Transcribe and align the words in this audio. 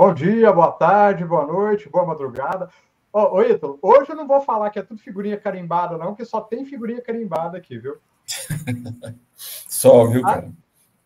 Bom 0.00 0.14
dia, 0.14 0.50
boa 0.50 0.72
tarde, 0.72 1.26
boa 1.26 1.46
noite, 1.46 1.90
boa 1.90 2.06
madrugada. 2.06 2.70
Ô, 3.12 3.36
ô 3.36 3.42
Ítalo, 3.42 3.78
hoje 3.82 4.08
eu 4.08 4.16
não 4.16 4.26
vou 4.26 4.40
falar 4.40 4.70
que 4.70 4.78
é 4.78 4.82
tudo 4.82 4.98
figurinha 4.98 5.36
carimbada, 5.36 5.98
não, 5.98 6.06
porque 6.06 6.24
só 6.24 6.40
tem 6.40 6.64
figurinha 6.64 7.02
carimbada 7.02 7.58
aqui, 7.58 7.78
viu? 7.78 7.98
só, 9.36 10.06
viu, 10.06 10.22
cara? 10.22 10.50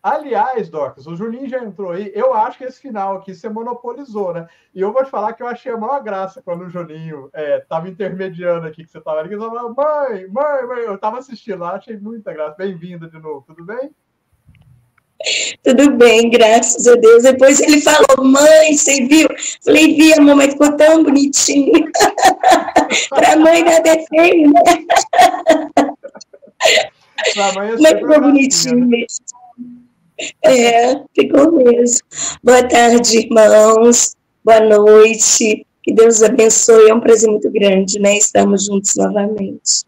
Aliás, 0.00 0.68
Docas, 0.68 1.09
o 1.09 1.17
Juninho 1.17 1.49
já 1.49 1.64
entrou 1.64 1.91
aí. 1.91 2.12
Eu 2.14 2.35
acho 2.35 2.57
que 2.57 2.62
esse 2.62 2.80
final 2.80 3.17
aqui 3.17 3.35
você 3.35 3.49
monopolizou, 3.49 4.32
né? 4.32 4.46
E 4.72 4.80
eu 4.80 4.93
vou 4.93 5.03
te 5.03 5.11
falar 5.11 5.32
que 5.32 5.43
eu 5.43 5.49
achei 5.49 5.72
a 5.72 5.76
maior 5.76 6.00
graça 6.00 6.40
quando 6.40 6.63
o 6.63 6.71
Juninho 6.71 7.32
estava 7.35 7.89
é, 7.89 7.90
intermediando 7.90 8.64
aqui, 8.64 8.85
que 8.85 8.90
você 8.93 8.99
estava 8.99 9.18
ali, 9.18 9.29
que 9.29 9.36
você 9.36 9.45
falava, 9.45 9.75
mãe, 9.75 10.29
mãe, 10.29 10.67
mãe. 10.68 10.85
Eu 10.85 10.95
estava 10.95 11.18
assistindo 11.18 11.58
lá, 11.58 11.75
achei 11.75 11.99
muita 11.99 12.32
graça. 12.32 12.54
Bem-vinda 12.57 13.08
de 13.08 13.18
novo, 13.18 13.43
tudo 13.45 13.64
bem? 13.64 13.93
Tudo 15.63 15.93
bem, 15.93 16.31
graças 16.31 16.87
a 16.87 16.95
Deus. 16.95 17.23
Depois 17.23 17.61
ele 17.61 17.81
falou, 17.81 18.25
mãe, 18.25 18.77
você 18.77 19.05
viu? 19.07 19.29
Falei, 19.64 19.95
vi, 19.95 20.13
a 20.13 20.21
mamãe 20.21 20.50
ficou 20.50 20.77
tão 20.77 21.03
bonitinho. 21.03 21.73
Para 23.11 23.37
mãe 23.37 23.63
nada 23.64 23.91
é 23.91 24.05
feio, 24.07 24.53
né? 24.53 24.63
é 26.67 26.91
Mas 27.81 27.93
ficou 27.93 28.21
bonitinho 28.21 28.81
né? 28.81 28.87
mesmo. 28.87 29.25
É, 30.45 30.95
ficou 31.14 31.53
mesmo. 31.53 32.06
Boa 32.42 32.62
tarde, 32.62 33.19
irmãos. 33.19 34.14
Boa 34.45 34.61
noite. 34.61 35.67
Que 35.83 35.92
Deus 35.92 36.22
abençoe. 36.22 36.89
É 36.89 36.95
um 36.95 37.00
prazer 37.00 37.31
muito 37.31 37.50
grande, 37.50 37.98
né? 37.98 38.17
Estamos 38.17 38.67
juntos 38.67 38.92
novamente. 38.97 39.84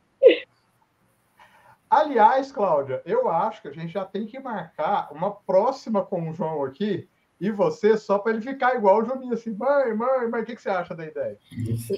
Aliás, 1.88 2.50
Cláudia, 2.50 3.00
eu 3.06 3.28
acho 3.28 3.62
que 3.62 3.68
a 3.68 3.72
gente 3.72 3.92
já 3.92 4.04
tem 4.04 4.26
que 4.26 4.40
marcar 4.40 5.08
uma 5.12 5.30
próxima 5.30 6.04
com 6.04 6.28
o 6.28 6.32
João 6.32 6.64
aqui 6.64 7.08
e 7.40 7.50
você, 7.50 7.96
só 7.96 8.18
para 8.18 8.32
ele 8.32 8.40
ficar 8.40 8.74
igual 8.74 9.02
o 9.02 9.04
Juninho, 9.04 9.34
assim, 9.34 9.54
mãe, 9.54 9.94
mãe, 9.94 10.28
mãe, 10.28 10.42
o 10.42 10.44
que, 10.44 10.56
que 10.56 10.62
você 10.62 10.70
acha 10.70 10.94
da 10.94 11.04
ideia? 11.04 11.38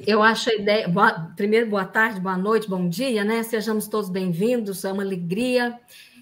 Eu 0.06 0.22
acho 0.22 0.50
a 0.50 0.54
ideia. 0.54 0.88
Boa, 0.88 1.32
primeiro, 1.36 1.70
boa 1.70 1.84
tarde, 1.84 2.20
boa 2.20 2.36
noite, 2.36 2.68
bom 2.68 2.88
dia, 2.88 3.24
né? 3.24 3.42
Sejamos 3.44 3.86
todos 3.86 4.10
bem-vindos, 4.10 4.84
é 4.84 4.92
uma 4.92 5.02
alegria. 5.02 5.78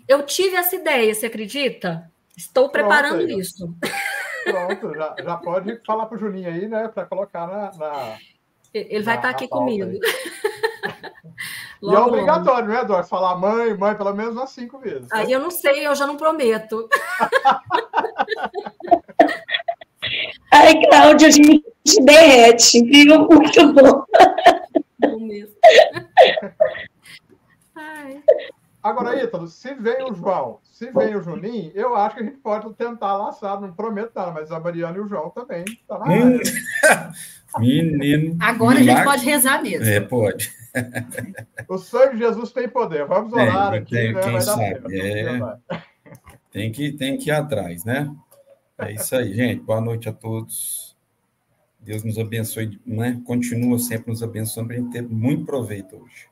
Eu 0.06 0.22
tive 0.24 0.54
essa 0.54 0.76
ideia, 0.76 1.14
você 1.14 1.26
acredita? 1.26 2.10
Estou 2.36 2.68
preparando 2.68 3.24
Pronto, 3.26 3.40
isso. 3.40 3.74
Pronto, 4.44 4.94
já, 4.94 5.16
já 5.24 5.36
pode 5.38 5.80
falar 5.84 6.06
para 6.06 6.16
o 6.16 6.20
Juninho 6.20 6.48
aí, 6.48 6.68
né? 6.68 6.86
Para 6.86 7.06
colocar 7.06 7.46
na, 7.46 7.72
na, 7.72 8.18
Ele 8.72 9.02
vai 9.02 9.16
estar 9.16 9.28
tá 9.28 9.34
aqui 9.34 9.48
comigo. 9.48 9.90
Logo, 11.82 11.94
e 11.94 11.96
é 11.96 12.00
obrigatório, 12.06 12.60
logo. 12.68 12.72
né, 12.72 12.80
Eduardo? 12.82 13.08
Falar 13.08 13.36
mãe, 13.36 13.76
mãe, 13.76 13.94
pelo 13.94 14.14
menos 14.14 14.34
umas 14.34 14.50
cinco 14.50 14.78
vezes. 14.78 15.06
Aí 15.12 15.30
eu 15.30 15.40
não 15.40 15.50
sei, 15.50 15.86
eu 15.86 15.94
já 15.94 16.06
não 16.06 16.16
prometo. 16.16 16.88
Ai, 20.52 20.74
Cláudia, 20.88 21.28
a 21.28 21.30
gente 21.30 21.62
derrete, 22.04 22.82
viu? 22.82 23.26
Muito 23.28 23.72
bom. 23.72 24.04
Bom 25.00 25.20
mesmo. 25.20 25.54
Ai. 27.74 28.22
Agora, 28.82 29.22
Ítalo, 29.22 29.48
se 29.48 29.74
vem 29.74 30.02
o 30.04 30.14
João, 30.14 30.60
se 30.62 30.90
vem 30.92 31.16
o 31.16 31.20
Juninho, 31.22 31.72
eu 31.74 31.96
acho 31.96 32.16
que 32.16 32.22
a 32.22 32.24
gente 32.24 32.36
pode 32.38 32.72
tentar 32.74 33.16
laçar, 33.16 33.60
não 33.60 33.72
prometo 33.72 34.12
nada, 34.14 34.30
mas 34.30 34.52
a 34.52 34.60
Mariana 34.60 34.96
e 34.96 35.00
o 35.00 35.08
João 35.08 35.28
também 35.30 35.64
tá 35.88 35.98
na 35.98 36.06
área. 36.08 36.40
Menino. 37.58 38.36
Agora 38.40 38.78
a 38.78 38.82
gente 38.82 39.02
pode 39.02 39.24
rezar 39.24 39.60
mesmo. 39.62 39.86
É, 39.86 40.00
pode. 40.00 40.52
O 41.68 41.78
sangue 41.78 42.14
de 42.14 42.18
Jesus 42.18 42.52
tem 42.52 42.68
poder. 42.68 43.06
Vamos 43.06 43.32
orar 43.32 43.74
aqui, 43.74 43.94
tem, 43.94 44.12
né? 44.12 44.22
Quem 44.22 44.40
sabe. 44.40 45.00
É... 45.00 45.82
Tem, 46.50 46.72
que, 46.72 46.92
tem 46.92 47.18
que 47.18 47.30
ir 47.30 47.32
atrás, 47.32 47.84
né? 47.84 48.14
É 48.78 48.92
isso 48.92 49.16
aí, 49.16 49.32
gente. 49.34 49.62
Boa 49.62 49.80
noite 49.80 50.08
a 50.08 50.12
todos. 50.12 50.96
Deus 51.80 52.02
nos 52.02 52.18
abençoe, 52.18 52.80
né? 52.84 53.22
Continua 53.24 53.78
sempre 53.78 54.10
nos 54.10 54.22
abençoando 54.22 54.68
para 54.68 54.76
a 54.76 54.80
gente 54.80 54.92
ter 54.92 55.02
muito 55.02 55.44
proveito 55.44 55.96
hoje. 55.96 56.28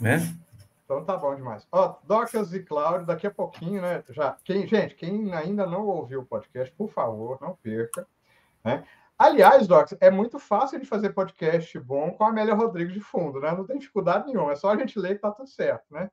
Né? 0.00 0.36
Então 0.84 1.04
tá 1.04 1.16
bom 1.16 1.34
demais. 1.34 1.66
Ó, 1.72 1.96
Docas 2.04 2.52
e 2.54 2.60
Cláudio, 2.62 3.06
daqui 3.06 3.26
a 3.26 3.30
pouquinho, 3.30 3.82
né? 3.82 4.04
Já, 4.10 4.36
quem, 4.44 4.66
gente, 4.68 4.94
quem 4.94 5.34
ainda 5.34 5.66
não 5.66 5.84
ouviu 5.86 6.20
o 6.20 6.24
podcast, 6.24 6.72
por 6.76 6.88
favor, 6.90 7.38
não 7.40 7.56
perca. 7.56 8.06
Né? 8.64 8.84
Aliás, 9.18 9.66
Docs, 9.66 9.96
é 10.00 10.10
muito 10.10 10.38
fácil 10.38 10.78
de 10.78 10.86
fazer 10.86 11.14
podcast 11.14 11.78
bom 11.80 12.12
com 12.12 12.24
a 12.24 12.28
Amélia 12.28 12.54
Rodrigues 12.54 12.92
de 12.94 13.00
fundo, 13.00 13.40
né? 13.40 13.50
Não 13.52 13.66
tem 13.66 13.78
dificuldade 13.78 14.26
nenhuma, 14.26 14.52
é 14.52 14.56
só 14.56 14.70
a 14.70 14.76
gente 14.76 14.98
ler 14.98 15.14
que 15.14 15.22
tá 15.22 15.30
tudo 15.32 15.48
certo, 15.48 15.86
né? 15.90 16.10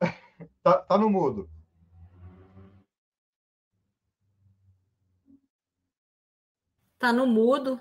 tá, 0.62 0.78
tá 0.82 0.98
no 0.98 1.08
mudo. 1.08 1.48
Tá 6.98 7.12
no 7.12 7.26
mudo. 7.26 7.80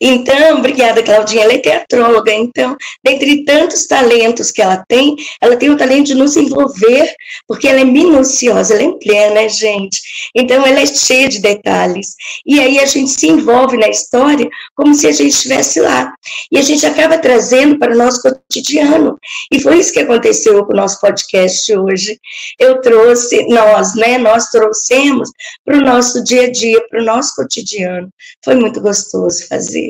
Então, 0.00 0.58
obrigada, 0.58 1.02
Claudinha. 1.02 1.44
Ela 1.44 1.54
é 1.54 1.58
teatróloga, 1.58 2.32
então, 2.32 2.76
dentre 3.04 3.44
tantos 3.44 3.86
talentos 3.86 4.50
que 4.50 4.60
ela 4.60 4.84
tem, 4.88 5.16
ela 5.40 5.56
tem 5.56 5.70
o 5.70 5.76
talento 5.76 6.06
de 6.06 6.14
nos 6.14 6.36
envolver, 6.36 7.14
porque 7.46 7.68
ela 7.68 7.80
é 7.80 7.84
minuciosa, 7.84 8.74
ela 8.74 8.82
é 8.82 8.98
plena, 8.98 9.34
né, 9.34 9.48
gente? 9.48 10.00
Então, 10.34 10.66
ela 10.66 10.80
é 10.80 10.86
cheia 10.86 11.28
de 11.28 11.40
detalhes. 11.40 12.14
E 12.44 12.60
aí 12.60 12.78
a 12.78 12.86
gente 12.86 13.10
se 13.10 13.26
envolve 13.26 13.76
na 13.76 13.88
história 13.88 14.48
como 14.74 14.94
se 14.94 15.06
a 15.06 15.12
gente 15.12 15.30
estivesse 15.30 15.80
lá. 15.80 16.12
E 16.50 16.58
a 16.58 16.62
gente 16.62 16.84
acaba 16.84 17.18
trazendo 17.18 17.78
para 17.78 17.94
o 17.94 17.98
nosso 17.98 18.20
cotidiano. 18.22 19.16
E 19.50 19.60
foi 19.60 19.78
isso 19.78 19.92
que 19.92 20.00
aconteceu 20.00 20.64
com 20.64 20.72
o 20.72 20.76
nosso 20.76 21.00
podcast 21.00 21.76
hoje. 21.76 22.18
Eu 22.58 22.80
trouxe, 22.80 23.46
nós, 23.48 23.94
né? 23.94 24.18
Nós 24.18 24.46
trouxemos 24.46 25.30
para 25.64 25.78
o 25.78 25.80
nosso 25.80 26.22
dia 26.24 26.44
a 26.44 26.50
dia, 26.50 26.80
para 26.88 27.00
o 27.00 27.04
nosso 27.04 27.34
cotidiano. 27.34 28.08
Foi 28.44 28.54
muito 28.54 28.80
gostoso 28.80 29.46
fazer. 29.48 29.85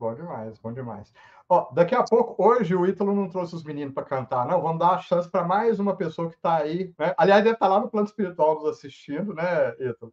Bom 0.00 0.14
demais, 0.14 0.58
bom 0.58 0.72
demais. 0.72 1.12
Ó, 1.46 1.70
daqui 1.74 1.94
a 1.94 2.02
pouco, 2.02 2.42
hoje 2.42 2.74
o 2.74 2.86
Ítalo 2.86 3.14
não 3.14 3.28
trouxe 3.28 3.54
os 3.54 3.62
meninos 3.62 3.92
para 3.92 4.02
cantar, 4.02 4.46
não. 4.46 4.62
Vamos 4.62 4.78
dar 4.78 4.92
a 4.92 4.98
chance 4.98 5.30
para 5.30 5.44
mais 5.44 5.78
uma 5.78 5.94
pessoa 5.94 6.30
que 6.30 6.36
está 6.36 6.56
aí. 6.56 6.94
Né? 6.98 7.14
Aliás, 7.18 7.44
deve 7.44 7.56
estar 7.56 7.66
tá 7.66 7.74
lá 7.74 7.80
no 7.80 7.90
plano 7.90 8.06
espiritual 8.06 8.54
nos 8.54 8.64
assistindo, 8.64 9.34
né, 9.34 9.74
Ítalo? 9.78 10.10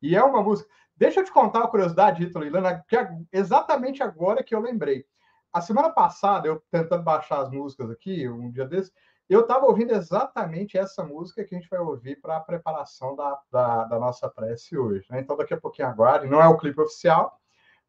E 0.00 0.14
é 0.14 0.22
uma 0.22 0.40
música. 0.40 0.70
Deixa 0.96 1.18
eu 1.18 1.24
te 1.24 1.32
contar 1.32 1.58
uma 1.58 1.68
curiosidade, 1.68 2.22
Ítalo 2.22 2.46
e 2.46 2.50
Lana, 2.50 2.84
que 2.88 2.96
é 2.96 3.10
exatamente 3.32 4.00
agora 4.00 4.44
que 4.44 4.54
eu 4.54 4.60
lembrei. 4.60 5.04
A 5.52 5.60
semana 5.60 5.90
passada, 5.90 6.46
eu 6.46 6.62
tentando 6.70 7.02
baixar 7.02 7.40
as 7.40 7.50
músicas 7.50 7.90
aqui, 7.90 8.28
um 8.28 8.48
dia 8.48 8.64
desses, 8.64 8.92
eu 9.28 9.40
estava 9.40 9.66
ouvindo 9.66 9.92
exatamente 9.92 10.78
essa 10.78 11.02
música 11.02 11.42
que 11.42 11.52
a 11.52 11.58
gente 11.58 11.68
vai 11.68 11.80
ouvir 11.80 12.20
para 12.20 12.36
a 12.36 12.40
preparação 12.40 13.16
da, 13.16 13.36
da, 13.50 13.84
da, 13.86 13.98
nossa 13.98 14.28
prece 14.28 14.78
hoje. 14.78 15.04
Né? 15.10 15.18
Então, 15.18 15.36
daqui 15.36 15.52
a 15.52 15.60
pouquinho 15.60 15.88
aguarde. 15.88 16.28
Não 16.28 16.40
é 16.40 16.46
o 16.46 16.56
clipe 16.56 16.80
oficial, 16.80 17.40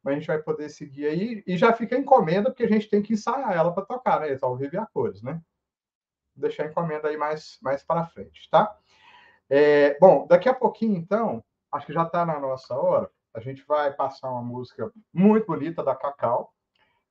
a 0.08 0.14
gente 0.14 0.26
vai 0.26 0.38
poder 0.38 0.68
seguir 0.68 1.06
aí 1.06 1.42
e 1.46 1.56
já 1.56 1.72
fica 1.72 1.96
encomenda, 1.96 2.50
porque 2.50 2.64
a 2.64 2.68
gente 2.68 2.88
tem 2.88 3.02
que 3.02 3.12
ensaiar 3.12 3.52
ela 3.52 3.72
para 3.72 3.84
tocar, 3.84 4.20
né? 4.20 4.36
Ao 4.40 4.56
vivo 4.56 4.74
e 4.74 4.78
a 4.78 4.86
cores, 4.86 5.22
né? 5.22 5.40
Vou 6.34 6.42
deixar 6.42 6.64
a 6.64 6.66
encomenda 6.66 7.08
aí 7.08 7.16
mais, 7.16 7.58
mais 7.62 7.82
para 7.82 8.06
frente, 8.06 8.48
tá? 8.50 8.76
É, 9.50 9.98
bom, 9.98 10.26
daqui 10.26 10.48
a 10.48 10.54
pouquinho, 10.54 10.96
então, 10.96 11.42
acho 11.72 11.86
que 11.86 11.92
já 11.92 12.02
está 12.02 12.24
na 12.24 12.38
nossa 12.38 12.74
hora, 12.74 13.10
a 13.34 13.40
gente 13.40 13.64
vai 13.66 13.92
passar 13.92 14.30
uma 14.30 14.42
música 14.42 14.92
muito 15.12 15.46
bonita 15.46 15.82
da 15.82 15.94
Cacau 15.94 16.52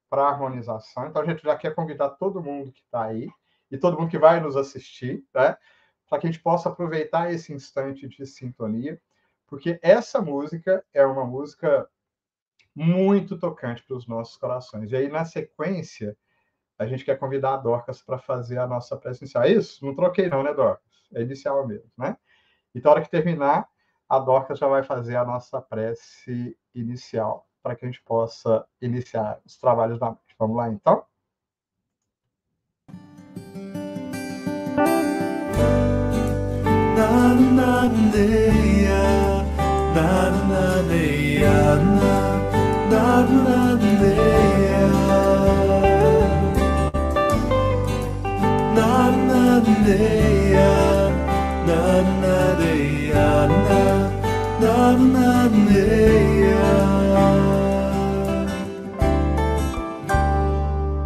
para 0.10 0.28
harmonização. 0.28 1.08
Então, 1.08 1.22
a 1.22 1.26
gente 1.26 1.44
já 1.44 1.56
quer 1.56 1.74
convidar 1.76 2.12
todo 2.12 2.42
mundo 2.44 2.72
que 2.72 2.82
está 2.82 3.06
aí 3.06 3.30
e 3.70 3.78
todo 3.78 3.98
mundo 3.98 4.10
que 4.10 4.18
vai 4.18 4.40
nos 4.40 4.56
assistir, 4.56 5.26
né? 5.34 5.58
Para 6.08 6.20
que 6.20 6.28
a 6.28 6.32
gente 6.32 6.42
possa 6.42 6.70
aproveitar 6.70 7.32
esse 7.34 7.52
instante 7.54 8.08
de 8.08 8.26
sintonia, 8.26 9.02
porque 9.48 9.80
essa 9.82 10.22
música 10.22 10.86
é 10.94 11.06
uma 11.06 11.26
música 11.26 11.90
muito 12.78 13.40
tocante 13.40 13.82
para 13.82 13.98
os 13.98 14.06
nossos 14.06 14.38
corações. 14.38 14.92
E 14.92 14.96
aí, 14.96 15.10
na 15.10 15.26
sequência, 15.26 16.16
a 16.78 16.86
gente 16.86 17.04
quer 17.04 17.18
convidar 17.18 17.56
a 17.56 17.58
Dorcas 17.58 18.04
para 18.04 18.20
fazer 18.20 18.60
a 18.60 18.68
nossa 18.68 18.96
prece 18.96 19.24
inicial. 19.24 19.44
É 19.44 19.52
isso? 19.52 19.84
Não 19.84 19.96
troquei, 19.96 20.30
não, 20.30 20.44
né, 20.44 20.54
Dorcas? 20.54 20.86
É 21.16 21.24
inicial 21.24 21.66
mesmo, 21.66 21.90
né? 21.98 22.16
Então, 22.76 22.92
na 22.92 22.98
hora 22.98 23.04
que 23.04 23.10
terminar, 23.10 23.68
a 24.08 24.20
Dorcas 24.20 24.60
já 24.60 24.68
vai 24.68 24.84
fazer 24.84 25.16
a 25.16 25.26
nossa 25.26 25.60
prece 25.60 26.56
inicial, 26.76 27.48
para 27.64 27.76
que 27.76 27.84
a 27.84 27.88
gente 27.88 28.04
possa 28.04 28.64
iniciar 28.80 29.40
os 29.44 29.58
trabalhos 29.58 30.00
da 30.00 30.08
noite. 30.08 30.36
Vamos 30.38 30.56
lá, 30.56 30.70
então? 30.70 31.04
na 36.96 37.34
na 37.34 37.90
na 37.90 38.22
na 39.94 40.30
na 40.48 40.82
na 40.84 41.76
na 41.86 42.27
guardo 43.24 43.78
na 54.60 55.38
bandeira. 55.48 56.68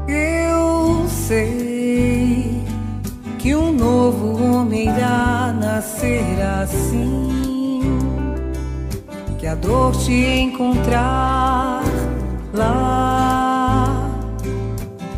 Eu 0.08 1.08
sei 1.08 2.66
que 3.40 3.56
um 3.56 3.72
novo 3.72 4.44
homem 4.44 4.90
irá 4.90 5.54
nascer 5.58 6.42
assim, 6.62 7.82
que 9.38 9.48
a 9.48 9.56
dor 9.56 9.96
te 9.96 10.14
encontrará 10.14 11.71
lá 12.54 14.10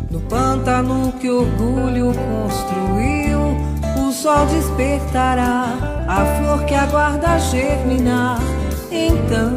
no 0.10 0.20
pântano 0.22 1.12
que 1.14 1.30
orgulho 1.30 2.14
construiu, 2.14 3.58
o 4.00 4.12
sol 4.12 4.46
despertará 4.46 5.94
a 6.08 6.26
flor 6.38 6.66
que 6.66 6.76
aguarda 6.76 7.40
germinar. 7.40 8.40
Então, 8.92 9.52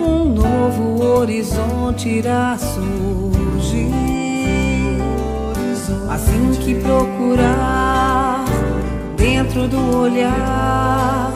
um 0.00 0.24
novo 0.34 1.02
horizonte 1.02 2.08
irá 2.08 2.56
surgir. 2.58 3.92
Assim 6.10 6.52
que 6.60 6.74
procurar 6.74 8.44
dentro 9.16 9.66
do 9.66 9.96
olhar 9.96 11.32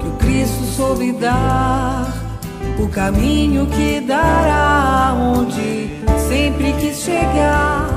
que 0.00 0.06
o 0.06 0.12
Cristo 0.12 0.64
soube 0.64 1.12
dar, 1.12 2.01
o 2.82 2.88
caminho 2.88 3.66
que 3.66 4.00
dará 4.00 5.14
onde 5.16 5.88
sempre 6.28 6.72
quis 6.74 6.96
chegar. 6.98 7.88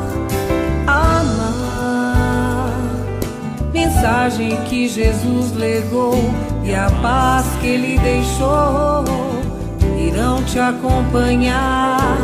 Amar, 0.85 2.71
mensagem 3.73 4.55
que 4.65 4.87
Jesus 4.87 5.53
legou 5.53 6.13
e 6.63 6.75
a 6.75 6.91
paz 7.01 7.47
que 7.59 7.67
ele 7.67 7.97
deixou 7.97 9.03
irão 9.97 10.43
te 10.43 10.59
acompanhar. 10.59 12.17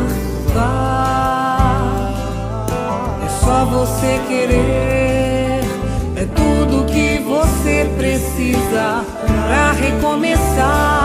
Vá, 0.54 2.12
é 3.24 3.28
só 3.44 3.64
você 3.64 4.20
querer, 4.28 5.64
é 6.16 6.26
tudo 6.36 6.86
que 6.86 7.18
você 7.24 7.90
precisa 7.98 9.04
para 9.26 9.72
recomeçar. 9.72 11.01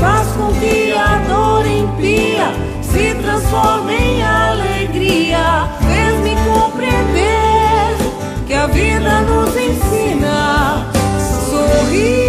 Faz 0.00 0.28
com 0.36 0.52
que 0.60 0.92
a 0.92 1.18
dor 1.28 1.66
impia 1.66 2.52
se 2.82 3.14
transforme 3.16 3.94
em 3.94 4.22
alegria. 4.22 5.68
Fez-me 5.80 6.36
compreender 6.46 7.96
que 8.46 8.54
a 8.54 8.66
vida 8.66 9.20
nos 9.22 9.56
ensina. 9.56 10.86
Sorrir 11.50 12.27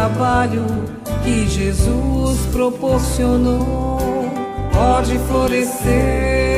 trabalho 0.00 0.64
que 1.22 1.46
Jesus 1.46 2.46
proporcionou. 2.46 3.98
Pode 4.72 5.18
florescer 5.28 6.49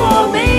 se 0.00 0.06
transforme 0.06 0.49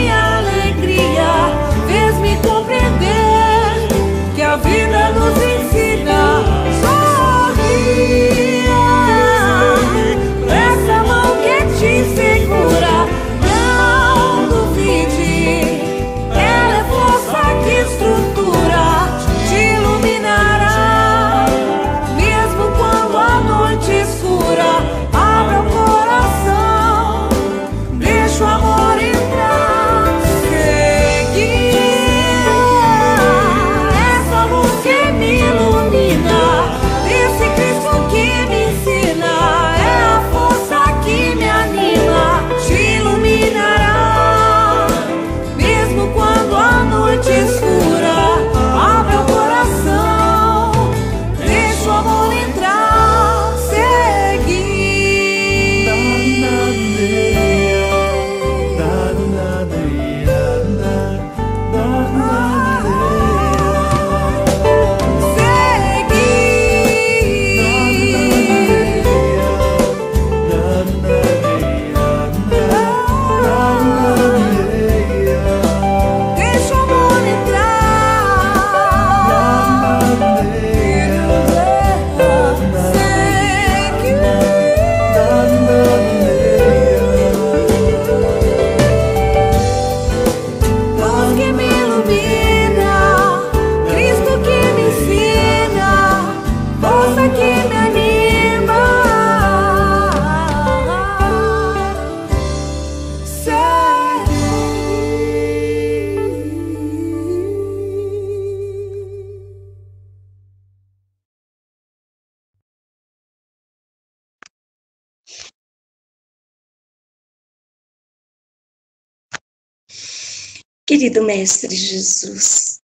Querido 120.91 121.23
Mestre 121.23 121.73
Jesus, 121.73 122.81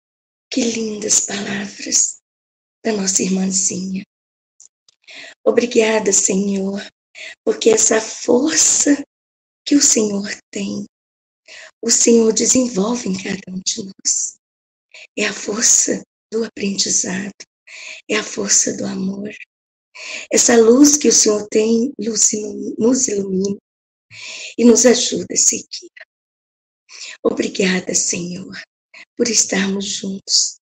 que 0.51 0.61
lindas 0.61 1.21
palavras 1.21 2.19
da 2.85 2.93
nossa 2.95 3.23
irmãzinha. 3.23 4.03
Obrigada, 5.47 6.13
Senhor, 6.13 6.85
porque 7.45 7.71
essa 7.71 8.01
força 8.01 9.01
que 9.65 9.77
o 9.77 9.81
Senhor 9.81 10.29
tem, 10.51 10.85
o 11.81 11.93
Senhor 11.93 12.33
desenvolve 12.33 13.09
em 13.09 13.15
cada 13.15 13.41
um 13.49 13.61
de 13.65 13.85
nós. 13.85 14.35
É 15.17 15.27
a 15.27 15.33
força 15.33 16.03
do 16.33 16.45
aprendizado, 16.45 17.31
é 18.11 18.17
a 18.17 18.25
força 18.25 18.77
do 18.77 18.85
amor, 18.85 19.31
Essa 20.29 20.57
luz 20.57 20.97
que 20.97 21.07
o 21.07 21.13
Senhor 21.13 21.47
tem 21.49 21.93
nos 21.97 22.33
ilumina 23.07 23.59
e 24.59 24.65
nos 24.65 24.87
ajuda 24.87 25.27
a 25.31 25.37
seguir. 25.37 25.93
Obrigada, 27.23 27.95
Senhor, 27.95 28.61
por 29.17 29.29
estarmos 29.29 29.97
juntos, 29.97 30.57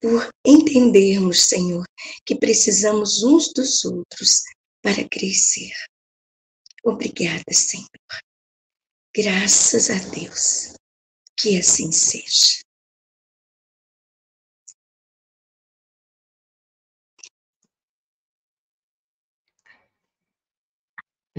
por 0.00 0.30
entendermos, 0.44 1.40
Senhor, 1.42 1.84
que 2.24 2.36
precisamos 2.36 3.22
uns 3.22 3.52
dos 3.52 3.84
outros 3.84 4.42
para 4.82 5.08
crescer. 5.08 5.72
Obrigada, 6.84 7.52
Senhor. 7.52 7.88
Graças 9.14 9.90
a 9.90 9.98
Deus. 10.10 10.74
Que 11.36 11.58
assim 11.58 11.92
seja. 11.92 12.60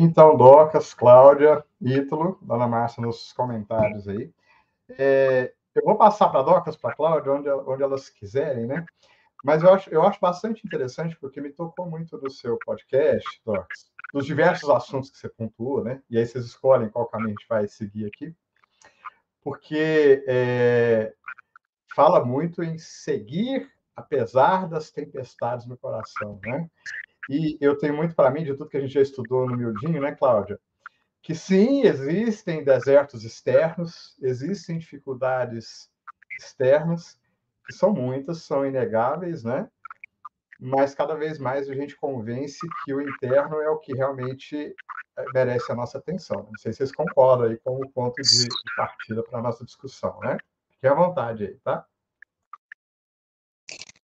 Então, 0.01 0.38
Docas, 0.38 0.94
Cláudia, 0.94 1.62
Ítalo, 1.82 2.39
Dona 2.41 2.65
Márcia 2.65 3.01
nos 3.01 3.34
comentários 3.34 4.08
aí. 4.08 4.32
É, 4.98 5.53
eu 5.75 5.84
vou 5.84 5.98
passar 5.98 6.29
para 6.29 6.41
Docas, 6.41 6.77
para 6.77 6.96
Cláudia, 6.96 7.34
onde, 7.34 7.50
onde 7.50 7.84
elas 7.84 8.08
quiserem, 8.08 8.65
né? 8.65 8.86
Mas 9.44 9.62
eu 9.62 9.74
acho, 9.74 9.89
eu 9.89 10.01
acho 10.03 10.18
bastante 10.22 10.65
interessante, 10.65 11.18
porque 11.18 11.41
me 11.41 11.51
tocou 11.51 11.86
muito 11.86 12.18
do 12.18 12.29
seu 12.29 12.58
podcast, 12.65 13.41
Docas, 13.46 13.91
dos 14.13 14.25
diversos 14.25 14.70
assuntos 14.70 15.10
que 15.10 15.18
você 15.18 15.27
pontua, 15.27 15.84
né? 15.84 16.01
E 16.10 16.18
aí 16.18 16.25
vocês 16.25 16.46
escolhem 16.46 16.88
qual 16.88 17.06
caminho 17.06 17.36
a 17.38 17.41
gente 17.41 17.48
vai 17.50 17.68
seguir 17.68 18.06
aqui. 18.06 18.34
Porque 19.41 20.24
é, 20.29 21.13
fala 21.94 22.24
muito 22.24 22.63
em 22.63 22.77
seguir 22.77 23.70
apesar 24.00 24.70
das 24.70 24.89
tempestades 24.91 25.65
no 25.65 25.77
coração, 25.77 26.39
né? 26.41 26.70
E 27.29 27.55
eu 27.62 27.77
tenho 27.77 27.95
muito 27.95 28.15
para 28.15 28.31
mim 28.31 28.43
de 28.43 28.55
tudo 28.55 28.69
que 28.69 28.77
a 28.77 28.81
gente 28.81 28.93
já 28.93 29.01
estudou 29.01 29.48
no 29.48 29.55
Miudinho, 29.55 30.01
né, 30.01 30.15
Cláudia? 30.15 30.59
Que 31.21 31.36
sim, 31.36 31.83
existem 31.83 32.63
desertos 32.63 33.24
externos, 33.24 34.17
existem 34.19 34.79
dificuldades 34.79 35.91
externas, 36.39 37.19
que 37.67 37.74
são 37.74 37.93
muitas, 37.93 38.41
são 38.41 38.65
inegáveis, 38.65 39.43
né? 39.43 39.69
Mas 40.59 40.95
cada 40.95 41.13
vez 41.13 41.38
mais 41.38 41.69
a 41.69 41.75
gente 41.75 41.95
convence 41.95 42.59
que 42.83 42.93
o 42.95 43.00
interno 43.00 43.62
é 43.62 43.69
o 43.69 43.77
que 43.77 43.93
realmente 43.93 44.75
eh, 45.15 45.25
merece 45.31 45.71
a 45.71 45.75
nossa 45.75 46.00
atenção. 46.00 46.48
Não 46.50 46.57
sei 46.57 46.74
se 46.74 46.79
vocês 46.79 46.91
concordam 46.91 47.48
aí 47.48 47.57
com 47.57 47.75
o 47.75 47.89
ponto 47.91 48.19
de, 48.21 48.48
partida 48.75 49.21
para 49.21 49.38
a 49.38 49.41
nossa 49.43 49.63
discussão, 49.63 50.19
né? 50.21 50.38
Fique 50.71 50.88
à 50.88 50.95
vontade 50.95 51.45
aí, 51.45 51.55
tá? 51.63 51.86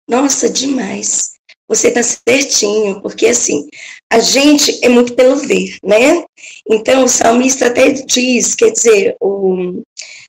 Nossa, 0.08 0.51
demais. 0.51 1.33
Você 1.74 1.88
está 1.88 2.03
certinho, 2.03 3.01
porque 3.01 3.27
assim, 3.27 3.68
a 4.12 4.20
gente 4.20 4.80
é 4.86 4.89
muito 4.89 5.13
pelo 5.15 5.38
ver, 5.38 5.77
né? 5.84 6.24
Então, 6.70 7.03
o 7.03 7.10
salmista 7.10 7.65
até 7.65 7.92
diz, 7.92 8.53
quer 8.53 8.72
dizer, 8.72 9.15
o, 9.20 9.82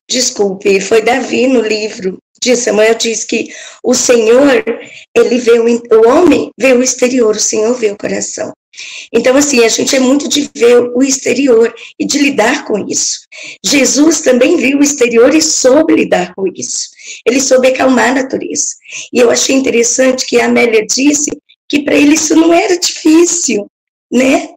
desculpe, 0.09 0.81
foi 0.81 1.03
Davi 1.03 1.47
no 1.47 1.61
livro 1.61 2.19
de 2.41 2.57
Samuel, 2.57 2.95
diz 2.95 3.25
que 3.25 3.49
o 3.83 3.95
Senhor, 3.95 4.65
ele 5.15 5.39
vê 5.39 5.59
o, 5.59 5.67
o 5.67 6.09
homem 6.09 6.51
vê 6.59 6.73
o 6.73 6.83
exterior, 6.83 7.37
o 7.37 7.41
Senhor 7.41 7.75
vê 7.75 7.91
o 7.91 7.99
coração. 7.99 8.53
Então, 9.13 9.37
assim, 9.37 9.65
a 9.65 9.69
gente 9.69 9.95
é 9.95 10.01
muito 10.01 10.29
de 10.29 10.51
ver 10.55 10.91
o 10.95 11.03
exterior 11.03 11.75
e 11.99 12.05
de 12.05 12.19
lidar 12.19 12.65
com 12.65 12.87
isso. 12.89 13.21
Jesus 13.65 14.21
também 14.21 14.57
viu 14.57 14.79
o 14.79 14.83
exterior 14.83 15.33
e 15.35 15.41
soube 15.41 15.95
lidar 15.95 16.35
com 16.35 16.47
isso. 16.49 16.89
Ele 17.27 17.41
soube 17.41 17.69
acalmar 17.69 18.11
a 18.11 18.23
natureza. 18.23 18.67
E 19.13 19.19
eu 19.19 19.31
achei 19.31 19.55
interessante 19.55 20.27
que 20.27 20.41
a 20.41 20.47
Amélia 20.47 20.85
disse 20.87 21.31
que 21.69 21.83
para 21.83 21.95
ele 21.95 22.15
isso 22.15 22.35
não 22.35 22.53
era 22.53 22.79
difícil, 22.79 23.71
né? 24.11 24.51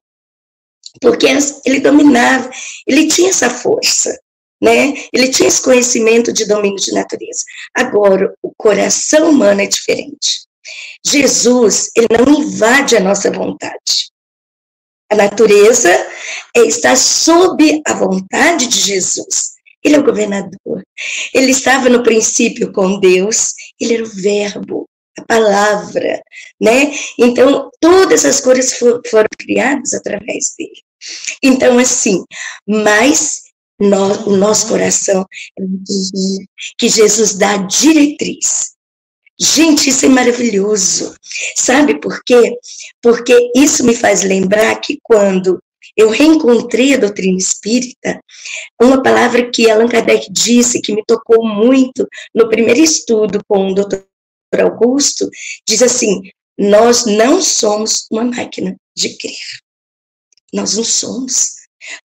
Porque 0.99 1.27
ele 1.65 1.79
dominava, 1.79 2.49
ele 2.87 3.07
tinha 3.07 3.29
essa 3.29 3.49
força, 3.49 4.19
né? 4.61 4.93
Ele 5.13 5.29
tinha 5.29 5.47
esse 5.47 5.61
conhecimento 5.61 6.33
de 6.33 6.45
domínio 6.45 6.79
de 6.79 6.91
natureza. 6.91 7.43
Agora, 7.75 8.33
o 8.41 8.51
coração 8.57 9.29
humano 9.29 9.61
é 9.61 9.67
diferente. 9.67 10.47
Jesus, 11.05 11.89
ele 11.95 12.07
não 12.17 12.41
invade 12.41 12.97
a 12.97 12.99
nossa 12.99 13.31
vontade. 13.31 14.06
A 15.09 15.15
natureza 15.15 15.89
é, 16.55 16.61
está 16.61 16.95
sob 16.95 17.81
a 17.85 17.93
vontade 17.93 18.67
de 18.67 18.79
Jesus. 18.79 19.57
Ele 19.83 19.95
é 19.95 19.99
o 19.99 20.03
governador. 20.03 20.83
Ele 21.33 21.51
estava 21.51 21.89
no 21.89 22.03
princípio 22.03 22.71
com 22.73 22.99
Deus, 22.99 23.53
ele 23.79 23.95
era 23.95 24.03
o 24.03 24.07
verbo, 24.07 24.89
a 25.17 25.23
palavra, 25.23 26.21
né? 26.59 26.91
Então, 27.17 27.69
todas 27.79 28.25
as 28.25 28.41
coisas 28.41 28.73
foram 28.77 29.27
criadas 29.37 29.93
através 29.93 30.53
dele. 30.57 30.81
Então, 31.41 31.79
assim, 31.79 32.23
mas 32.67 33.43
no, 33.79 34.29
o 34.29 34.35
nosso 34.35 34.67
coração 34.67 35.25
é 35.57 35.63
que 36.77 36.89
Jesus 36.89 37.35
dá 37.35 37.57
diretriz. 37.57 38.76
Gente, 39.39 39.89
isso 39.89 40.05
é 40.05 40.09
maravilhoso. 40.09 41.15
Sabe 41.55 41.99
por 41.99 42.23
quê? 42.23 42.57
Porque 43.01 43.51
isso 43.55 43.83
me 43.83 43.95
faz 43.95 44.23
lembrar 44.23 44.75
que 44.81 44.97
quando 45.03 45.61
eu 45.95 46.09
reencontrei 46.09 46.93
a 46.93 46.97
doutrina 46.97 47.37
espírita, 47.37 48.19
uma 48.81 49.01
palavra 49.01 49.49
que 49.49 49.69
Allan 49.69 49.87
Kardec 49.87 50.31
disse 50.31 50.81
que 50.81 50.93
me 50.93 51.03
tocou 51.05 51.47
muito 51.47 52.07
no 52.33 52.49
primeiro 52.49 52.79
estudo 52.79 53.41
com 53.47 53.71
o 53.71 53.75
doutor 53.75 54.05
Augusto, 54.59 55.29
diz 55.67 55.81
assim: 55.83 56.21
nós 56.57 57.05
não 57.05 57.41
somos 57.41 58.07
uma 58.11 58.23
máquina 58.23 58.75
de 58.95 59.15
crer. 59.17 59.37
Nós 60.51 60.75
não 60.75 60.83
somos. 60.83 61.55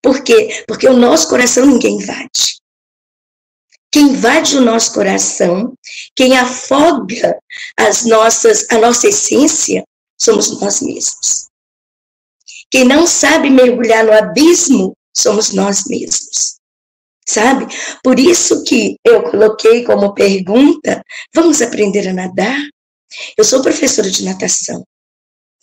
Por 0.01 0.23
quê? 0.23 0.63
Porque 0.67 0.87
o 0.87 0.97
nosso 0.97 1.27
coração 1.27 1.65
ninguém 1.65 1.95
invade. 1.95 2.61
Quem 3.93 4.09
invade 4.09 4.57
o 4.57 4.61
nosso 4.61 4.91
coração, 4.91 5.77
quem 6.15 6.35
afoga 6.35 7.37
as 7.77 8.03
nossas, 8.03 8.65
a 8.71 8.79
nossa 8.79 9.07
essência, 9.07 9.83
somos 10.19 10.59
nós 10.59 10.81
mesmos. 10.81 11.47
Quem 12.71 12.85
não 12.85 13.05
sabe 13.05 13.51
mergulhar 13.51 14.03
no 14.03 14.11
abismo, 14.11 14.97
somos 15.15 15.53
nós 15.53 15.85
mesmos. 15.85 16.55
Sabe? 17.23 17.67
Por 18.03 18.19
isso 18.19 18.63
que 18.63 18.95
eu 19.05 19.21
coloquei 19.29 19.83
como 19.83 20.15
pergunta: 20.15 21.03
vamos 21.31 21.61
aprender 21.61 22.07
a 22.07 22.13
nadar? 22.13 22.59
Eu 23.37 23.43
sou 23.43 23.61
professora 23.61 24.09
de 24.09 24.25
natação 24.25 24.83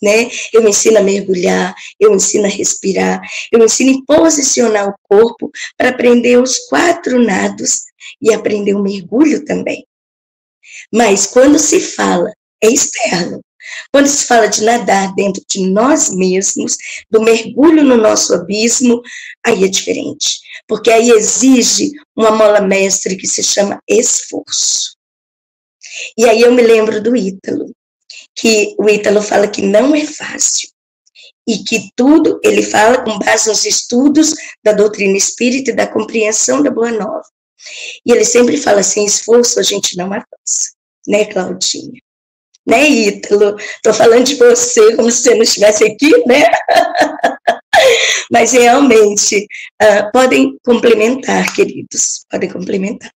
né? 0.01 0.29
Eu 0.51 0.67
ensino 0.67 0.97
a 0.97 1.03
mergulhar, 1.03 1.75
eu 1.99 2.13
ensino 2.13 2.45
a 2.45 2.49
respirar, 2.49 3.21
eu 3.51 3.63
ensino 3.63 3.99
a 3.99 4.15
posicionar 4.15 4.89
o 4.89 4.95
corpo 5.03 5.51
para 5.77 5.89
aprender 5.89 6.37
os 6.37 6.57
quatro 6.67 7.21
nados 7.23 7.81
e 8.21 8.33
aprender 8.33 8.73
o 8.73 8.81
mergulho 8.81 9.45
também. 9.45 9.85
Mas 10.91 11.27
quando 11.27 11.59
se 11.59 11.79
fala, 11.79 12.31
é 12.63 12.67
externo. 12.67 13.41
Quando 13.91 14.07
se 14.07 14.25
fala 14.25 14.47
de 14.47 14.63
nadar 14.63 15.13
dentro 15.13 15.41
de 15.47 15.69
nós 15.69 16.09
mesmos, 16.09 16.75
do 17.09 17.21
mergulho 17.21 17.83
no 17.83 17.95
nosso 17.95 18.33
abismo, 18.33 19.01
aí 19.45 19.63
é 19.63 19.67
diferente. 19.67 20.39
Porque 20.67 20.91
aí 20.91 21.11
exige 21.11 21.91
uma 22.15 22.31
mola 22.31 22.59
mestre 22.59 23.15
que 23.15 23.27
se 23.27 23.43
chama 23.43 23.79
esforço. 23.87 24.97
E 26.17 26.27
aí 26.27 26.41
eu 26.41 26.51
me 26.53 26.61
lembro 26.61 27.01
do 27.01 27.15
Ítalo 27.15 27.71
que 28.35 28.75
o 28.77 28.89
Ítalo 28.89 29.21
fala 29.21 29.47
que 29.47 29.61
não 29.61 29.95
é 29.95 30.05
fácil 30.05 30.69
e 31.47 31.59
que 31.63 31.89
tudo 31.95 32.39
ele 32.43 32.63
fala 32.63 33.03
com 33.03 33.19
base 33.19 33.49
nos 33.49 33.65
estudos 33.65 34.33
da 34.63 34.71
doutrina 34.71 35.17
espírita 35.17 35.71
e 35.71 35.75
da 35.75 35.87
compreensão 35.87 36.61
da 36.61 36.71
Boa 36.71 36.91
Nova. 36.91 37.23
E 38.05 38.11
ele 38.11 38.25
sempre 38.25 38.57
fala 38.57 38.83
sem 38.83 39.05
esforço 39.05 39.59
a 39.59 39.63
gente 39.63 39.97
não 39.97 40.05
avança, 40.05 40.71
né, 41.07 41.25
Claudinha? 41.25 42.01
Né, 42.65 42.87
Ítalo? 42.87 43.55
Tô 43.83 43.93
falando 43.93 44.25
de 44.25 44.35
você 44.35 44.95
como 44.95 45.11
se 45.11 45.23
você 45.23 45.35
não 45.35 45.41
estivesse 45.41 45.83
aqui, 45.83 46.11
né? 46.25 46.43
Mas 48.31 48.51
realmente, 48.53 49.47
uh, 49.81 50.11
podem 50.13 50.57
complementar, 50.63 51.53
queridos, 51.53 52.23
podem 52.29 52.49
complementar. 52.49 53.11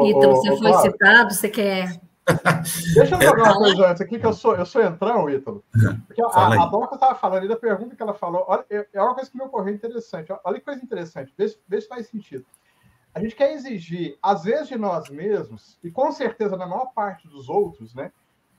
Ítalo, 0.00 0.36
você 0.36 0.48
foi 0.56 0.70
claro. 0.70 0.90
citado, 0.90 1.34
você 1.34 1.48
quer. 1.48 2.00
Deixa 2.94 3.16
eu 3.16 3.20
jogar 3.20 3.42
uma 3.42 3.56
coisa 3.56 3.90
antes 3.90 4.00
aqui, 4.00 4.18
que 4.18 4.24
eu 4.24 4.32
sou, 4.32 4.54
eu 4.54 4.64
sou 4.64 4.82
entrão, 4.82 5.28
Ítalo. 5.28 5.62
Porque 6.06 6.22
a, 6.22 6.26
a 6.26 6.66
Doca 6.66 6.94
estava 6.94 7.14
falando, 7.14 7.44
e 7.44 7.48
da 7.48 7.56
pergunta 7.56 7.94
que 7.94 8.02
ela 8.02 8.14
falou, 8.14 8.44
olha, 8.46 8.64
é, 8.70 8.86
é 8.92 9.02
uma 9.02 9.14
coisa 9.14 9.30
que 9.30 9.36
me 9.36 9.44
ocorreu 9.44 9.74
interessante. 9.74 10.32
Olha 10.44 10.58
que 10.58 10.64
coisa 10.64 10.82
interessante, 10.82 11.34
vê, 11.36 11.54
vê 11.68 11.80
se 11.80 11.88
faz 11.88 12.06
sentido. 12.06 12.46
A 13.14 13.20
gente 13.20 13.34
quer 13.34 13.52
exigir, 13.52 14.16
às 14.22 14.44
vezes, 14.44 14.68
de 14.68 14.78
nós 14.78 15.10
mesmos, 15.10 15.78
e 15.84 15.90
com 15.90 16.10
certeza 16.12 16.56
na 16.56 16.66
maior 16.66 16.86
parte 16.94 17.28
dos 17.28 17.48
outros, 17.48 17.94
né? 17.94 18.10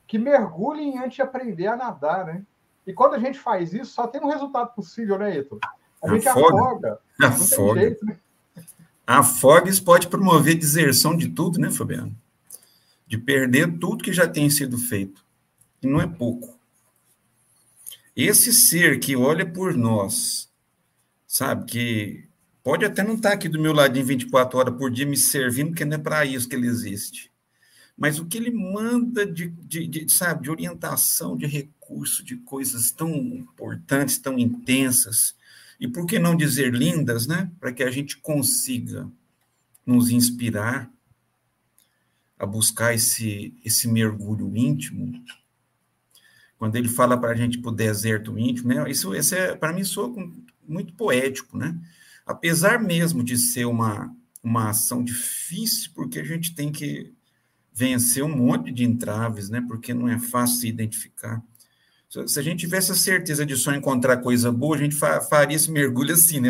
Que 0.05 0.19
mergulhem 0.19 0.99
antes 0.99 1.15
de 1.15 1.21
aprender 1.23 1.65
a 1.65 1.75
nadar, 1.75 2.25
né? 2.25 2.43
E 2.85 2.93
quando 2.93 3.15
a 3.15 3.19
gente 3.19 3.39
faz 3.39 3.73
isso, 3.73 3.93
só 3.93 4.05
tem 4.05 4.21
um 4.21 4.27
resultado 4.27 4.73
possível, 4.75 5.17
né, 5.17 5.37
Ítalo? 5.37 5.59
A 6.03 6.09
gente 6.09 6.27
afoga. 6.27 6.61
afoga. 6.61 6.99
Afoga. 7.23 7.79
Jeito, 7.79 8.05
né? 8.05 8.17
A 9.05 9.23
Fogs 9.23 9.79
pode 9.79 10.07
promover 10.07 10.55
deserção 10.55 11.15
de 11.15 11.27
tudo, 11.29 11.59
né, 11.59 11.69
Fabiano? 11.69 12.15
de 13.13 13.17
perder 13.19 13.77
tudo 13.77 14.03
que 14.03 14.11
já 14.11 14.27
tem 14.27 14.49
sido 14.49 14.75
feito. 14.75 15.23
E 15.83 15.87
não 15.87 16.01
é 16.01 16.07
pouco. 16.07 16.59
Esse 18.15 18.51
ser 18.51 18.99
que 18.99 19.15
olha 19.15 19.45
por 19.45 19.75
nós, 19.75 20.49
sabe, 21.27 21.65
que 21.65 22.23
pode 22.63 22.83
até 22.85 23.03
não 23.03 23.13
estar 23.13 23.33
aqui 23.33 23.47
do 23.47 23.59
meu 23.59 23.71
ladinho 23.71 24.05
24 24.05 24.57
horas 24.57 24.75
por 24.75 24.89
dia 24.89 25.05
me 25.05 25.15
servindo, 25.15 25.69
porque 25.69 25.85
não 25.85 25.97
é 25.97 25.99
para 25.99 26.25
isso 26.25 26.49
que 26.49 26.55
ele 26.55 26.65
existe. 26.65 27.31
Mas 27.95 28.17
o 28.17 28.25
que 28.25 28.37
ele 28.37 28.49
manda 28.49 29.27
de, 29.27 29.49
de, 29.49 29.87
de, 29.87 30.11
sabe, 30.11 30.43
de 30.43 30.49
orientação, 30.49 31.37
de 31.37 31.45
recurso, 31.45 32.23
de 32.23 32.37
coisas 32.37 32.89
tão 32.89 33.11
importantes, 33.11 34.17
tão 34.17 34.39
intensas, 34.39 35.35
e 35.79 35.87
por 35.87 36.05
que 36.05 36.19
não 36.19 36.35
dizer 36.35 36.73
lindas, 36.73 37.27
né? 37.27 37.51
Para 37.59 37.73
que 37.73 37.83
a 37.83 37.91
gente 37.91 38.17
consiga 38.17 39.09
nos 39.85 40.09
inspirar 40.09 40.91
a 42.37 42.45
buscar 42.45 42.93
esse, 42.93 43.53
esse 43.63 43.87
mergulho 43.87 44.55
íntimo 44.55 45.23
quando 46.63 46.77
ele 46.77 46.87
fala 46.87 47.19
para 47.19 47.31
a 47.31 47.35
gente 47.35 47.57
para 47.57 47.71
o 47.71 47.75
deserto 47.75 48.39
íntimo, 48.39 48.69
né? 48.69 48.89
Isso, 48.89 49.13
isso 49.13 49.35
é, 49.35 49.53
para 49.53 49.73
mim, 49.73 49.83
soa 49.83 50.13
muito 50.65 50.93
poético, 50.93 51.57
né? 51.57 51.77
Apesar 52.25 52.81
mesmo 52.81 53.21
de 53.21 53.37
ser 53.37 53.65
uma, 53.65 54.15
uma 54.41 54.69
ação 54.69 55.03
difícil, 55.03 55.91
porque 55.93 56.19
a 56.19 56.23
gente 56.23 56.55
tem 56.55 56.71
que 56.71 57.11
vencer 57.73 58.23
um 58.23 58.33
monte 58.33 58.71
de 58.71 58.85
entraves, 58.85 59.49
né? 59.49 59.61
Porque 59.67 59.93
não 59.93 60.07
é 60.07 60.17
fácil 60.17 60.61
se 60.61 60.67
identificar. 60.69 61.43
Se 62.27 62.39
a 62.39 62.43
gente 62.43 62.59
tivesse 62.59 62.91
a 62.91 62.95
certeza 62.95 63.43
de 63.43 63.55
só 63.55 63.73
encontrar 63.73 64.17
coisa 64.17 64.51
boa, 64.51 64.75
a 64.75 64.79
gente 64.79 64.95
faria 64.95 65.55
esse 65.55 65.71
mergulho 65.71 66.13
assim, 66.13 66.39
né? 66.39 66.49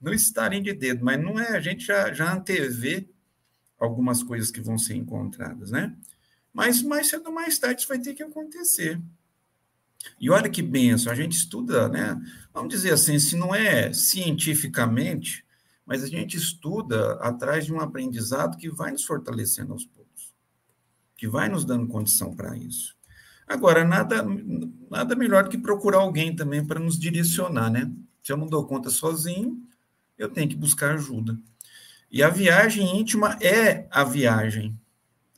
Não 0.00 0.12
estarem 0.12 0.62
de 0.62 0.72
dedo, 0.72 1.04
mas 1.04 1.20
não 1.20 1.40
é, 1.40 1.56
a 1.56 1.60
gente 1.60 1.84
já, 1.84 2.12
já 2.12 2.32
antevê 2.32 3.08
algumas 3.80 4.22
coisas 4.22 4.52
que 4.52 4.60
vão 4.60 4.78
ser 4.78 4.94
encontradas, 4.94 5.72
né? 5.72 5.92
Mas 6.52 6.82
mais 6.82 7.08
cedo 7.08 7.26
ou 7.26 7.32
mais 7.32 7.58
tarde 7.58 7.80
isso 7.80 7.88
vai 7.88 7.98
ter 7.98 8.14
que 8.14 8.22
acontecer. 8.22 9.00
E 10.20 10.30
olha 10.30 10.48
que 10.48 10.62
benção, 10.62 11.10
a 11.10 11.16
gente 11.16 11.32
estuda, 11.32 11.88
né? 11.88 12.20
Vamos 12.54 12.72
dizer 12.72 12.92
assim, 12.92 13.18
se 13.18 13.34
não 13.34 13.52
é 13.52 13.92
cientificamente, 13.92 15.44
mas 15.84 16.04
a 16.04 16.06
gente 16.06 16.36
estuda 16.36 17.14
atrás 17.14 17.66
de 17.66 17.72
um 17.72 17.80
aprendizado 17.80 18.56
que 18.56 18.70
vai 18.70 18.92
nos 18.92 19.04
fortalecendo 19.04 19.72
aos 19.72 19.84
poucos, 19.84 20.32
que 21.16 21.26
vai 21.26 21.48
nos 21.48 21.64
dando 21.64 21.88
condição 21.88 22.36
para 22.36 22.56
isso. 22.56 22.96
Agora, 23.52 23.84
nada, 23.84 24.24
nada 24.90 25.14
melhor 25.14 25.44
do 25.44 25.50
que 25.50 25.58
procurar 25.58 25.98
alguém 25.98 26.34
também 26.34 26.64
para 26.64 26.80
nos 26.80 26.98
direcionar, 26.98 27.70
né? 27.70 27.90
Se 28.22 28.32
eu 28.32 28.36
não 28.36 28.46
dou 28.46 28.66
conta 28.66 28.88
sozinho, 28.88 29.60
eu 30.16 30.28
tenho 30.28 30.48
que 30.48 30.56
buscar 30.56 30.94
ajuda. 30.94 31.38
E 32.10 32.22
a 32.22 32.28
viagem 32.28 32.98
íntima 32.98 33.36
é 33.40 33.86
a 33.90 34.04
viagem. 34.04 34.78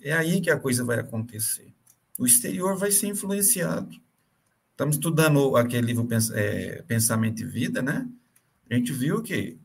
É 0.03 0.13
aí 0.13 0.41
que 0.41 0.51
a 0.51 0.59
coisa 0.59 0.85
vai 0.85 0.99
acontecer. 0.99 1.73
O 2.19 2.27
exterior 2.27 2.77
vai 2.77 2.91
ser 2.91 3.09
influenciado 3.09 4.05
Estamos 4.75 4.97
estudando 4.97 5.57
aquele 5.57 5.87
livro 5.87 6.09
é, 6.35 6.83
Pensamento 6.83 7.43
e 7.43 7.47
Vida, 7.47 7.81
né? 7.81 8.09
A 8.69 8.75
gente 8.75 8.93
viu 8.93 9.23
que 9.23 9.57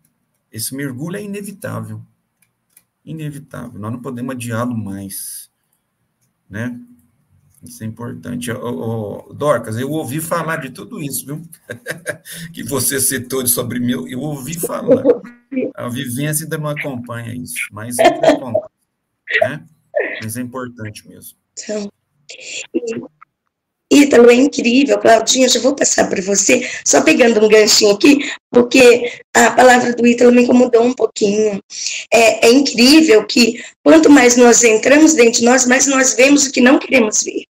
esse 0.51 0.75
mergulho 0.75 1.18
é 1.18 1.24
inevitável. 1.24 2.06
Inevitável. 3.03 3.79
Nós 3.79 3.91
não 3.91 4.00
podemos 4.03 4.36
adiá-lo 4.36 4.77
mais, 4.77 5.50
né? 6.48 6.79
Isso 7.63 7.84
é 7.84 7.88
importante. 7.88 8.50
Dorcas, 9.34 9.78
eu 9.78 9.92
ouvi 9.92 10.22
falar 10.22 10.58
de 10.58 10.70
tudo 10.70 11.01
isso, 11.01 11.25
viu? 11.25 11.42
que 12.54 12.63
você 12.63 13.00
citou 13.00 13.46
sobre 13.48 13.80
mim, 13.80 13.91
eu 14.10 14.19
ouvi 14.19 14.58
falar. 14.58 15.04
A 15.76 15.89
vivência 15.89 16.45
ainda 16.45 16.58
não 16.58 16.69
acompanha 16.69 17.34
isso, 17.34 17.67
mas 17.72 18.00
é 18.00 18.08
importante, 18.08 18.69
né? 19.41 19.65
Mas 20.24 20.38
é 20.38 20.41
importante 20.41 21.08
mesmo. 21.08 21.38
Então, 21.54 21.91
Ítalo, 23.91 24.30
é 24.30 24.36
incrível, 24.36 25.00
Claudinha, 25.00 25.50
já 25.50 25.60
vou 25.60 25.76
passar 25.76 26.08
para 26.08 26.22
você, 26.22 26.69
só 26.86 27.02
pegando 27.02 27.43
um 27.43 27.50
ganchinho 27.50 27.95
aqui, 27.95 28.19
porque 28.52 29.19
a 29.34 29.50
palavra 29.52 29.93
do 29.95 30.06
Ítalo 30.06 30.32
me 30.32 30.43
incomodou 30.43 30.84
um 30.84 30.93
pouquinho. 30.93 31.60
É, 32.13 32.48
é 32.48 32.52
incrível 32.52 33.26
que 33.26 33.63
quanto 33.84 34.08
mais 34.08 34.38
nós 34.38 34.63
entramos 34.63 35.13
dentro 35.13 35.39
de 35.39 35.45
nós, 35.45 35.65
mais 35.65 35.88
nós 35.88 36.13
vemos 36.13 36.45
o 36.45 36.52
que 36.52 36.62
não 36.62 36.78
queremos 36.78 37.24
ver. 37.24 37.49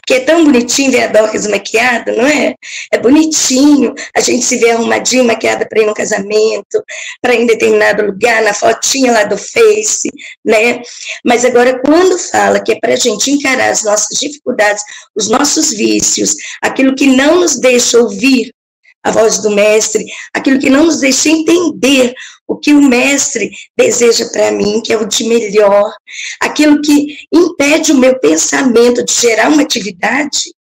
Porque 0.00 0.14
é 0.14 0.20
tão 0.20 0.44
bonitinho 0.44 0.92
ver 0.92 1.04
a 1.04 1.06
Dorcas 1.08 1.46
maquiada, 1.46 2.12
não 2.12 2.26
é? 2.26 2.54
É 2.92 2.98
bonitinho 2.98 3.94
a 4.14 4.20
gente 4.20 4.44
se 4.44 4.58
ver 4.58 4.72
arrumadinho, 4.72 5.24
maquiada 5.24 5.66
para 5.66 5.80
ir 5.80 5.86
no 5.86 5.94
casamento, 5.94 6.82
para 7.20 7.34
ir 7.34 7.42
em 7.42 7.46
determinado 7.46 8.04
lugar, 8.04 8.42
na 8.42 8.54
fotinha 8.54 9.12
lá 9.12 9.24
do 9.24 9.36
Face, 9.36 10.08
né? 10.44 10.80
Mas 11.24 11.44
agora, 11.44 11.80
quando 11.84 12.18
fala 12.18 12.60
que 12.60 12.72
é 12.72 12.78
para 12.80 12.94
a 12.94 12.96
gente 12.96 13.30
encarar 13.30 13.70
as 13.70 13.82
nossas 13.82 14.18
dificuldades, 14.18 14.82
os 15.16 15.28
nossos 15.28 15.70
vícios, 15.70 16.34
aquilo 16.62 16.94
que 16.94 17.06
não 17.06 17.40
nos 17.40 17.58
deixa 17.58 17.98
ouvir 17.98 18.52
a 19.02 19.10
voz 19.10 19.38
do 19.38 19.50
mestre, 19.50 20.04
aquilo 20.34 20.58
que 20.58 20.68
não 20.68 20.84
nos 20.84 21.00
deixa 21.00 21.30
entender 21.30 22.14
o 22.50 22.56
que 22.56 22.74
o 22.74 22.82
mestre 22.82 23.48
deseja 23.78 24.28
para 24.32 24.50
mim, 24.50 24.80
que 24.80 24.92
é 24.92 24.96
o 24.96 25.06
de 25.06 25.22
melhor, 25.22 25.94
aquilo 26.40 26.82
que 26.82 27.16
impede 27.32 27.92
o 27.92 27.96
meu 27.96 28.18
pensamento 28.18 29.04
de 29.04 29.12
gerar 29.12 29.48
uma 29.48 29.62
atividade, 29.62 30.52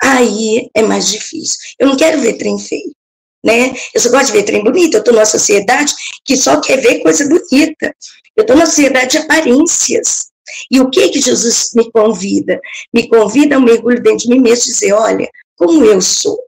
aí 0.00 0.68
é 0.74 0.82
mais 0.82 1.08
difícil. 1.08 1.56
Eu 1.78 1.88
não 1.88 1.96
quero 1.96 2.20
ver 2.20 2.34
trem 2.34 2.58
feio, 2.58 2.94
né? 3.42 3.74
Eu 3.94 4.00
só 4.02 4.10
gosto 4.10 4.26
de 4.26 4.32
ver 4.32 4.42
trem 4.42 4.62
bonito. 4.62 4.92
Eu 4.92 4.98
estou 4.98 5.14
numa 5.14 5.24
sociedade 5.24 5.94
que 6.22 6.36
só 6.36 6.60
quer 6.60 6.82
ver 6.82 7.00
coisa 7.00 7.26
bonita. 7.26 7.94
Eu 8.36 8.42
estou 8.42 8.54
numa 8.54 8.66
sociedade 8.66 9.12
de 9.12 9.18
aparências. 9.18 10.26
E 10.70 10.80
o 10.80 10.90
que 10.90 11.08
que 11.08 11.20
Jesus 11.22 11.70
me 11.74 11.90
convida? 11.90 12.60
Me 12.92 13.08
convida 13.08 13.56
a 13.56 13.58
um 13.58 13.62
mergulho 13.62 14.02
dentro 14.02 14.26
de 14.26 14.28
mim 14.28 14.38
mesmo, 14.38 14.66
dizer, 14.66 14.92
olha, 14.92 15.26
como 15.56 15.82
eu 15.82 16.02
sou. 16.02 16.38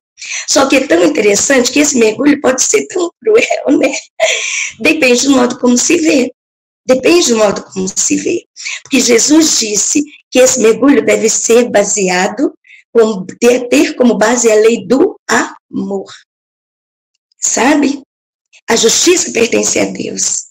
Só 0.48 0.68
que 0.68 0.76
é 0.76 0.86
tão 0.86 1.02
interessante 1.04 1.72
que 1.72 1.80
esse 1.80 1.98
mergulho 1.98 2.40
pode 2.40 2.62
ser 2.62 2.86
tão 2.86 3.10
cruel, 3.20 3.78
né? 3.78 3.94
Depende 4.80 5.26
do 5.26 5.36
modo 5.36 5.58
como 5.58 5.76
se 5.76 5.98
vê. 5.98 6.32
Depende 6.86 7.30
do 7.30 7.38
modo 7.38 7.62
como 7.64 7.86
se 7.88 8.16
vê. 8.16 8.44
Porque 8.82 9.00
Jesus 9.00 9.58
disse 9.58 10.02
que 10.30 10.38
esse 10.38 10.60
mergulho 10.60 11.04
deve 11.04 11.28
ser 11.28 11.70
baseado, 11.70 12.52
ter 13.70 13.94
como 13.94 14.16
base 14.16 14.50
a 14.50 14.54
lei 14.54 14.86
do 14.86 15.18
amor. 15.28 16.12
Sabe? 17.38 18.02
A 18.68 18.76
justiça 18.76 19.32
pertence 19.32 19.78
a 19.78 19.86
Deus. 19.86 20.46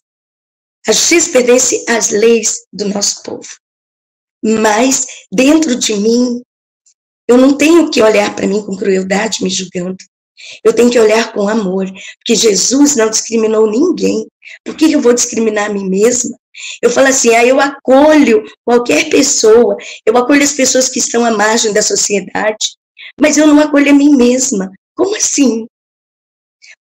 A 0.88 0.91
justiça 0.91 1.31
pertence 1.31 1.86
às 1.88 2.09
leis 2.09 2.65
do 2.71 2.89
nosso 2.89 3.23
povo. 3.23 3.47
Mas 4.43 5.07
dentro 5.31 5.75
de 5.75 5.95
mim 5.95 6.41
eu 7.27 7.38
não 7.38 7.55
tenho 7.55 7.89
que 7.89 8.01
olhar 8.01 8.36
para 8.36 8.47
mim 8.47 8.62
com 8.65 8.75
crueldade, 8.75 9.43
me 9.43 9.49
julgando. 9.49 9.97
Eu 10.63 10.73
tenho 10.73 10.89
que 10.89 10.99
olhar 10.99 11.31
com 11.31 11.47
amor, 11.47 11.86
porque 12.17 12.36
Jesus 12.36 12.95
não 12.95 13.09
discriminou 13.09 13.69
ninguém. 13.69 14.27
Por 14.63 14.75
que 14.75 14.91
eu 14.91 14.99
vou 14.99 15.13
discriminar 15.13 15.69
a 15.69 15.73
mim 15.73 15.89
mesma? 15.89 16.38
Eu 16.81 16.89
falo 16.89 17.07
assim, 17.07 17.33
ah, 17.36 17.45
eu 17.45 17.59
acolho 17.59 18.43
qualquer 18.63 19.09
pessoa, 19.09 19.75
eu 20.05 20.15
acolho 20.17 20.43
as 20.43 20.51
pessoas 20.51 20.89
que 20.89 20.99
estão 20.99 21.25
à 21.25 21.31
margem 21.31 21.73
da 21.73 21.81
sociedade, 21.81 22.75
mas 23.19 23.38
eu 23.38 23.47
não 23.47 23.59
acolho 23.59 23.89
a 23.89 23.93
mim 23.93 24.15
mesma. 24.15 24.71
Como 24.95 25.15
assim? 25.15 25.65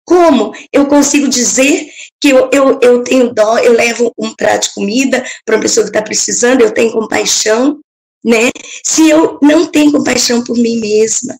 Como 0.04 0.52
eu 0.72 0.86
consigo 0.86 1.28
dizer 1.28 1.90
que 2.20 2.30
eu, 2.30 2.50
eu, 2.52 2.78
eu 2.82 3.04
tenho 3.04 3.32
dó, 3.32 3.58
eu 3.58 3.72
levo 3.72 4.12
um 4.18 4.34
prato 4.34 4.68
de 4.68 4.74
comida 4.74 5.24
para 5.44 5.56
uma 5.56 5.62
pessoa 5.62 5.84
que 5.84 5.90
está 5.90 6.02
precisando, 6.02 6.60
eu 6.60 6.74
tenho 6.74 6.92
compaixão, 6.92 7.80
né? 8.24 8.50
Se 8.84 9.08
eu 9.08 9.38
não 9.42 9.66
tenho 9.66 9.92
compaixão 9.92 10.42
por 10.44 10.56
mim 10.56 10.78
mesma, 10.78 11.38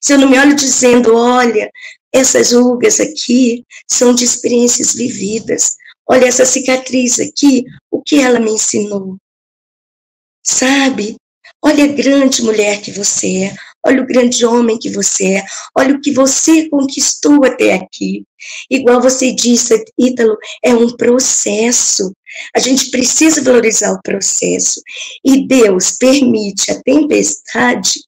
se 0.00 0.12
eu 0.12 0.18
não 0.18 0.28
me 0.28 0.38
olho 0.38 0.54
dizendo, 0.54 1.14
olha, 1.14 1.70
essas 2.12 2.52
rugas 2.52 3.00
aqui 3.00 3.64
são 3.90 4.14
de 4.14 4.24
experiências 4.24 4.94
vividas. 4.94 5.76
Olha 6.06 6.26
essa 6.26 6.44
cicatriz 6.44 7.18
aqui, 7.18 7.64
o 7.90 8.02
que 8.02 8.20
ela 8.20 8.38
me 8.38 8.52
ensinou? 8.52 9.16
Sabe? 10.46 11.16
Olha 11.62 11.84
a 11.84 11.88
grande 11.88 12.42
mulher 12.42 12.82
que 12.82 12.92
você 12.92 13.44
é, 13.44 13.56
olha 13.86 14.02
o 14.02 14.06
grande 14.06 14.44
homem 14.44 14.78
que 14.78 14.90
você 14.90 15.36
é, 15.36 15.44
olha 15.76 15.94
o 15.94 16.00
que 16.00 16.12
você 16.12 16.68
conquistou 16.68 17.44
até 17.44 17.74
aqui. 17.74 18.24
Igual 18.70 19.00
você 19.00 19.32
disse, 19.32 19.84
Ítalo, 19.98 20.36
é 20.62 20.74
um 20.74 20.90
processo. 20.96 22.12
A 22.56 22.58
gente 22.58 22.90
precisa 22.90 23.42
valorizar 23.42 23.92
o 23.92 24.02
processo. 24.02 24.80
E 25.24 25.46
Deus 25.46 25.92
permite 25.92 26.70
a 26.70 26.82
tempestade 26.82 28.00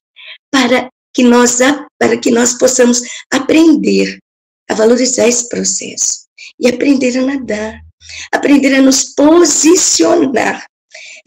para 0.51 0.89
que 1.13 1.23
nós, 1.23 1.57
para 1.99 2.17
que 2.17 2.31
nós 2.31 2.57
possamos 2.57 3.01
aprender 3.31 4.17
a 4.69 4.73
valorizar 4.73 5.27
esse 5.27 5.47
processo 5.49 6.27
e 6.59 6.67
aprender 6.67 7.17
a 7.17 7.21
nadar, 7.21 7.79
aprender 8.31 8.75
a 8.75 8.81
nos 8.81 9.15
posicionar 9.15 10.65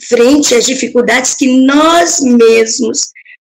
frente 0.09 0.55
às 0.55 0.65
dificuldades 0.65 1.35
que 1.35 1.47
nós 1.65 2.21
mesmos 2.21 3.01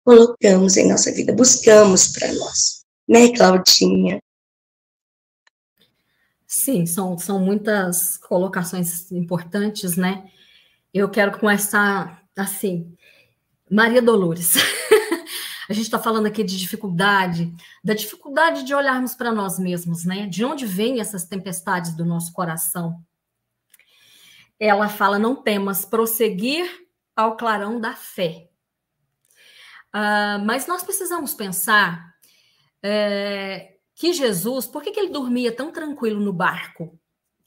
colocamos 0.03 0.77
em 0.77 0.87
nossa 0.87 1.11
vida, 1.11 1.33
buscamos 1.33 2.07
para 2.07 2.31
nós. 2.33 2.83
Né, 3.07 3.33
Claudinha? 3.35 4.19
Sim, 6.47 6.85
são, 6.85 7.17
são 7.17 7.39
muitas 7.39 8.17
colocações 8.17 9.11
importantes, 9.11 9.97
né? 9.97 10.29
Eu 10.93 11.09
quero 11.09 11.37
começar 11.39 12.23
assim. 12.37 12.95
Maria 13.69 14.01
Dolores. 14.01 14.53
A 15.67 15.73
gente 15.73 15.85
está 15.85 15.97
falando 15.97 16.27
aqui 16.27 16.43
de 16.43 16.57
dificuldade, 16.57 17.51
da 17.83 17.93
dificuldade 17.93 18.63
de 18.63 18.75
olharmos 18.75 19.15
para 19.15 19.31
nós 19.31 19.57
mesmos, 19.57 20.05
né? 20.05 20.27
De 20.27 20.45
onde 20.45 20.65
vêm 20.65 20.99
essas 20.99 21.23
tempestades 21.23 21.95
do 21.95 22.05
nosso 22.05 22.31
coração? 22.33 23.03
Ela 24.59 24.89
fala: 24.89 25.17
não 25.17 25.35
temas, 25.35 25.85
prosseguir 25.85 26.69
ao 27.15 27.35
clarão 27.35 27.79
da 27.79 27.93
fé. 27.93 28.49
Uh, 29.93 30.43
mas 30.45 30.65
nós 30.65 30.83
precisamos 30.83 31.33
pensar 31.33 32.15
é, 32.81 33.75
que 33.95 34.11
Jesus, 34.11 34.65
por 34.65 34.81
que, 34.81 34.91
que 34.91 34.99
ele 34.99 35.11
dormia 35.11 35.55
tão 35.55 35.71
tranquilo 35.71 36.19
no 36.19 36.33
barco? 36.33 36.99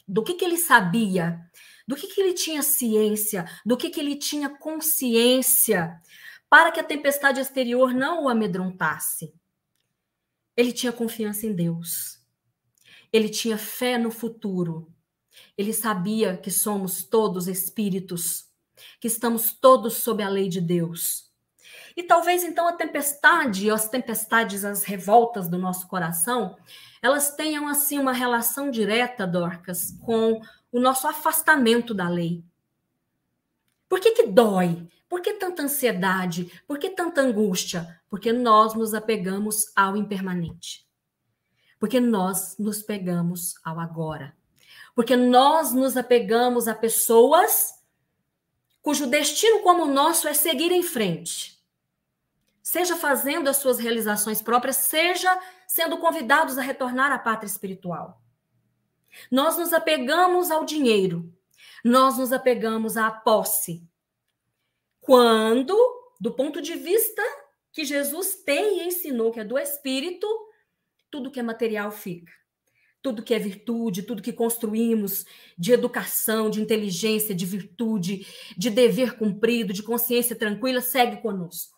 Do 0.07 0.23
que, 0.23 0.35
que 0.35 0.45
ele 0.45 0.57
sabia? 0.57 1.41
Do 1.87 1.97
que, 1.97 2.07
que 2.07 2.21
ele 2.21 2.35
tinha 2.35 2.63
ciência? 2.63 3.45
Do 3.65 3.77
que, 3.77 3.91
que 3.91 3.99
ele 3.99 4.17
tinha 4.17 4.49
consciência? 4.49 6.01
para 6.49 6.71
que 6.71 6.81
a 6.81 6.85
tempestade 6.85 7.41
exterior 7.41 7.93
não 7.93 8.25
o 8.25 8.29
amedrontasse. 8.29 9.35
Ele 10.57 10.73
tinha 10.73 10.93
confiança 10.93 11.47
em 11.47 11.53
Deus. 11.53 12.21
Ele 13.13 13.29
tinha 13.29 13.59
fé 13.59 13.99
no 13.99 14.11
futuro. 14.11 14.93
Ele 15.57 15.73
sabia 15.73 16.37
que 16.37 16.51
somos 16.51 17.03
todos 17.03 17.47
espíritos, 17.47 18.47
que 19.01 19.07
estamos 19.07 19.53
todos 19.53 19.95
sob 19.95 20.23
a 20.23 20.29
lei 20.29 20.49
de 20.49 20.61
Deus. 20.61 21.26
E 21.97 22.03
talvez 22.03 22.45
então 22.45 22.69
a 22.69 22.75
tempestade, 22.75 23.71
as 23.71 23.89
tempestades, 23.89 24.65
as 24.65 24.85
revoltas 24.85 25.49
do 25.49 25.57
nosso 25.57 25.89
coração, 25.89 26.57
elas 27.01 27.35
tenham 27.35 27.67
assim 27.67 27.99
uma 27.99 28.13
relação 28.13 28.71
direta, 28.71 29.27
Dorcas, 29.27 29.97
com 30.05 30.41
o 30.71 30.79
nosso 30.79 31.09
afastamento 31.09 31.95
da 31.95 32.09
lei. 32.09 32.45
Por 33.89 33.99
que, 33.99 34.11
que 34.13 34.27
dói? 34.27 34.87
Por 35.09 35.23
que 35.23 35.33
tanta 35.35 35.63
ansiedade? 35.63 36.63
Por 36.67 36.79
que 36.79 36.91
tanta 36.91 37.23
angústia? 37.23 38.01
Porque 38.11 38.33
nós 38.33 38.75
nos 38.75 38.93
apegamos 38.93 39.73
ao 39.75 39.97
impermanente. 39.97 40.87
Porque 41.79 42.01
nós 42.01 42.57
nos 42.59 42.83
pegamos 42.83 43.55
ao 43.65 43.79
agora. 43.79 44.37
Porque 44.95 45.17
nós 45.17 45.73
nos 45.73 45.97
apegamos 45.97 46.67
a 46.69 46.75
pessoas 46.75 47.75
cujo 48.83 49.07
destino 49.07 49.61
como 49.61 49.85
o 49.85 49.93
nosso 49.93 50.29
é 50.29 50.35
seguir 50.35 50.73
em 50.73 50.83
frente. 50.83 51.56
Seja 52.67 52.97
fazendo 52.97 53.47
as 53.47 53.59
suas 53.59 53.79
realizações 53.79 54.43
próprias, 54.43 54.75
seja 54.75 55.41
sendo 55.69 55.99
convidados 55.99 56.59
a 56.59 56.63
retornar 56.63 57.13
à 57.13 57.19
pátria 57.19 57.47
espiritual. 57.47 58.21
Nós 59.31 59.57
nos 59.57 59.73
apegamos 59.73 60.51
ao 60.51 60.65
dinheiro, 60.65 61.33
nós 61.85 62.19
nos 62.19 62.33
apegamos 62.33 62.97
à 62.97 63.09
posse, 63.09 63.89
quando, 65.01 65.77
do 66.21 66.35
ponto 66.35 66.61
de 66.61 66.75
vista 66.75 67.23
que 67.71 67.85
Jesus 67.85 68.35
tem 68.45 68.81
e 68.81 68.89
ensinou, 68.89 69.31
que 69.31 69.39
é 69.39 69.45
do 69.45 69.57
Espírito, 69.57 70.27
tudo 71.09 71.31
que 71.31 71.39
é 71.39 71.45
material 71.45 71.93
fica. 71.93 72.33
Tudo 73.01 73.23
que 73.23 73.33
é 73.33 73.39
virtude, 73.39 74.03
tudo 74.03 74.21
que 74.21 74.33
construímos 74.33 75.25
de 75.57 75.71
educação, 75.71 76.51
de 76.51 76.61
inteligência, 76.61 77.33
de 77.33 77.47
virtude, 77.47 78.27
de 78.57 78.71
dever 78.71 79.17
cumprido, 79.17 79.73
de 79.73 79.85
consciência 79.85 80.35
tranquila, 80.35 80.81
segue 80.81 81.23
conosco. 81.23 81.76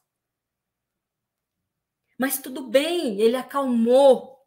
Mas 2.18 2.38
tudo 2.38 2.68
bem, 2.68 3.20
ele 3.20 3.36
acalmou 3.36 4.38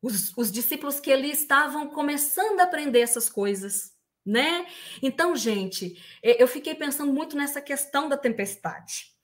os, 0.00 0.36
os 0.36 0.50
discípulos 0.50 0.98
que 0.98 1.12
ali 1.12 1.30
estavam 1.30 1.88
começando 1.88 2.60
a 2.60 2.64
aprender 2.64 3.00
essas 3.00 3.28
coisas 3.28 3.96
né? 4.26 4.66
Então, 5.00 5.36
gente, 5.36 6.02
eu 6.20 6.48
fiquei 6.48 6.74
pensando 6.74 7.12
muito 7.12 7.36
nessa 7.36 7.60
questão 7.60 8.08
da 8.08 8.16
tempestade. 8.16 9.14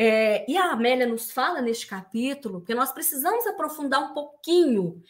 É, 0.00 0.48
e 0.50 0.56
a 0.56 0.70
Amélia 0.70 1.06
nos 1.06 1.32
fala 1.32 1.60
neste 1.60 1.84
capítulo 1.86 2.62
que 2.62 2.72
nós 2.72 2.92
precisamos 2.92 3.46
aprofundar 3.48 4.00
um 4.00 4.14
pouquinho. 4.14 5.02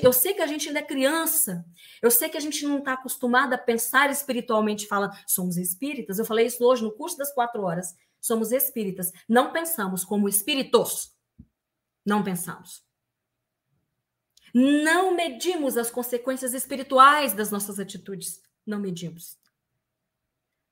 eu 0.00 0.12
sei 0.12 0.32
que 0.32 0.40
a 0.40 0.46
gente 0.46 0.68
ainda 0.68 0.78
é 0.78 0.84
criança, 0.84 1.66
eu 2.00 2.10
sei 2.10 2.28
que 2.28 2.36
a 2.36 2.40
gente 2.40 2.64
não 2.64 2.78
está 2.78 2.92
acostumado 2.92 3.52
a 3.52 3.58
pensar 3.58 4.10
espiritualmente, 4.10 4.86
fala, 4.86 5.10
somos 5.26 5.58
espíritas. 5.58 6.18
Eu 6.18 6.24
falei 6.24 6.46
isso 6.46 6.64
hoje 6.64 6.82
no 6.82 6.92
curso 6.92 7.18
das 7.18 7.34
quatro 7.34 7.62
horas. 7.62 7.94
Somos 8.20 8.52
espíritas. 8.52 9.12
Não 9.28 9.52
pensamos 9.52 10.04
como 10.04 10.28
espíritos. 10.28 11.17
Não 12.04 12.22
pensamos. 12.22 12.82
Não 14.54 15.14
medimos 15.14 15.76
as 15.76 15.90
consequências 15.90 16.54
espirituais 16.54 17.32
das 17.32 17.50
nossas 17.50 17.78
atitudes 17.78 18.42
não 18.66 18.78
medimos. 18.78 19.38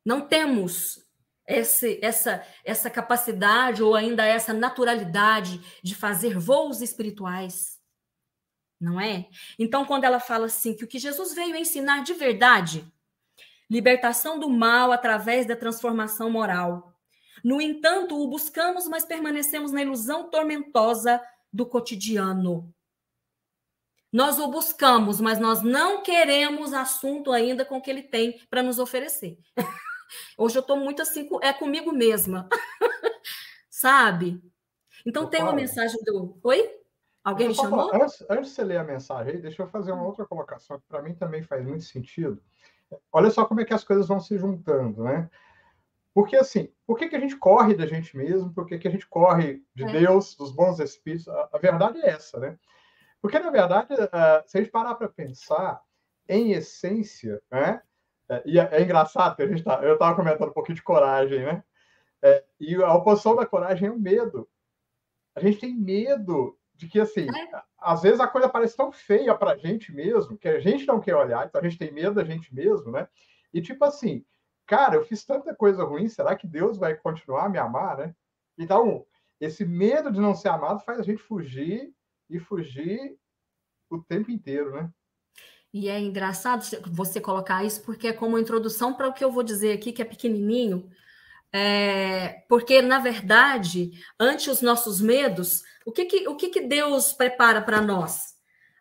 Não 0.05 0.21
temos 0.21 1.05
esse, 1.47 1.99
essa, 2.03 2.47
essa 2.65 2.91
capacidade 2.91 3.83
ou 3.83 3.95
ainda 3.95 4.25
essa 4.25 4.53
naturalidade 4.53 5.61
de 5.83 5.95
fazer 5.95 6.39
voos 6.39 6.81
espirituais. 6.81 7.81
Não 8.79 9.01
é? 9.01 9.29
Então, 9.59 9.85
quando 9.85 10.05
ela 10.05 10.21
fala 10.21 10.47
assim, 10.47 10.75
que 10.75 10.85
o 10.85 10.89
que 10.89 10.99
Jesus 10.99 11.35
veio 11.35 11.57
ensinar 11.57 12.03
de 12.03 12.13
verdade, 12.13 12.87
libertação 13.71 14.39
do 14.39 14.49
mal 14.51 14.93
através 14.93 15.47
da 15.47 15.57
transformação 15.57 16.31
moral. 16.31 16.96
No 17.47 17.61
entanto, 17.61 18.21
o 18.21 18.27
buscamos, 18.27 18.89
mas 18.89 19.05
permanecemos 19.05 19.71
na 19.71 19.81
ilusão 19.81 20.29
tormentosa 20.29 21.23
do 21.53 21.65
cotidiano. 21.65 22.75
Nós 24.13 24.41
o 24.41 24.49
buscamos, 24.49 25.21
mas 25.21 25.39
nós 25.39 25.63
não 25.63 26.03
queremos 26.03 26.73
assunto 26.73 27.31
ainda 27.31 27.65
com 27.65 27.77
o 27.77 27.81
que 27.81 27.89
ele 27.89 28.03
tem 28.03 28.41
para 28.51 28.65
nos 28.65 28.81
oferecer. 28.81 29.39
Hoje 30.37 30.59
eu 30.59 30.61
estou 30.61 30.77
muito 30.77 31.01
assim, 31.01 31.29
é 31.41 31.53
comigo 31.53 31.93
mesma. 31.93 32.49
Sabe? 33.71 34.43
Então 35.07 35.23
eu 35.23 35.29
tem 35.29 35.39
falo. 35.39 35.53
uma 35.53 35.57
mensagem 35.57 36.03
do. 36.03 36.37
Oi? 36.43 36.81
Alguém 37.23 37.47
me 37.47 37.55
chamou? 37.55 37.95
Antes, 37.95 38.25
antes 38.29 38.49
de 38.49 38.57
você 38.57 38.65
ler 38.65 38.79
a 38.79 38.85
mensagem 38.85 39.35
aí, 39.35 39.41
deixa 39.41 39.63
eu 39.63 39.69
fazer 39.69 39.93
uma 39.93 40.05
outra 40.05 40.27
colocação 40.27 40.81
que 40.81 40.87
para 40.89 41.01
mim 41.01 41.15
também 41.15 41.45
faz 41.45 41.65
muito 41.65 41.85
sentido. 41.85 42.43
Olha 43.13 43.31
só 43.31 43.45
como 43.45 43.61
é 43.61 43.65
que 43.65 43.75
as 43.75 43.85
coisas 43.85 44.09
vão 44.09 44.19
se 44.19 44.37
juntando, 44.37 45.05
né? 45.05 45.31
Porque 46.17 46.35
assim, 46.35 46.73
por 46.87 46.97
que, 46.97 47.11
que 47.11 47.17
a 47.17 47.21
gente 47.21 47.37
corre 47.37 47.75
da 47.75 47.85
gente 47.85 48.17
mesmo? 48.17 48.51
Por 48.51 48.65
que, 48.65 48.79
que 48.79 48.89
a 48.89 48.91
gente 48.91 49.07
corre 49.07 49.63
de 49.75 49.85
é. 49.85 49.93
Deus, 49.93 50.35
dos 50.35 50.51
bons 50.51 50.81
espíritos? 50.81 51.29
A, 51.29 51.51
a 51.53 51.59
verdade 51.59 52.01
é 52.01 52.09
essa, 52.09 52.41
né? 52.41 52.59
Porque, 53.21 53.39
na 53.39 53.51
verdade, 53.51 53.93
uh, 53.93 54.43
se 54.47 54.57
a 54.57 54.63
gente 54.63 54.71
parar 54.71 54.95
para 54.95 55.11
pensar, 55.11 55.79
em 56.27 56.53
essência, 56.53 57.43
né? 57.51 57.83
É, 58.31 58.43
e 58.47 58.59
é, 58.59 58.67
é, 58.73 58.83
engraçado 58.83 59.37
que 59.37 59.43
a 59.43 59.47
gente 59.47 59.63
tá, 59.63 59.79
eu 59.83 59.93
estava 59.93 60.17
comentando 60.17 60.49
um 60.49 60.55
pouquinho 60.55 60.77
de 60.77 60.83
coragem, 60.83 61.45
né? 61.45 61.63
É, 62.23 62.43
e 62.59 62.75
a 62.77 62.95
oposição 62.95 63.37
da 63.37 63.45
coragem 63.45 63.89
é 63.89 63.93
o 63.93 64.01
medo. 64.01 64.49
A 65.35 65.41
gente 65.41 65.59
tem 65.59 65.77
medo 65.77 66.59
de 66.75 66.89
que, 66.89 66.99
assim, 66.99 67.27
é. 67.29 67.63
às 67.79 68.01
vezes 68.01 68.21
a 68.21 68.27
coisa 68.27 68.49
parece 68.49 68.75
tão 68.75 68.91
feia 68.91 69.35
para 69.35 69.51
a 69.51 69.57
gente 69.59 69.93
mesmo, 69.93 70.39
que 70.39 70.49
a 70.49 70.61
gente 70.61 70.87
não 70.87 70.99
quer 70.99 71.15
olhar, 71.15 71.47
então 71.47 71.61
a 71.61 71.65
gente 71.65 71.77
tem 71.77 71.93
medo 71.93 72.15
da 72.15 72.25
gente 72.25 72.55
mesmo, 72.55 72.91
né? 72.91 73.07
E 73.53 73.61
tipo 73.61 73.85
assim, 73.85 74.25
cara, 74.67 74.97
eu 74.97 75.05
fiz 75.05 75.25
tanta 75.25 75.55
coisa 75.55 75.85
ruim, 75.85 76.09
será 76.09 76.35
que 76.37 76.47
Deus 76.47 76.77
vai 76.77 76.95
continuar 76.95 77.47
a 77.47 77.49
me 77.49 77.59
amar, 77.59 77.97
né? 77.99 78.15
Então, 78.59 79.07
esse 79.41 79.65
medo 79.65 80.11
de 80.11 80.21
não 80.21 80.35
ser 80.35 80.49
amado 80.49 80.81
faz 80.85 80.99
a 80.99 81.03
gente 81.03 81.23
fugir 81.23 81.93
e 82.29 82.39
fugir 82.39 83.17
o 83.91 83.99
tempo 84.03 84.31
inteiro, 84.31 84.73
né? 84.73 84.91
E 85.73 85.89
é 85.89 86.01
engraçado 86.01 86.65
você 86.91 87.21
colocar 87.21 87.63
isso, 87.65 87.83
porque 87.83 88.09
é 88.09 88.13
como 88.13 88.39
introdução 88.39 88.95
para 88.95 89.09
o 89.09 89.13
que 89.13 89.23
eu 89.23 89.31
vou 89.31 89.43
dizer 89.43 89.73
aqui, 89.73 89.93
que 89.93 90.01
é 90.01 90.07
pequenininho. 90.07 90.89
É, 91.53 92.45
porque, 92.49 92.81
na 92.81 92.99
verdade, 92.99 93.93
ante 94.19 94.51
os 94.51 94.63
nossos 94.63 95.01
medos, 95.01 95.63
o 95.85 95.93
que, 95.93 96.07
que, 96.07 96.29
o 96.29 96.37
que, 96.37 96.49
que 96.49 96.63
Deus 96.63 97.13
prepara 97.13 97.61
para 97.61 97.81
nós? 97.81 98.35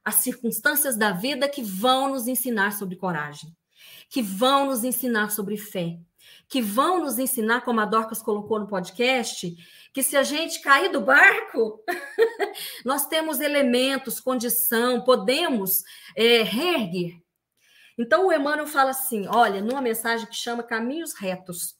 As 0.04 0.16
circunstâncias 0.16 0.96
da 0.96 1.12
vida 1.12 1.50
que 1.50 1.62
vão 1.62 2.10
nos 2.10 2.28
ensinar 2.28 2.72
sobre 2.72 2.96
coragem, 2.96 3.50
que 4.10 4.22
vão 4.22 4.68
nos 4.68 4.84
ensinar 4.84 5.30
sobre 5.32 5.58
fé, 5.58 6.00
que 6.48 6.62
vão 6.62 7.02
nos 7.02 7.20
ensinar, 7.20 7.62
como 7.62 7.80
a 7.80 7.86
Dorcas 7.86 8.22
colocou 8.22 8.60
no 8.60 8.68
podcast, 8.68 9.56
que 9.94 10.04
se 10.04 10.16
a 10.18 10.24
gente 10.24 10.62
cair 10.62 10.92
do 10.92 11.02
barco, 11.02 11.84
nós 12.84 13.08
temos 13.08 13.40
elementos, 13.40 14.20
condição, 14.20 15.02
podemos 15.02 15.84
é, 16.16 16.44
reerguer. 16.44 17.20
Então 17.98 18.28
o 18.28 18.34
Emmanuel 18.34 18.68
fala 18.68 18.92
assim: 18.92 19.28
olha, 19.28 19.62
numa 19.62 19.82
mensagem 19.82 20.28
que 20.28 20.36
chama 20.36 20.64
Caminhos 20.64 21.14
Retos, 21.14 21.78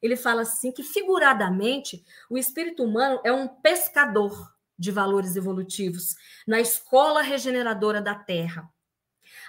ele 0.00 0.16
fala 0.16 0.42
assim 0.42 0.72
que 0.72 0.82
figuradamente 0.82 2.04
o 2.28 2.38
espírito 2.38 2.84
humano 2.84 3.20
é 3.24 3.32
um 3.32 3.48
pescador 3.48 4.54
de 4.78 4.90
valores 4.90 5.36
evolutivos 5.36 6.14
na 6.46 6.58
escola 6.60 7.20
regeneradora 7.20 8.00
da 8.00 8.14
Terra. 8.14 8.68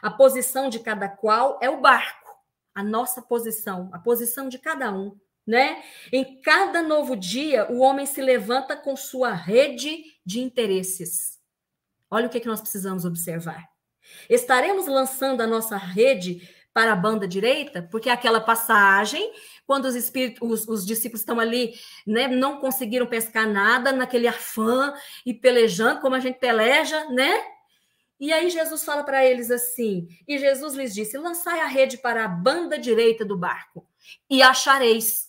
A 0.01 0.09
posição 0.09 0.69
de 0.69 0.79
cada 0.79 1.07
qual 1.07 1.59
é 1.61 1.69
o 1.69 1.81
barco 1.81 2.21
a 2.73 2.83
nossa 2.83 3.21
posição, 3.21 3.89
a 3.91 3.99
posição 3.99 4.47
de 4.47 4.57
cada 4.57 4.91
um, 4.91 5.17
né? 5.45 5.83
Em 6.11 6.41
cada 6.41 6.81
novo 6.81 7.15
dia, 7.15 7.69
o 7.71 7.79
homem 7.79 8.05
se 8.05 8.21
levanta 8.21 8.75
com 8.75 8.95
sua 8.95 9.33
rede 9.33 10.03
de 10.25 10.39
interesses. 10.39 11.39
Olha 12.09 12.27
o 12.27 12.29
que, 12.29 12.37
é 12.37 12.41
que 12.41 12.47
nós 12.47 12.61
precisamos 12.61 13.05
observar. 13.05 13.69
Estaremos 14.29 14.87
lançando 14.87 15.41
a 15.41 15.47
nossa 15.47 15.77
rede 15.77 16.47
para 16.73 16.93
a 16.93 16.95
banda 16.95 17.27
direita, 17.27 17.87
porque 17.91 18.09
aquela 18.09 18.39
passagem, 18.39 19.33
quando 19.67 19.85
os, 19.85 19.95
espíritos, 19.95 20.39
os, 20.41 20.67
os 20.67 20.85
discípulos 20.85 21.21
estão 21.21 21.39
ali, 21.39 21.73
né, 22.07 22.29
não 22.29 22.61
conseguiram 22.61 23.05
pescar 23.05 23.47
nada 23.47 23.91
naquele 23.91 24.27
afã 24.27 24.93
e 25.25 25.33
pelejando, 25.33 25.99
como 25.99 26.15
a 26.15 26.19
gente 26.19 26.39
peleja, 26.39 27.09
né? 27.09 27.43
E 28.21 28.31
aí 28.31 28.51
Jesus 28.51 28.83
fala 28.83 29.03
para 29.03 29.25
eles 29.25 29.49
assim: 29.49 30.07
e 30.27 30.37
Jesus 30.37 30.75
lhes 30.75 30.93
disse: 30.93 31.17
lançai 31.17 31.59
a 31.59 31.65
rede 31.65 31.97
para 31.97 32.23
a 32.23 32.27
banda 32.27 32.77
direita 32.77 33.25
do 33.25 33.35
barco 33.35 33.89
e 34.29 34.43
achareis. 34.43 35.27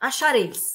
Achareis. 0.00 0.74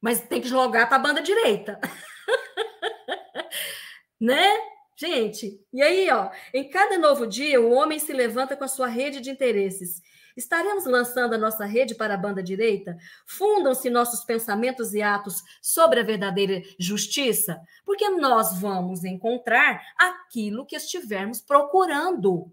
Mas 0.00 0.20
tem 0.20 0.40
que 0.40 0.48
jogar 0.48 0.88
para 0.88 0.96
a 0.96 0.98
banda 0.98 1.22
direita. 1.22 1.80
né? 4.20 4.58
Gente, 4.96 5.60
e 5.72 5.82
aí, 5.82 6.10
ó, 6.10 6.30
em 6.52 6.68
cada 6.68 6.98
novo 6.98 7.26
dia, 7.26 7.60
o 7.60 7.70
homem 7.70 7.98
se 7.98 8.12
levanta 8.12 8.56
com 8.56 8.64
a 8.64 8.68
sua 8.68 8.88
rede 8.88 9.20
de 9.20 9.30
interesses. 9.30 10.02
Estaremos 10.36 10.84
lançando 10.84 11.34
a 11.34 11.38
nossa 11.38 11.64
rede 11.64 11.94
para 11.94 12.14
a 12.14 12.18
banda 12.18 12.42
direita? 12.42 12.96
Fundam-se 13.24 13.88
nossos 13.88 14.24
pensamentos 14.24 14.92
e 14.92 15.00
atos 15.00 15.42
sobre 15.62 16.00
a 16.00 16.02
verdadeira 16.02 16.60
justiça? 16.78 17.60
Porque 17.84 18.08
nós 18.08 18.58
vamos 18.58 19.04
encontrar 19.04 19.80
aquilo 19.96 20.66
que 20.66 20.74
estivermos 20.74 21.40
procurando. 21.40 22.32
O 22.34 22.52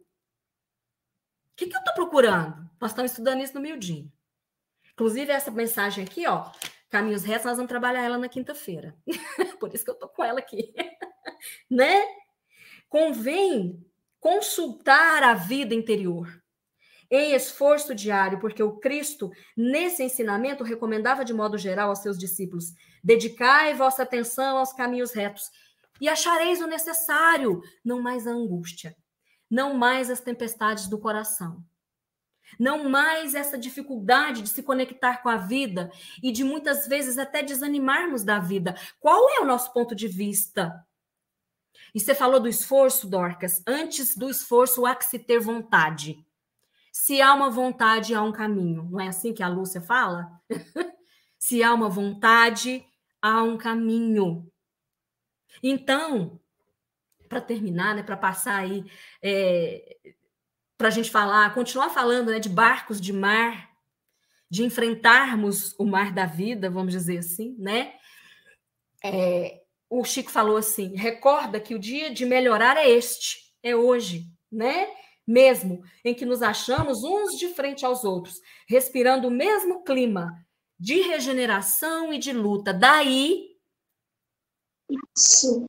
que, 1.56 1.68
que 1.68 1.76
eu 1.76 1.80
estou 1.80 1.94
procurando? 1.96 2.70
Nós 2.80 2.92
estamos 2.92 3.12
estudando 3.12 3.42
isso 3.42 3.56
no 3.56 3.62
miudinho. 3.62 4.12
Inclusive, 4.94 5.32
essa 5.32 5.50
mensagem 5.50 6.04
aqui, 6.04 6.28
ó, 6.28 6.52
Caminhos 6.90 7.24
Retos, 7.24 7.46
nós 7.46 7.58
vamos 7.58 7.70
trabalhar 7.70 8.04
ela 8.04 8.18
na 8.18 8.30
quinta-feira. 8.30 8.96
Por 9.60 9.74
isso 9.74 9.84
que 9.84 9.90
eu 9.90 9.96
estou 9.96 10.10
com 10.10 10.24
ela 10.24 10.40
aqui. 10.40 10.74
né? 11.70 12.04
Convém 12.88 13.84
consultar 14.20 15.24
a 15.24 15.34
vida 15.34 15.74
interior 15.74 16.41
em 17.12 17.34
esforço 17.34 17.94
diário, 17.94 18.40
porque 18.40 18.64
o 18.64 18.78
Cristo, 18.78 19.30
nesse 19.56 20.02
ensinamento, 20.02 20.64
recomendava 20.64 21.26
de 21.26 21.34
modo 21.34 21.58
geral 21.58 21.90
aos 21.90 22.00
seus 22.00 22.18
discípulos: 22.18 22.74
dedicai 23.04 23.74
vossa 23.74 24.04
atenção 24.04 24.58
aos 24.58 24.72
caminhos 24.72 25.12
retos 25.12 25.52
e 26.00 26.08
achareis 26.08 26.62
o 26.62 26.68
necessário, 26.68 27.62
não 27.84 28.02
mais 28.02 28.26
a 28.26 28.32
angústia, 28.32 28.96
não 29.50 29.76
mais 29.76 30.10
as 30.10 30.22
tempestades 30.22 30.88
do 30.88 30.98
coração. 30.98 31.64
Não 32.60 32.90
mais 32.90 33.34
essa 33.34 33.58
dificuldade 33.58 34.42
de 34.42 34.50
se 34.50 34.62
conectar 34.62 35.22
com 35.24 35.30
a 35.30 35.38
vida 35.38 35.90
e 36.22 36.34
de 36.34 36.44
muitas 36.44 36.86
vezes 36.86 37.18
até 37.18 37.42
desanimarmos 37.42 38.26
da 38.26 38.40
vida. 38.40 38.76
Qual 39.00 39.30
é 39.30 39.40
o 39.40 39.46
nosso 39.46 39.72
ponto 39.72 39.96
de 39.96 40.06
vista? 40.06 40.86
E 41.96 42.00
você 42.00 42.14
falou 42.14 42.42
do 42.42 42.50
esforço, 42.50 43.08
Dorcas. 43.08 43.64
Antes 43.66 44.18
do 44.18 44.30
esforço, 44.30 44.86
há 44.86 44.96
que 44.96 45.06
se 45.06 45.18
ter 45.18 45.40
vontade. 45.40 46.26
Se 46.92 47.22
há 47.22 47.34
uma 47.34 47.50
vontade, 47.50 48.14
há 48.14 48.22
um 48.22 48.32
caminho. 48.32 48.88
Não 48.92 49.00
é 49.00 49.08
assim 49.08 49.34
que 49.34 49.42
a 49.42 49.48
Lúcia 49.48 49.82
fala? 49.82 50.30
Se 51.40 51.64
há 51.64 51.74
uma 51.74 51.90
vontade, 51.90 52.86
há 53.22 53.42
um 53.42 53.58
caminho. 53.58 54.52
Então, 55.64 56.40
para 57.28 57.42
terminar, 57.42 57.96
né, 57.96 58.04
para 58.04 58.18
passar 58.18 58.58
aí, 58.58 58.86
é, 59.24 59.98
para 60.78 60.90
a 60.90 60.92
gente 60.92 61.10
falar, 61.10 61.54
continuar 61.54 61.90
falando 61.90 62.32
né, 62.32 62.40
de 62.40 62.50
barcos 62.50 63.00
de 63.00 63.14
mar, 63.14 63.72
de 64.50 64.64
enfrentarmos 64.64 65.74
o 65.80 65.86
mar 65.86 66.12
da 66.12 66.26
vida, 66.26 66.70
vamos 66.70 66.92
dizer 66.92 67.20
assim, 67.20 67.56
né? 67.58 67.94
É, 69.04 69.62
o 69.90 70.04
Chico 70.04 70.30
falou 70.30 70.58
assim: 70.58 70.96
recorda 70.96 71.60
que 71.60 71.74
o 71.74 71.80
dia 71.80 72.14
de 72.14 72.26
melhorar 72.26 72.78
é 72.78 72.90
este, 72.90 73.54
é 73.64 73.76
hoje, 73.76 74.28
né? 74.52 74.88
Mesmo, 75.32 75.84
em 76.04 76.14
que 76.14 76.26
nos 76.26 76.42
achamos 76.42 77.04
uns 77.04 77.38
de 77.38 77.50
frente 77.54 77.86
aos 77.86 78.04
outros, 78.04 78.42
respirando 78.68 79.28
o 79.28 79.32
mesmo 79.32 79.84
clima 79.84 80.46
de 80.80 81.02
regeneração 81.02 82.12
e 82.12 82.18
de 82.18 82.34
luta. 82.34 82.74
Daí. 82.74 83.50
Isso. 85.18 85.66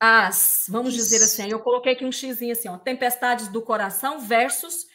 As, 0.00 0.66
vamos 0.68 0.94
Isso. 0.94 1.04
dizer 1.04 1.24
assim, 1.24 1.50
eu 1.50 1.60
coloquei 1.60 1.92
aqui 1.92 2.04
um 2.04 2.12
xizinho 2.12 2.52
assim, 2.52 2.68
ó, 2.68 2.78
tempestades 2.78 3.48
do 3.48 3.60
coração 3.62 4.20
versus 4.20 4.86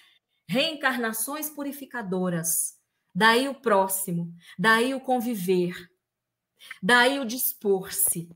reencarnações 0.48 1.50
purificadoras. 1.50 2.78
Daí 3.14 3.48
o 3.48 3.54
próximo, 3.54 4.34
daí 4.58 4.94
o 4.94 5.02
conviver, 5.02 5.76
daí 6.82 7.20
o 7.20 7.26
dispor-se, 7.26 8.30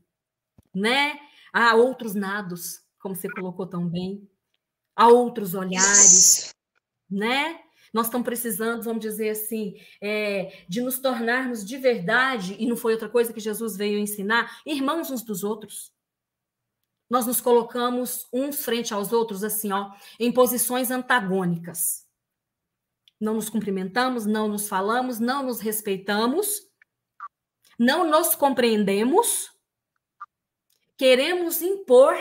né? 0.74 1.18
Há 1.52 1.74
outros 1.74 2.14
nados, 2.14 2.80
como 3.00 3.16
você 3.16 3.28
colocou 3.28 3.66
tão 3.66 3.88
bem 3.88 4.28
a 4.98 5.06
outros 5.06 5.54
olhares, 5.54 6.52
né? 7.08 7.60
Nós 7.94 8.06
estamos 8.06 8.24
precisando, 8.24 8.82
vamos 8.82 9.00
dizer 9.00 9.30
assim, 9.30 9.80
é, 10.02 10.64
de 10.68 10.80
nos 10.82 10.98
tornarmos 10.98 11.64
de 11.64 11.78
verdade, 11.78 12.56
e 12.58 12.66
não 12.66 12.76
foi 12.76 12.94
outra 12.94 13.08
coisa 13.08 13.32
que 13.32 13.38
Jesus 13.38 13.76
veio 13.76 13.96
ensinar, 13.96 14.60
irmãos 14.66 15.08
uns 15.08 15.22
dos 15.22 15.44
outros. 15.44 15.92
Nós 17.08 17.26
nos 17.26 17.40
colocamos 17.40 18.26
uns 18.32 18.64
frente 18.64 18.92
aos 18.92 19.12
outros, 19.12 19.44
assim, 19.44 19.70
ó, 19.70 19.94
em 20.18 20.32
posições 20.32 20.90
antagônicas. 20.90 22.04
Não 23.20 23.34
nos 23.34 23.48
cumprimentamos, 23.48 24.26
não 24.26 24.48
nos 24.48 24.68
falamos, 24.68 25.20
não 25.20 25.44
nos 25.44 25.60
respeitamos, 25.60 26.68
não 27.78 28.10
nos 28.10 28.34
compreendemos, 28.34 29.48
queremos 30.96 31.62
impor 31.62 32.16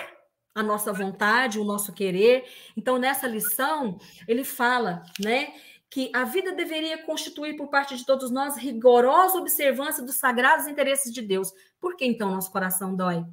a 0.57 0.63
nossa 0.63 0.91
vontade, 0.91 1.59
o 1.59 1.63
nosso 1.63 1.93
querer. 1.93 2.43
Então, 2.75 2.97
nessa 2.97 3.27
lição, 3.27 3.99
ele 4.27 4.43
fala, 4.43 5.03
né, 5.23 5.53
que 5.87 6.09
a 6.15 6.23
vida 6.23 6.51
deveria 6.51 6.97
constituir 7.05 7.55
por 7.55 7.67
parte 7.69 7.95
de 7.95 8.03
todos 8.03 8.31
nós 8.31 8.57
rigorosa 8.57 9.37
observância 9.37 10.03
dos 10.03 10.15
sagrados 10.15 10.65
interesses 10.65 11.13
de 11.13 11.21
Deus. 11.21 11.53
Por 11.79 11.95
que 11.95 12.05
então 12.05 12.31
nosso 12.31 12.51
coração 12.51 12.95
dói? 12.95 13.23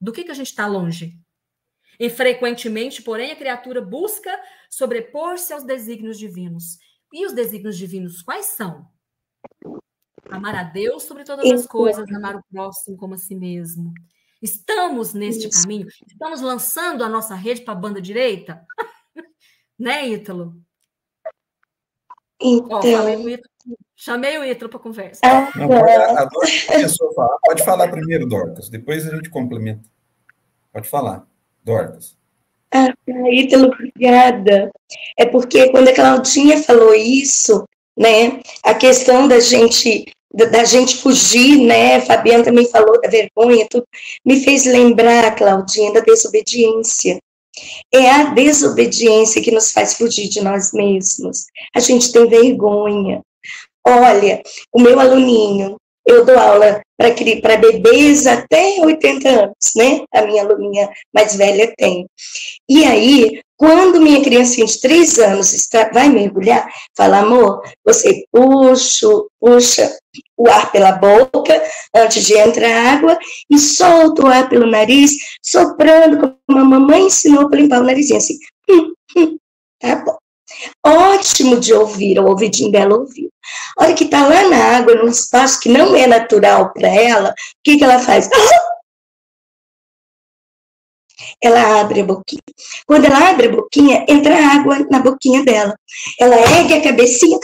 Do 0.00 0.10
que, 0.10 0.24
que 0.24 0.30
a 0.30 0.34
gente 0.34 0.46
está 0.46 0.66
longe? 0.66 1.20
E 1.98 2.08
frequentemente, 2.08 3.02
porém, 3.02 3.30
a 3.30 3.36
criatura 3.36 3.82
busca 3.82 4.34
sobrepor-se 4.70 5.52
aos 5.52 5.62
desígnios 5.62 6.18
divinos. 6.18 6.78
E 7.12 7.26
os 7.26 7.34
desígnios 7.34 7.76
divinos 7.76 8.22
quais 8.22 8.46
são? 8.46 8.88
Amar 10.30 10.54
a 10.54 10.62
Deus 10.62 11.02
sobre 11.02 11.24
todas 11.24 11.44
as 11.50 11.66
coisas, 11.66 12.10
amar 12.10 12.36
o 12.36 12.44
próximo 12.50 12.96
como 12.96 13.14
a 13.14 13.18
si 13.18 13.34
mesmo. 13.34 13.92
Estamos 14.42 15.12
neste 15.12 15.48
Isso. 15.48 15.62
caminho? 15.62 15.86
Estamos 16.06 16.40
lançando 16.40 17.04
a 17.04 17.08
nossa 17.08 17.34
rede 17.34 17.62
para 17.62 17.74
a 17.74 17.76
banda 17.76 18.00
direita? 18.00 18.64
né, 19.78 20.08
Ítalo? 20.08 20.56
Então... 22.40 22.78
Ó, 22.78 22.80
chamei 23.94 24.38
o 24.38 24.44
Ítalo 24.44 24.70
para 24.70 24.80
conversa. 24.80 25.20
Não, 25.54 25.68
pode, 25.68 25.92
a 25.92 26.24
Dorcas 26.24 26.96
falar. 27.14 27.38
Pode 27.44 27.64
falar 27.64 27.88
primeiro, 27.88 28.26
Dorcas. 28.26 28.70
Depois 28.70 29.06
a 29.06 29.14
gente 29.14 29.28
complementa. 29.28 29.86
Pode 30.72 30.88
falar, 30.88 31.26
Dorcas. 31.62 32.16
Ah, 32.72 32.94
Ítalo, 33.30 33.66
obrigada. 33.66 34.70
É 35.18 35.26
porque 35.26 35.70
quando 35.70 35.88
a 35.88 35.94
Claudinha 35.94 36.62
falou 36.62 36.94
isso, 36.94 37.64
né, 37.96 38.40
a 38.62 38.74
questão 38.74 39.28
da 39.28 39.38
gente 39.38 40.10
da, 40.32 40.64
gente 40.64 40.96
fugir, 40.98 41.58
né? 41.58 42.00
Fabiana 42.00 42.44
também 42.44 42.66
falou 42.66 43.00
da 43.00 43.08
vergonha, 43.08 43.66
tudo. 43.68 43.86
Me 44.24 44.42
fez 44.42 44.64
lembrar, 44.64 45.34
Claudinha, 45.34 45.92
da 45.92 46.00
desobediência. 46.00 47.18
É 47.92 48.10
a 48.10 48.24
desobediência 48.24 49.42
que 49.42 49.50
nos 49.50 49.72
faz 49.72 49.94
fugir 49.94 50.28
de 50.28 50.40
nós 50.40 50.72
mesmos. 50.72 51.46
A 51.74 51.80
gente 51.80 52.12
tem 52.12 52.28
vergonha. 52.28 53.20
Olha, 53.86 54.42
o 54.72 54.80
meu 54.80 55.00
aluninho, 55.00 55.76
eu 56.06 56.24
dou 56.24 56.38
aula 56.38 56.80
para 57.40 57.56
bebês 57.56 58.26
até 58.26 58.76
80 58.80 59.28
anos, 59.28 59.54
né? 59.74 60.04
A 60.12 60.22
minha 60.22 60.42
aluninha 60.42 60.90
mais 61.14 61.34
velha 61.34 61.72
tem. 61.76 62.06
E 62.68 62.84
aí, 62.84 63.40
quando 63.56 64.00
minha 64.00 64.22
criancinha 64.22 64.66
de 64.66 64.78
3 64.80 65.18
anos 65.18 65.54
está, 65.54 65.90
vai 65.92 66.10
mergulhar, 66.10 66.68
fala, 66.94 67.20
amor, 67.20 67.62
você 67.84 68.24
puxa, 68.30 69.08
puxa 69.40 69.98
o 70.36 70.48
ar 70.48 70.70
pela 70.70 70.92
boca 70.92 71.62
antes 71.94 72.24
de 72.24 72.36
entrar 72.36 72.68
a 72.68 72.92
água 72.92 73.18
e 73.50 73.58
solta 73.58 74.22
o 74.22 74.26
ar 74.26 74.48
pelo 74.48 74.66
nariz, 74.66 75.12
soprando, 75.42 76.36
como 76.46 76.60
a 76.60 76.64
mamãe 76.64 77.06
ensinou 77.06 77.48
para 77.48 77.60
limpar 77.60 77.80
o 77.80 77.84
narizinho, 77.84 78.18
assim. 78.18 78.38
Hum, 78.68 78.92
hum, 79.16 79.38
tá 79.78 79.96
bom. 79.96 80.16
Ótimo 80.84 81.58
de 81.58 81.72
ouvir, 81.72 82.18
o 82.18 82.26
ouvidinho 82.26 82.70
dela 82.70 82.96
ouviu. 82.96 83.29
A 83.78 83.84
hora 83.84 83.94
que 83.94 84.04
está 84.04 84.26
lá 84.26 84.48
na 84.48 84.78
água, 84.78 84.94
num 84.94 85.08
espaço 85.08 85.60
que 85.60 85.68
não 85.68 85.94
é 85.94 86.06
natural 86.06 86.72
para 86.72 86.88
ela, 86.88 87.30
o 87.30 87.34
que, 87.64 87.78
que 87.78 87.84
ela 87.84 87.98
faz? 87.98 88.28
Ela 91.42 91.80
abre 91.80 92.00
a 92.00 92.04
boquinha. 92.04 92.42
Quando 92.86 93.06
ela 93.06 93.30
abre 93.30 93.46
a 93.46 93.50
boquinha, 93.50 94.04
entra 94.08 94.34
água 94.36 94.86
na 94.90 95.00
boquinha 95.00 95.42
dela. 95.42 95.74
Ela 96.18 96.36
ergue 96.36 96.74
a 96.74 96.82
cabecinha, 96.82 97.38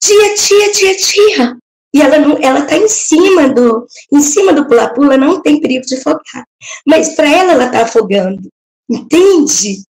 tia, 0.00 0.34
tia, 0.34 0.72
tia, 0.72 0.96
tia. 0.96 1.56
E 1.94 2.00
ela 2.00 2.18
não, 2.18 2.38
ela 2.40 2.60
está 2.60 2.76
em 2.76 2.88
cima 2.88 3.48
do, 3.48 3.86
em 4.12 4.20
cima 4.22 4.52
do 4.52 4.66
pula-pula, 4.66 5.16
não 5.16 5.42
tem 5.42 5.60
perigo 5.60 5.84
de 5.84 5.96
afogar. 5.96 6.46
Mas 6.86 7.14
para 7.14 7.28
ela, 7.28 7.52
ela 7.52 7.66
está 7.66 7.82
afogando. 7.82 8.48
Entende? 8.88 9.82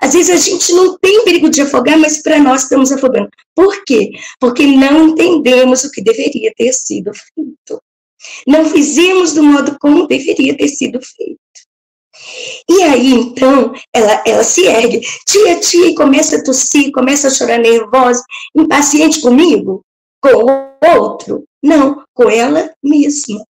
Às 0.00 0.14
vezes 0.14 0.30
a 0.30 0.36
gente 0.36 0.72
não 0.72 0.98
tem 0.98 1.24
perigo 1.24 1.48
de 1.48 1.62
afogar, 1.62 1.98
mas 1.98 2.22
para 2.22 2.38
nós 2.38 2.62
estamos 2.62 2.92
afogando. 2.92 3.28
Por 3.54 3.84
quê? 3.84 4.10
Porque 4.38 4.66
não 4.66 5.08
entendemos 5.08 5.84
o 5.84 5.90
que 5.90 6.02
deveria 6.02 6.52
ter 6.56 6.72
sido 6.72 7.12
feito. 7.14 7.82
Não 8.46 8.68
fizemos 8.68 9.34
do 9.34 9.42
modo 9.42 9.76
como 9.80 10.06
deveria 10.06 10.56
ter 10.56 10.68
sido 10.68 11.00
feito. 11.02 11.38
E 12.68 12.82
aí, 12.82 13.12
então, 13.12 13.72
ela, 13.92 14.22
ela 14.26 14.44
se 14.44 14.64
ergue, 14.66 15.00
tia, 15.26 15.60
tia, 15.60 15.88
e 15.88 15.94
começa 15.94 16.36
a 16.36 16.42
tossir, 16.42 16.90
começa 16.90 17.28
a 17.28 17.30
chorar 17.30 17.58
nervosa, 17.58 18.24
impaciente 18.54 19.20
comigo, 19.20 19.84
com 20.20 20.30
o 20.30 20.98
outro. 20.98 21.44
Não, 21.62 22.04
com 22.14 22.30
ela 22.30 22.72
mesma. 22.82 23.44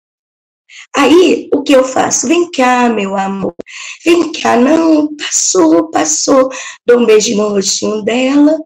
Aí, 0.96 1.50
o 1.52 1.62
que 1.62 1.74
eu 1.74 1.84
faço? 1.84 2.26
Vem 2.26 2.50
cá, 2.50 2.88
meu 2.88 3.14
amor. 3.14 3.54
Vem 4.02 4.32
cá, 4.32 4.56
não, 4.56 5.14
passou, 5.14 5.90
passou. 5.90 6.48
Dou 6.86 7.00
um 7.00 7.04
beijo 7.04 7.36
no 7.36 7.50
rostinho 7.50 8.02
dela. 8.02 8.58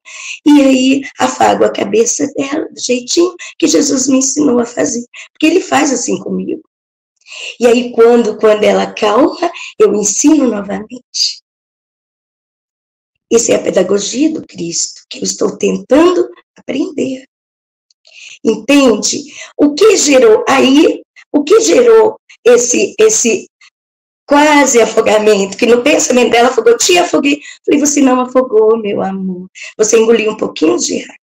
E 0.46 0.62
aí, 0.62 1.02
afago 1.18 1.64
a 1.64 1.72
cabeça 1.72 2.32
dela, 2.36 2.68
do 2.68 2.80
jeitinho 2.80 3.34
que 3.58 3.66
Jesus 3.66 4.06
me 4.06 4.18
ensinou 4.18 4.60
a 4.60 4.64
fazer. 4.64 5.04
Porque 5.32 5.46
ele 5.46 5.60
faz 5.60 5.92
assim 5.92 6.20
comigo. 6.20 6.62
E 7.58 7.66
aí, 7.66 7.92
quando, 7.92 8.38
quando 8.38 8.62
ela 8.62 8.92
calma, 8.94 9.50
eu 9.76 9.92
ensino 9.96 10.46
novamente. 10.46 11.42
Isso 13.28 13.50
é 13.50 13.56
a 13.56 13.62
pedagogia 13.62 14.32
do 14.32 14.46
Cristo, 14.46 15.02
que 15.10 15.18
eu 15.18 15.24
estou 15.24 15.58
tentando 15.58 16.28
aprender. 16.56 17.24
Entende? 18.44 19.24
O 19.56 19.74
que 19.74 19.96
gerou 19.96 20.44
aí, 20.48 21.02
o 21.32 21.42
que 21.42 21.60
gerou 21.60 22.19
esse 22.44 22.94
esse 22.98 23.46
quase 24.26 24.80
afogamento, 24.80 25.56
que 25.56 25.66
no 25.66 25.82
pensamento 25.82 26.30
dela 26.30 26.50
afogou, 26.50 26.76
te 26.76 26.96
afoguei. 26.96 27.40
Falei, 27.66 27.80
você 27.80 28.00
não 28.00 28.20
afogou, 28.20 28.78
meu 28.78 29.02
amor. 29.02 29.48
Você 29.76 29.98
engoliu 29.98 30.30
um 30.30 30.36
pouquinho 30.36 30.78
de 30.78 31.02
ar. 31.02 31.16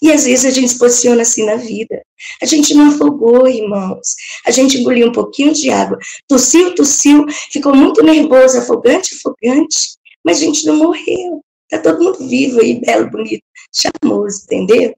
E 0.00 0.12
às 0.12 0.24
vezes 0.24 0.44
a 0.44 0.50
gente 0.50 0.68
se 0.68 0.78
posiciona 0.78 1.22
assim 1.22 1.44
na 1.44 1.56
vida. 1.56 2.00
A 2.40 2.46
gente 2.46 2.72
não 2.72 2.90
afogou, 2.90 3.48
irmãos. 3.48 4.14
A 4.46 4.52
gente 4.52 4.78
engoliu 4.78 5.08
um 5.08 5.12
pouquinho 5.12 5.52
de 5.52 5.70
água. 5.70 5.98
Tossiu, 6.28 6.72
tossiu, 6.74 7.26
ficou 7.50 7.74
muito 7.74 8.00
nervoso, 8.02 8.58
afogante, 8.58 9.16
afogante. 9.16 9.96
Mas 10.24 10.38
a 10.38 10.40
gente 10.40 10.66
não 10.66 10.76
morreu. 10.76 11.42
Tá 11.68 11.78
todo 11.80 12.02
mundo 12.02 12.28
vivo 12.28 12.60
aí, 12.60 12.80
belo, 12.80 13.10
bonito, 13.10 13.42
charmoso, 13.74 14.44
entendeu? 14.44 14.94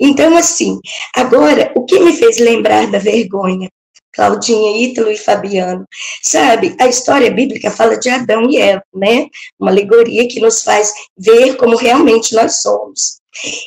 Então, 0.00 0.36
assim, 0.36 0.78
agora, 1.14 1.72
o 1.74 1.84
que 1.84 1.98
me 1.98 2.12
fez 2.12 2.38
lembrar 2.38 2.90
da 2.90 2.98
vergonha? 2.98 3.68
Claudinha, 4.16 4.82
Ítalo 4.82 5.10
e 5.10 5.16
Fabiano. 5.16 5.86
Sabe, 6.22 6.74
a 6.80 6.88
história 6.88 7.30
bíblica 7.30 7.70
fala 7.70 7.98
de 7.98 8.08
Adão 8.08 8.48
e 8.50 8.56
Eva, 8.56 8.82
né? 8.94 9.26
Uma 9.60 9.70
alegoria 9.70 10.26
que 10.26 10.40
nos 10.40 10.62
faz 10.62 10.90
ver 11.16 11.56
como 11.56 11.76
realmente 11.76 12.34
nós 12.34 12.62
somos. 12.62 13.20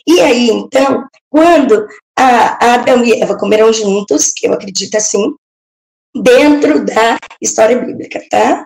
E 0.07 0.19
aí, 0.19 0.49
então, 0.49 1.03
quando 1.29 1.88
a, 2.17 2.73
Adão 2.73 3.05
e 3.05 3.13
Eva 3.21 3.38
comeram 3.38 3.71
juntos, 3.71 4.33
que 4.35 4.47
eu 4.47 4.53
acredito 4.53 4.95
assim, 4.97 5.33
dentro 6.15 6.83
da 6.83 7.19
história 7.39 7.79
bíblica, 7.79 8.21
tá? 8.29 8.65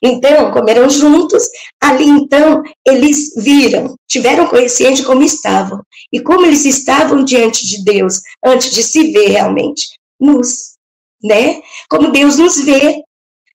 Então, 0.00 0.52
comeram 0.52 0.88
juntos, 0.88 1.42
ali 1.82 2.06
então, 2.06 2.62
eles 2.86 3.34
viram, 3.36 3.96
tiveram 4.08 4.46
consciência 4.46 5.02
de 5.02 5.04
como 5.04 5.24
estavam, 5.24 5.82
e 6.12 6.20
como 6.20 6.46
eles 6.46 6.64
estavam 6.64 7.24
diante 7.24 7.66
de 7.66 7.82
Deus, 7.82 8.20
antes 8.44 8.70
de 8.70 8.84
se 8.84 9.10
ver 9.10 9.30
realmente, 9.30 9.88
nus, 10.20 10.75
né? 11.26 11.60
Como 11.88 12.10
Deus 12.10 12.36
nos 12.36 12.58
vê. 12.64 13.02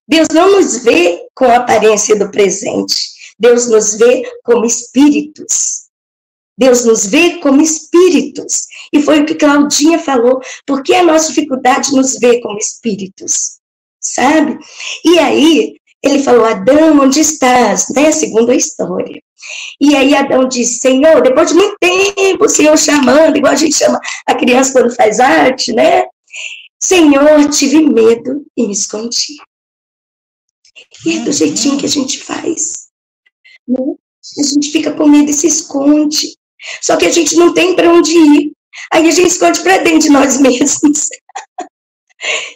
Deus 0.06 0.28
não 0.32 0.50
nos 0.52 0.82
vê 0.82 1.26
com 1.34 1.46
a 1.46 1.56
aparência 1.56 2.16
do 2.16 2.30
presente, 2.30 3.12
Deus 3.38 3.68
nos 3.68 3.94
vê 3.94 4.22
como 4.44 4.64
espíritos, 4.64 5.86
Deus 6.58 6.84
nos 6.84 7.06
vê 7.06 7.38
como 7.38 7.62
espíritos. 7.62 8.66
E 8.92 9.00
foi 9.00 9.20
o 9.20 9.26
que 9.26 9.36
Claudinha 9.36 9.98
falou, 9.98 10.40
porque 10.66 10.94
a 10.94 11.02
nossa 11.02 11.28
dificuldade 11.28 11.92
nos 11.92 12.18
vê 12.18 12.40
como 12.40 12.58
espíritos, 12.58 13.58
sabe? 14.00 14.58
E 15.04 15.18
aí, 15.18 15.76
ele 16.02 16.22
falou, 16.22 16.44
Adão, 16.44 17.00
onde 17.00 17.20
estás? 17.20 17.86
Né? 17.94 18.10
Segundo 18.10 18.50
a 18.50 18.56
história. 18.56 19.22
E 19.80 19.94
aí 19.96 20.14
Adão 20.14 20.46
disse, 20.46 20.78
Senhor, 20.78 21.22
depois 21.22 21.48
de 21.48 21.54
muito 21.54 21.76
tempo, 21.80 22.44
o 22.44 22.48
Senhor 22.48 22.76
chamando, 22.76 23.36
igual 23.36 23.52
a 23.52 23.56
gente 23.56 23.74
chama 23.74 24.00
a 24.26 24.34
criança 24.34 24.72
quando 24.72 24.94
faz 24.94 25.18
arte, 25.20 25.72
né? 25.72 26.04
Senhor, 26.84 27.48
tive 27.50 27.80
medo 27.80 28.44
e 28.56 28.66
me 28.66 28.72
escondi. 28.72 29.36
E 31.06 31.18
é 31.18 31.20
do 31.20 31.32
jeitinho 31.32 31.78
que 31.78 31.86
a 31.86 31.88
gente 31.88 32.20
faz. 32.20 32.88
Né? 33.68 33.78
A 34.38 34.42
gente 34.42 34.72
fica 34.72 34.92
com 34.92 35.06
medo 35.06 35.30
e 35.30 35.34
se 35.34 35.46
esconde. 35.46 36.36
Só 36.80 36.96
que 36.96 37.06
a 37.06 37.10
gente 37.10 37.36
não 37.36 37.54
tem 37.54 37.76
para 37.76 37.92
onde 37.92 38.12
ir. 38.12 38.52
Aí 38.92 39.08
a 39.08 39.10
gente 39.10 39.28
esconde 39.28 39.60
para 39.62 39.78
dentro 39.78 40.00
de 40.00 40.10
nós 40.10 40.38
mesmos. 40.42 41.08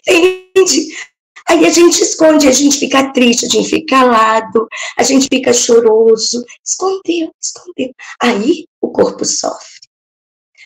Entende? 0.06 0.96
Aí 1.48 1.64
a 1.64 1.70
gente 1.70 2.02
esconde, 2.02 2.48
a 2.48 2.52
gente 2.52 2.78
fica 2.78 3.12
triste, 3.12 3.46
a 3.46 3.48
gente 3.48 3.68
fica 3.68 3.96
calado, 3.96 4.66
a 4.96 5.04
gente 5.04 5.28
fica 5.28 5.52
choroso. 5.52 6.44
Escondeu, 6.64 7.32
escondeu. 7.40 7.94
Aí 8.20 8.66
o 8.80 8.90
corpo 8.90 9.24
sofre. 9.24 9.86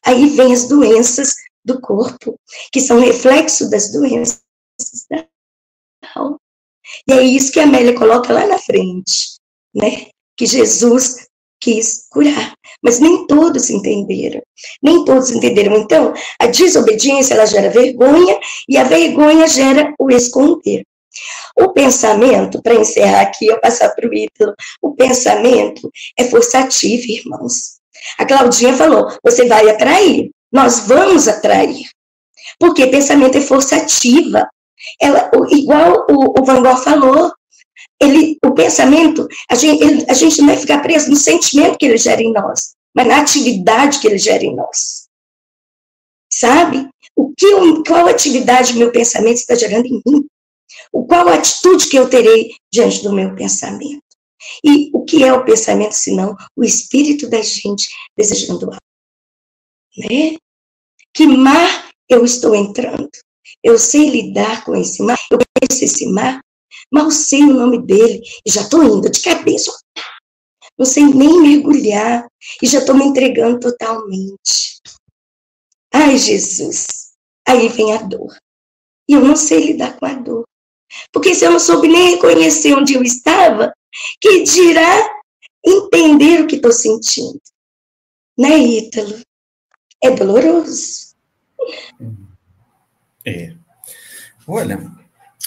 Aí 0.07 0.31
vem 0.31 0.53
as 0.53 0.67
doenças 0.67 1.35
do 1.65 1.81
corpo, 1.81 2.39
que 2.73 2.81
são 2.81 3.01
reflexo 3.01 3.71
das 3.71 3.93
doenças 3.93 4.41
da 5.11 5.27
alma. 6.15 6.39
E 7.07 7.13
é 7.13 7.23
isso 7.23 7.53
que 7.53 7.61
a 7.61 7.65
Amélia 7.65 7.95
coloca 7.95 8.33
lá 8.33 8.47
na 8.47 8.59
frente, 8.59 9.39
né? 9.75 10.09
Que 10.37 10.47
Jesus 10.47 11.29
quis 11.61 12.07
curar. 12.11 12.55
Mas 12.83 12.99
nem 12.99 13.27
todos 13.27 13.69
entenderam. 13.71 14.41
Nem 14.83 15.05
todos 15.05 15.31
entenderam. 15.31 15.77
Então, 15.77 16.15
a 16.41 16.47
desobediência 16.47 17.35
ela 17.35 17.47
gera 17.47 17.71
vergonha 17.71 18.39
e 18.69 18.79
a 18.79 18.85
vergonha 18.85 19.47
gera 19.47 19.95
o 19.99 20.11
esconder. 20.11 20.83
O 21.59 21.73
pensamento, 21.73 22.63
para 22.63 22.75
encerrar 22.75 23.23
aqui, 23.23 23.47
eu 23.47 23.61
passar 23.61 23.91
para 23.91 24.09
o 24.09 24.15
Ítalo, 24.15 24.55
o 24.81 24.95
pensamento 24.95 25.91
é 26.17 26.25
forçativo, 26.25 27.03
irmãos. 27.11 27.81
A 28.17 28.25
Claudinha 28.25 28.75
falou: 28.77 29.09
você 29.23 29.47
vai 29.47 29.69
atrair, 29.69 30.31
nós 30.53 30.81
vamos 30.81 31.29
atrair. 31.29 31.89
Porque 32.59 32.87
pensamento 32.87 33.39
é 33.39 33.41
forçativa. 33.41 34.49
Ela, 35.01 35.31
igual 35.51 36.07
o, 36.11 36.41
o 36.41 36.45
Van 36.45 36.63
Gogh 36.63 36.77
falou, 36.77 37.33
ele, 38.01 38.39
o 38.45 38.53
pensamento, 38.53 39.29
a 39.51 39.55
gente, 39.55 39.83
ele, 39.83 40.07
a 40.09 40.15
gente 40.15 40.39
não 40.41 40.49
vai 40.49 40.57
ficar 40.57 40.81
preso 40.81 41.11
no 41.11 41.17
sentimento 41.17 41.77
que 41.79 41.87
ele 41.87 41.99
gera 41.99 42.23
em 42.23 42.33
nós, 42.33 42.75
mas 42.95 43.07
na 43.07 43.21
atividade 43.21 43.99
que 44.01 44.07
ele 44.07 44.19
gera 44.19 44.43
em 44.43 44.57
nós. 44.57 45.07
Sabe? 46.33 46.89
O 47.15 47.33
que, 47.37 47.47
qual 47.87 48.07
atividade 48.07 48.75
meu 48.75 48.91
pensamento 48.91 49.37
está 49.37 49.55
gerando 49.55 49.87
em 49.87 50.01
mim? 50.07 50.27
O, 50.93 51.05
qual 51.05 51.29
atitude 51.29 51.89
que 51.89 51.99
eu 51.99 52.09
terei 52.09 52.55
diante 52.73 53.03
do 53.03 53.13
meu 53.13 53.35
pensamento? 53.35 54.03
E 54.65 54.91
o 54.95 55.05
que 55.05 55.23
é 55.23 55.33
o 55.33 55.45
pensamento, 55.45 55.93
senão 55.93 56.35
o 56.57 56.65
espírito 56.65 57.29
da 57.29 57.43
gente 57.43 57.89
desejando 58.17 58.67
algo? 58.67 58.90
Né? 59.97 60.37
Que 61.13 61.27
mar 61.27 61.91
eu 62.09 62.25
estou 62.25 62.55
entrando? 62.55 63.11
Eu 63.63 63.79
sei 63.79 64.09
lidar 64.09 64.65
com 64.65 64.75
esse 64.75 65.03
mar? 65.03 65.19
Eu 65.31 65.39
conheço 65.39 65.85
esse 65.85 66.07
mar? 66.07 66.41
Mal 66.93 67.11
sei 67.11 67.43
o 67.43 67.53
nome 67.53 67.85
dele 67.85 68.23
e 68.45 68.51
já 68.51 68.63
estou 68.63 68.83
indo 68.83 69.11
de 69.11 69.21
cabeça. 69.21 69.73
Não 70.79 70.87
sei 70.87 71.05
nem 71.05 71.41
mergulhar 71.41 72.27
e 72.63 72.67
já 72.67 72.79
estou 72.79 72.95
me 72.95 73.05
entregando 73.05 73.61
totalmente. 73.61 74.81
Ai, 75.93 76.17
Jesus. 76.17 76.87
Aí 77.47 77.69
vem 77.69 77.93
a 77.95 77.99
dor. 77.99 78.35
E 79.09 79.15
eu 79.15 79.21
não 79.21 79.37
sei 79.37 79.67
lidar 79.67 79.99
com 79.99 80.07
a 80.07 80.15
dor. 80.15 80.45
Porque 81.13 81.35
se 81.35 81.45
eu 81.45 81.51
não 81.51 81.61
soube 81.61 81.89
nem 81.89 82.15
reconhecer 82.15 82.75
onde 82.75 82.95
eu 82.95 83.03
estava, 83.03 83.73
que 84.21 84.43
dirá 84.43 85.21
entender 85.65 86.41
o 86.41 86.47
que 86.47 86.57
estou 86.57 86.73
sentindo. 86.73 87.41
Né, 88.39 88.57
Ítalo? 88.57 89.21
É 90.03 90.11
doloroso. 90.15 91.15
É. 93.25 93.55
Olha, 94.47 94.91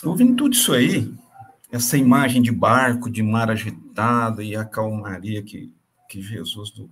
ouvindo 0.03 0.35
tudo 0.35 0.53
isso 0.53 0.73
aí, 0.73 1.11
essa 1.71 1.97
imagem 1.97 2.41
de 2.41 2.51
barco, 2.51 3.09
de 3.09 3.23
mar 3.23 3.49
agitado 3.49 4.43
e 4.43 4.55
a 4.55 4.63
calmaria 4.63 5.41
que, 5.41 5.73
que 6.07 6.21
Jesus 6.21 6.69
do, 6.69 6.89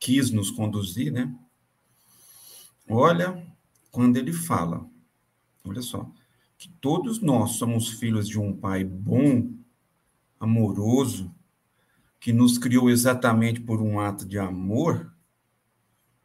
quis 0.00 0.30
nos 0.30 0.50
conduzir, 0.50 1.12
né? 1.12 1.32
Olha, 2.88 3.46
quando 3.90 4.16
ele 4.16 4.32
fala, 4.32 4.86
olha 5.64 5.82
só, 5.82 6.10
que 6.58 6.68
todos 6.80 7.20
nós 7.20 7.52
somos 7.52 7.90
filhos 7.90 8.28
de 8.28 8.38
um 8.38 8.54
pai 8.54 8.82
bom, 8.82 9.50
amoroso, 10.40 11.34
que 12.18 12.32
nos 12.32 12.56
criou 12.56 12.88
exatamente 12.88 13.60
por 13.60 13.80
um 13.82 14.00
ato 14.00 14.26
de 14.26 14.38
amor 14.38 15.13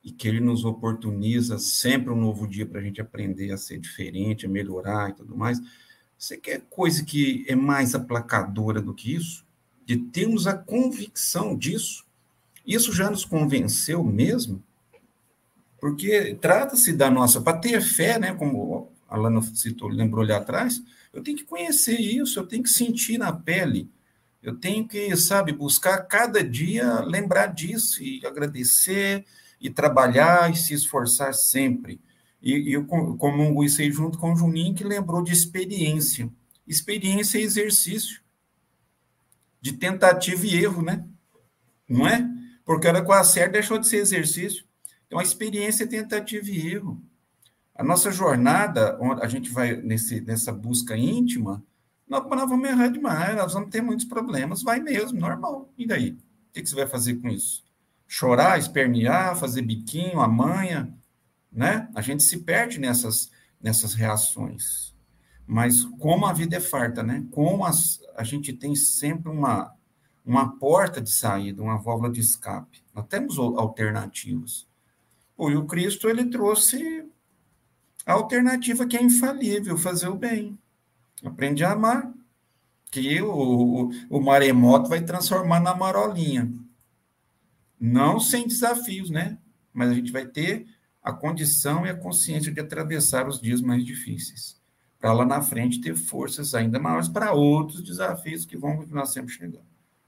e 0.03 0.11
que 0.11 0.27
ele 0.27 0.39
nos 0.39 0.65
oportuniza 0.65 1.57
sempre 1.57 2.11
um 2.11 2.19
novo 2.19 2.47
dia 2.47 2.65
para 2.65 2.79
a 2.79 2.83
gente 2.83 3.01
aprender 3.01 3.51
a 3.51 3.57
ser 3.57 3.79
diferente, 3.79 4.45
a 4.45 4.49
melhorar 4.49 5.09
e 5.09 5.13
tudo 5.13 5.35
mais 5.35 5.59
você 6.17 6.35
quer 6.35 6.61
coisa 6.69 7.03
que 7.03 7.45
é 7.47 7.55
mais 7.55 7.95
aplacadora 7.95 8.81
do 8.81 8.93
que 8.93 9.13
isso? 9.13 9.47
de 9.89 9.97
termos 9.97 10.45
a 10.45 10.53
convicção 10.53 11.57
disso. 11.57 12.05
Isso 12.63 12.93
já 12.93 13.09
nos 13.09 13.25
convenceu 13.25 14.03
mesmo, 14.03 14.63
porque 15.81 16.37
trata-se 16.39 16.93
da 16.93 17.09
nossa, 17.09 17.41
para 17.41 17.57
ter 17.57 17.81
fé, 17.81 18.19
né, 18.19 18.35
como 18.35 18.91
a 19.09 19.17
Lana 19.17 19.41
citou, 19.41 19.89
lembrou 19.89 20.21
ali 20.23 20.31
atrás, 20.31 20.79
eu 21.11 21.23
tenho 21.23 21.35
que 21.35 21.43
conhecer 21.43 21.99
isso, 21.99 22.39
eu 22.39 22.45
tenho 22.45 22.61
que 22.61 22.69
sentir 22.69 23.17
na 23.17 23.33
pele, 23.33 23.89
eu 24.43 24.55
tenho 24.55 24.87
que, 24.87 25.17
sabe, 25.17 25.53
buscar 25.53 25.97
cada 26.03 26.43
dia 26.43 26.99
lembrar 26.99 27.47
disso 27.47 28.03
e 28.03 28.23
agradecer 28.23 29.25
e 29.59 29.69
trabalhar 29.69 30.51
e 30.51 30.55
se 30.55 30.73
esforçar 30.73 31.33
sempre. 31.33 31.99
E, 32.41 32.69
e 32.69 32.73
eu 32.73 32.85
comungo 32.85 33.63
isso 33.63 33.81
aí 33.81 33.91
junto 33.91 34.17
com 34.17 34.33
o 34.33 34.35
Juninho, 34.35 34.73
que 34.73 34.83
lembrou 34.83 35.23
de 35.23 35.33
experiência. 35.33 36.29
Experiência 36.65 37.37
é 37.37 37.41
exercício. 37.41 38.21
De 39.61 39.73
tentativa 39.73 40.45
e 40.45 40.55
erro, 40.55 40.81
né? 40.81 41.03
Não 41.87 42.07
é? 42.07 42.29
Porque 42.63 42.87
a 42.87 42.91
hora 42.91 43.03
que 43.03 43.39
eu 43.39 43.51
deixou 43.51 43.77
de 43.77 43.87
ser 43.87 43.97
exercício. 43.97 44.63
Então, 45.07 45.19
a 45.19 45.23
experiência 45.23 45.83
é 45.83 45.87
tentativa 45.87 46.49
e 46.49 46.71
erro. 46.71 47.01
A 47.75 47.83
nossa 47.83 48.11
jornada, 48.11 48.97
a 49.21 49.27
gente 49.27 49.49
vai 49.49 49.75
nesse, 49.77 50.21
nessa 50.21 50.51
busca 50.51 50.95
íntima, 50.95 51.63
nós, 52.07 52.27
nós 52.27 52.49
vamos 52.49 52.67
errar 52.67 52.89
demais, 52.89 53.35
nós 53.35 53.53
vamos 53.53 53.69
ter 53.69 53.81
muitos 53.81 54.05
problemas, 54.05 54.61
vai 54.61 54.79
mesmo, 54.79 55.19
normal. 55.19 55.71
E 55.77 55.87
daí? 55.87 56.11
O 56.11 56.51
que 56.53 56.65
você 56.65 56.75
vai 56.75 56.87
fazer 56.87 57.15
com 57.15 57.29
isso? 57.29 57.63
Chorar, 58.11 58.57
espernear, 58.57 59.37
fazer 59.37 59.61
biquinho, 59.61 60.19
amanha, 60.19 60.91
né? 61.51 61.87
A 61.93 62.01
gente 62.01 62.23
se 62.23 62.39
perde 62.39 62.79
nessas, 62.79 63.29
nessas 63.61 63.93
reações. 63.93 64.95
Mas 65.45 65.83
como 65.99 66.25
a 66.25 66.33
vida 66.33 66.57
é 66.57 66.59
farta, 66.59 67.03
né? 67.03 67.23
Como 67.29 67.63
as, 67.63 68.01
a 68.15 68.23
gente 68.23 68.51
tem 68.51 68.75
sempre 68.75 69.31
uma, 69.31 69.75
uma 70.25 70.57
porta 70.57 70.99
de 70.99 71.11
saída, 71.11 71.61
uma 71.61 71.77
válvula 71.77 72.11
de 72.11 72.19
escape. 72.19 72.83
Nós 72.95 73.05
temos 73.05 73.37
alternativas. 73.37 74.67
e 75.37 75.55
o 75.55 75.65
Cristo, 75.67 76.09
ele 76.09 76.25
trouxe 76.25 77.05
a 78.07 78.13
alternativa 78.13 78.87
que 78.87 78.97
é 78.97 79.03
infalível, 79.03 79.77
fazer 79.77 80.07
o 80.07 80.15
bem. 80.15 80.57
Aprende 81.23 81.63
a 81.63 81.73
amar. 81.73 82.11
Que 82.89 83.21
o, 83.21 83.31
o, 83.31 83.89
o 84.09 84.19
maremoto 84.19 84.89
vai 84.89 85.01
transformar 85.01 85.59
na 85.59 85.75
marolinha. 85.75 86.51
Não 87.79 88.19
sem 88.19 88.47
desafios, 88.47 89.09
né? 89.09 89.37
Mas 89.73 89.91
a 89.91 89.93
gente 89.93 90.11
vai 90.11 90.25
ter 90.25 90.67
a 91.01 91.13
condição 91.13 91.85
e 91.85 91.89
a 91.89 91.95
consciência 91.95 92.51
de 92.51 92.59
atravessar 92.59 93.27
os 93.27 93.39
dias 93.39 93.61
mais 93.61 93.85
difíceis. 93.85 94.59
Para 94.99 95.13
lá 95.13 95.25
na 95.25 95.41
frente 95.41 95.79
ter 95.79 95.95
forças 95.95 96.53
ainda 96.53 96.79
maiores 96.79 97.07
para 97.07 97.31
outros 97.31 97.81
desafios 97.81 98.45
que 98.45 98.57
vão 98.57 98.77
continuar 98.77 99.05
sempre 99.05 99.33
chegando. 99.33 99.63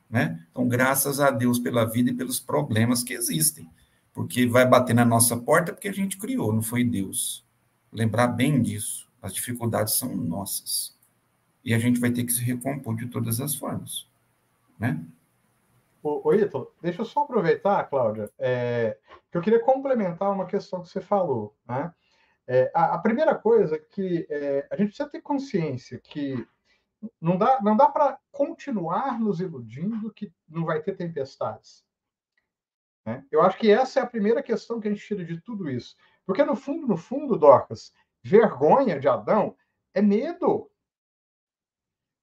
Né? 0.09 0.45
Então, 0.51 0.67
graças 0.67 1.21
a 1.21 1.31
Deus 1.31 1.57
pela 1.57 1.85
vida 1.85 2.11
e 2.11 2.13
pelos 2.13 2.39
problemas 2.39 3.01
que 3.01 3.13
existem. 3.13 3.69
Porque 4.13 4.45
vai 4.45 4.67
bater 4.67 4.93
na 4.93 5.05
nossa 5.05 5.37
porta 5.37 5.71
porque 5.71 5.87
a 5.87 5.93
gente 5.93 6.17
criou, 6.17 6.51
não 6.51 6.61
foi 6.61 6.83
Deus. 6.83 7.45
Lembrar 7.93 8.27
bem 8.27 8.61
disso. 8.61 9.09
As 9.21 9.33
dificuldades 9.33 9.93
são 9.93 10.13
nossas 10.15 10.99
e 11.63 11.73
a 11.73 11.79
gente 11.79 11.99
vai 11.99 12.11
ter 12.11 12.23
que 12.23 12.33
se 12.33 12.43
recompor 12.43 12.95
de 12.95 13.07
todas 13.07 13.39
as 13.39 13.55
formas, 13.55 14.07
né? 14.79 14.99
Ô 16.03 16.33
Ítalo, 16.33 16.73
deixa 16.81 17.01
eu 17.01 17.05
só 17.05 17.21
aproveitar, 17.21 17.83
Cláudia, 17.87 18.29
é, 18.39 18.97
que 19.31 19.37
eu 19.37 19.41
queria 19.41 19.59
complementar 19.59 20.31
uma 20.31 20.47
questão 20.47 20.81
que 20.81 20.89
você 20.89 20.99
falou, 20.99 21.55
né? 21.67 21.93
É, 22.47 22.71
a, 22.73 22.95
a, 22.95 22.97
primeira 22.97 23.35
coisa 23.35 23.75
é 23.75 23.79
que 23.79 24.25
é, 24.29 24.67
a 24.71 24.75
gente 24.75 24.87
precisa 24.87 25.09
ter 25.09 25.21
consciência 25.21 25.99
que 25.99 26.45
não 27.19 27.37
dá, 27.37 27.61
não 27.61 27.77
dá 27.77 27.87
para 27.87 28.19
continuar 28.31 29.19
nos 29.19 29.39
iludindo 29.39 30.11
que 30.11 30.33
não 30.49 30.65
vai 30.65 30.81
ter 30.81 30.95
tempestades. 30.95 31.85
Né? 33.05 33.23
Eu 33.31 33.41
acho 33.41 33.57
que 33.57 33.69
essa 33.69 33.99
é 33.99 34.03
a 34.03 34.07
primeira 34.07 34.41
questão 34.41 34.79
que 34.79 34.87
a 34.87 34.91
gente 34.91 35.05
tira 35.05 35.23
de 35.23 35.39
tudo 35.41 35.69
isso. 35.69 35.95
Porque, 36.25 36.43
no 36.43 36.55
fundo, 36.55 36.87
no 36.87 36.97
fundo, 36.97 37.37
Dorcas, 37.37 37.93
vergonha 38.23 38.99
de 38.99 39.07
Adão 39.07 39.55
é 39.93 40.01
medo. 40.01 40.69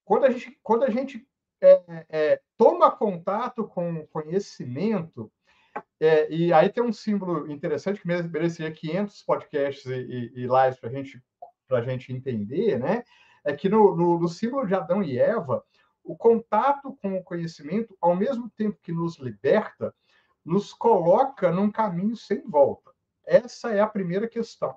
Quando 0.04 0.24
a 0.24 0.30
gente, 0.30 0.58
quando 0.62 0.84
a 0.84 0.90
gente 0.90 1.27
é, 1.60 2.06
é, 2.08 2.40
toma 2.56 2.90
contato 2.90 3.66
com 3.66 4.06
conhecimento, 4.06 5.30
é, 6.00 6.32
e 6.32 6.52
aí 6.52 6.68
tem 6.70 6.82
um 6.82 6.92
símbolo 6.92 7.50
interessante 7.50 8.00
que 8.00 8.06
mereceria 8.06 8.72
500 8.72 9.22
podcasts 9.22 9.86
e, 9.86 9.94
e, 9.94 10.32
e 10.34 10.46
lives 10.46 10.78
para 10.80 10.90
gente, 10.90 11.22
a 11.70 11.80
gente 11.82 12.12
entender, 12.12 12.78
né? 12.78 13.02
É 13.44 13.54
que 13.54 13.68
no, 13.68 13.96
no, 13.96 14.18
no 14.18 14.28
símbolo 14.28 14.66
de 14.66 14.74
Adão 14.74 15.02
e 15.02 15.18
Eva, 15.18 15.64
o 16.02 16.16
contato 16.16 16.96
com 17.00 17.16
o 17.16 17.22
conhecimento, 17.22 17.96
ao 18.00 18.16
mesmo 18.16 18.50
tempo 18.50 18.78
que 18.82 18.92
nos 18.92 19.18
liberta, 19.18 19.94
nos 20.44 20.72
coloca 20.72 21.52
num 21.52 21.70
caminho 21.70 22.16
sem 22.16 22.42
volta. 22.48 22.90
Essa 23.26 23.72
é 23.72 23.80
a 23.80 23.86
primeira 23.86 24.26
questão. 24.26 24.76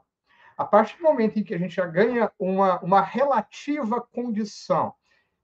A 0.58 0.66
partir 0.66 0.98
do 0.98 1.04
momento 1.04 1.40
em 1.40 1.44
que 1.44 1.54
a 1.54 1.58
gente 1.58 1.76
já 1.76 1.88
ganha 1.88 2.32
uma, 2.38 2.80
uma 2.82 3.02
relativa 3.02 4.02
condição 4.02 4.94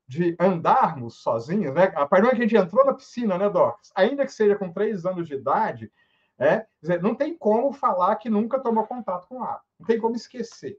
de 0.07 0.35
andarmos 0.39 1.21
sozinhos, 1.21 1.73
né? 1.73 1.91
A 1.95 2.05
partir 2.05 2.25
do 2.25 2.29
que 2.29 2.35
a 2.37 2.39
gente 2.39 2.55
entrou 2.55 2.85
na 2.85 2.93
piscina, 2.93 3.37
né, 3.37 3.49
Dorcas? 3.49 3.91
Ainda 3.93 4.25
que 4.25 4.31
seja 4.31 4.55
com 4.55 4.71
três 4.71 5.05
anos 5.05 5.27
de 5.27 5.35
idade, 5.35 5.91
é, 6.39 6.65
dizer, 6.81 7.01
não 7.01 7.13
tem 7.13 7.37
como 7.37 7.73
falar 7.73 8.15
que 8.15 8.29
nunca 8.29 8.59
tomou 8.59 8.85
contato 8.85 9.27
com 9.27 9.43
água. 9.43 9.61
Não 9.79 9.85
tem 9.85 9.99
como 9.99 10.15
esquecer. 10.15 10.77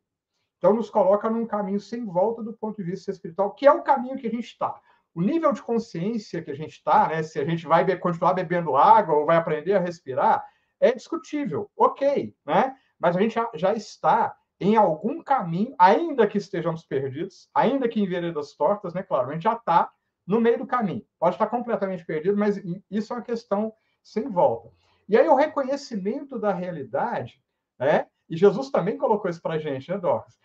Então, 0.57 0.73
nos 0.73 0.89
coloca 0.89 1.29
num 1.29 1.47
caminho 1.47 1.81
sem 1.81 2.05
volta 2.05 2.43
do 2.43 2.53
ponto 2.53 2.77
de 2.77 2.91
vista 2.91 3.11
espiritual, 3.11 3.53
que 3.53 3.67
é 3.67 3.73
o 3.73 3.83
caminho 3.83 4.17
que 4.17 4.27
a 4.27 4.31
gente 4.31 4.47
está. 4.47 4.81
O 5.15 5.21
nível 5.21 5.53
de 5.53 5.63
consciência 5.63 6.43
que 6.43 6.51
a 6.51 6.55
gente 6.55 6.73
está, 6.73 7.09
né, 7.09 7.23
se 7.23 7.39
a 7.39 7.45
gente 7.45 7.67
vai 7.67 7.97
continuar 7.99 8.35
bebendo 8.35 8.77
água 8.77 9.15
ou 9.15 9.27
vai 9.27 9.37
aprender 9.37 9.75
a 9.75 9.81
respirar, 9.81 10.45
é 10.81 10.93
discutível. 10.93 11.71
Ok, 11.77 12.35
né? 12.47 12.77
Mas 12.99 13.17
a 13.17 13.21
gente 13.21 13.35
já, 13.35 13.51
já 13.55 13.75
está 13.75 14.35
em 14.61 14.77
algum 14.77 15.23
caminho, 15.23 15.75
ainda 15.79 16.27
que 16.27 16.39
estejamos 16.39 16.85
perdidos, 16.85 17.49
ainda 17.55 17.89
que 17.89 18.01
em 18.01 18.09
veredas 18.09 18.55
tortas, 18.55 18.93
né? 18.93 19.03
Claro, 19.03 19.31
a 19.31 19.33
gente 19.33 19.45
já 19.45 19.55
está 19.55 19.91
no 20.27 20.41
meio 20.41 20.59
do 20.59 20.67
caminho. 20.67 21.07
Pode 21.19 21.37
estar 21.37 21.47
completamente 21.47 22.05
perdido, 22.05 22.37
mas 22.37 22.61
isso 22.91 23.13
é 23.13 23.17
uma 23.17 23.23
questão 23.23 23.73
sem 24.03 24.29
volta. 24.29 24.71
E 25.09 25.17
aí 25.17 25.29
o 25.29 25.35
reconhecimento 25.35 26.39
da 26.39 26.53
realidade, 26.53 27.43
né? 27.79 28.07
E 28.29 28.37
Jesus 28.37 28.71
também 28.71 28.99
colocou 28.99 29.31
isso 29.31 29.41
para 29.41 29.55
a 29.55 29.59
gente, 29.59 29.91
né, 29.91 29.97
Dorcas? 29.97 30.39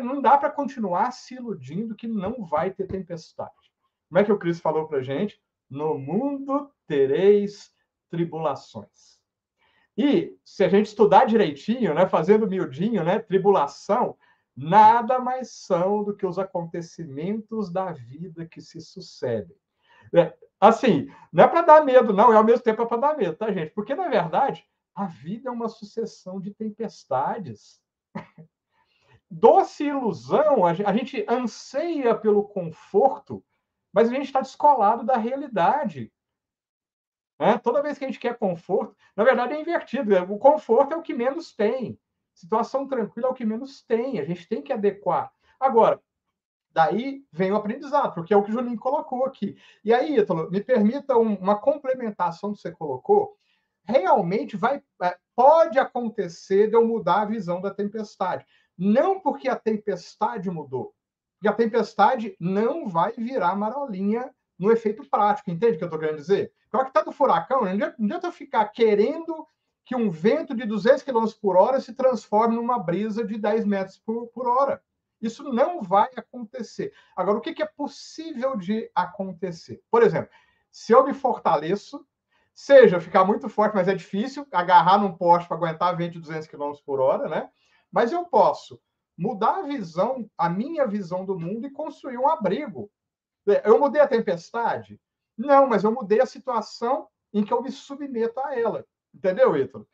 Não 0.00 0.22
dá 0.22 0.38
para 0.38 0.50
continuar 0.50 1.10
se 1.12 1.34
iludindo 1.34 1.94
que 1.94 2.06
não 2.06 2.46
vai 2.46 2.70
ter 2.70 2.86
tempestade. 2.86 3.52
Como 4.08 4.18
é 4.18 4.24
que 4.24 4.32
o 4.32 4.38
Cristo 4.38 4.62
falou 4.62 4.86
para 4.86 4.98
a 4.98 5.02
gente? 5.02 5.38
No 5.68 5.98
mundo 5.98 6.70
tereis 6.86 7.70
tribulações. 8.08 9.17
E 9.98 10.38
se 10.44 10.62
a 10.62 10.68
gente 10.68 10.86
estudar 10.86 11.24
direitinho, 11.24 11.92
né, 11.92 12.06
fazendo 12.06 12.46
miudinho, 12.46 13.02
né, 13.02 13.18
tribulação, 13.18 14.16
nada 14.56 15.18
mais 15.18 15.50
são 15.50 16.04
do 16.04 16.14
que 16.14 16.24
os 16.24 16.38
acontecimentos 16.38 17.68
da 17.68 17.90
vida 17.90 18.46
que 18.46 18.60
se 18.60 18.80
sucedem. 18.80 19.56
É, 20.14 20.32
assim, 20.60 21.12
não 21.32 21.42
é 21.42 21.48
para 21.48 21.62
dar 21.62 21.84
medo, 21.84 22.12
não, 22.12 22.32
é 22.32 22.36
ao 22.36 22.44
mesmo 22.44 22.62
tempo 22.62 22.80
é 22.80 22.86
para 22.86 22.96
dar 22.96 23.16
medo, 23.16 23.36
tá, 23.36 23.50
gente? 23.52 23.72
Porque, 23.72 23.92
na 23.92 24.08
verdade, 24.08 24.64
a 24.94 25.06
vida 25.06 25.48
é 25.48 25.52
uma 25.52 25.68
sucessão 25.68 26.40
de 26.40 26.54
tempestades. 26.54 27.80
Doce 29.28 29.84
ilusão, 29.84 30.64
a 30.64 30.72
gente 30.72 31.26
anseia 31.28 32.14
pelo 32.14 32.44
conforto, 32.44 33.44
mas 33.92 34.08
a 34.08 34.14
gente 34.14 34.26
está 34.26 34.40
descolado 34.40 35.04
da 35.04 35.16
realidade. 35.16 36.12
Né? 37.38 37.58
Toda 37.58 37.82
vez 37.82 37.98
que 37.98 38.04
a 38.04 38.08
gente 38.08 38.18
quer 38.18 38.36
conforto, 38.36 38.96
na 39.16 39.24
verdade 39.24 39.54
é 39.54 39.60
invertido. 39.60 40.10
Né? 40.10 40.20
O 40.20 40.38
conforto 40.38 40.94
é 40.94 40.96
o 40.96 41.02
que 41.02 41.14
menos 41.14 41.54
tem. 41.54 41.98
Situação 42.34 42.86
tranquila 42.86 43.28
é 43.28 43.30
o 43.30 43.34
que 43.34 43.44
menos 43.44 43.82
tem. 43.82 44.18
A 44.18 44.24
gente 44.24 44.48
tem 44.48 44.62
que 44.62 44.72
adequar. 44.72 45.32
Agora, 45.58 46.00
daí 46.70 47.24
vem 47.32 47.50
o 47.50 47.56
aprendizado, 47.56 48.14
porque 48.14 48.32
é 48.32 48.36
o 48.36 48.42
que 48.42 48.50
o 48.50 48.52
Julinho 48.52 48.78
colocou 48.78 49.24
aqui. 49.24 49.56
E 49.84 49.92
aí, 49.92 50.18
Ítalo, 50.18 50.50
me 50.50 50.60
permita 50.60 51.16
um, 51.16 51.34
uma 51.34 51.58
complementação 51.58 52.52
que 52.52 52.60
você 52.60 52.70
colocou. 52.70 53.36
Realmente 53.84 54.56
vai, 54.56 54.82
é, 55.02 55.16
pode 55.34 55.78
acontecer 55.78 56.68
de 56.68 56.76
eu 56.76 56.86
mudar 56.86 57.22
a 57.22 57.26
visão 57.26 57.60
da 57.60 57.72
tempestade. 57.72 58.44
Não 58.76 59.18
porque 59.18 59.48
a 59.48 59.56
tempestade 59.56 60.50
mudou, 60.50 60.94
porque 61.36 61.48
a 61.48 61.52
tempestade 61.52 62.36
não 62.38 62.86
vai 62.88 63.12
virar 63.12 63.56
marolinha 63.56 64.32
no 64.58 64.72
efeito 64.72 65.08
prático. 65.08 65.50
Entende 65.50 65.74
o 65.74 65.78
que 65.78 65.84
eu 65.84 65.88
estou 65.88 66.00
querendo 66.00 66.16
dizer? 66.16 66.52
Claro 66.70 66.86
que 66.86 66.90
está 66.90 67.02
do 67.02 67.12
furacão, 67.12 67.62
não 67.62 67.68
adianta, 67.68 67.94
não 67.98 68.06
adianta 68.06 68.32
ficar 68.32 68.64
querendo 68.66 69.46
que 69.84 69.96
um 69.96 70.10
vento 70.10 70.54
de 70.54 70.66
200 70.66 71.02
km 71.02 71.26
por 71.40 71.56
hora 71.56 71.80
se 71.80 71.94
transforme 71.94 72.56
numa 72.56 72.78
brisa 72.78 73.24
de 73.24 73.38
10 73.38 73.64
metros 73.64 73.98
por, 73.98 74.26
por 74.28 74.46
hora. 74.46 74.82
Isso 75.20 75.42
não 75.44 75.82
vai 75.82 76.08
acontecer. 76.16 76.92
Agora, 77.16 77.38
o 77.38 77.40
que, 77.40 77.54
que 77.54 77.62
é 77.62 77.66
possível 77.66 78.56
de 78.56 78.90
acontecer? 78.94 79.82
Por 79.90 80.02
exemplo, 80.02 80.30
se 80.70 80.92
eu 80.92 81.04
me 81.04 81.14
fortaleço, 81.14 82.06
seja 82.54 83.00
ficar 83.00 83.24
muito 83.24 83.48
forte, 83.48 83.74
mas 83.74 83.88
é 83.88 83.94
difícil 83.94 84.46
agarrar 84.52 84.98
num 84.98 85.16
poste 85.16 85.48
para 85.48 85.56
aguentar 85.56 85.96
vento 85.96 86.12
de 86.12 86.20
200 86.20 86.46
km 86.46 86.72
por 86.84 87.00
hora, 87.00 87.28
né? 87.28 87.48
Mas 87.90 88.12
eu 88.12 88.24
posso 88.26 88.80
mudar 89.16 89.60
a 89.60 89.62
visão, 89.62 90.30
a 90.36 90.48
minha 90.48 90.86
visão 90.86 91.24
do 91.24 91.38
mundo 91.38 91.66
e 91.66 91.70
construir 91.70 92.18
um 92.18 92.28
abrigo. 92.28 92.90
Eu 93.64 93.78
mudei 93.78 94.00
a 94.00 94.08
tempestade, 94.08 95.00
Não, 95.36 95.66
mas 95.66 95.84
eu 95.84 95.92
mudei 95.92 96.20
a 96.20 96.26
situação 96.26 97.08
em 97.32 97.44
que 97.44 97.52
eu 97.52 97.62
me 97.62 97.70
submeto 97.70 98.40
a 98.40 98.58
ela. 98.58 98.84
Entendeu, 99.14 99.56
Ítalo? 99.56 99.86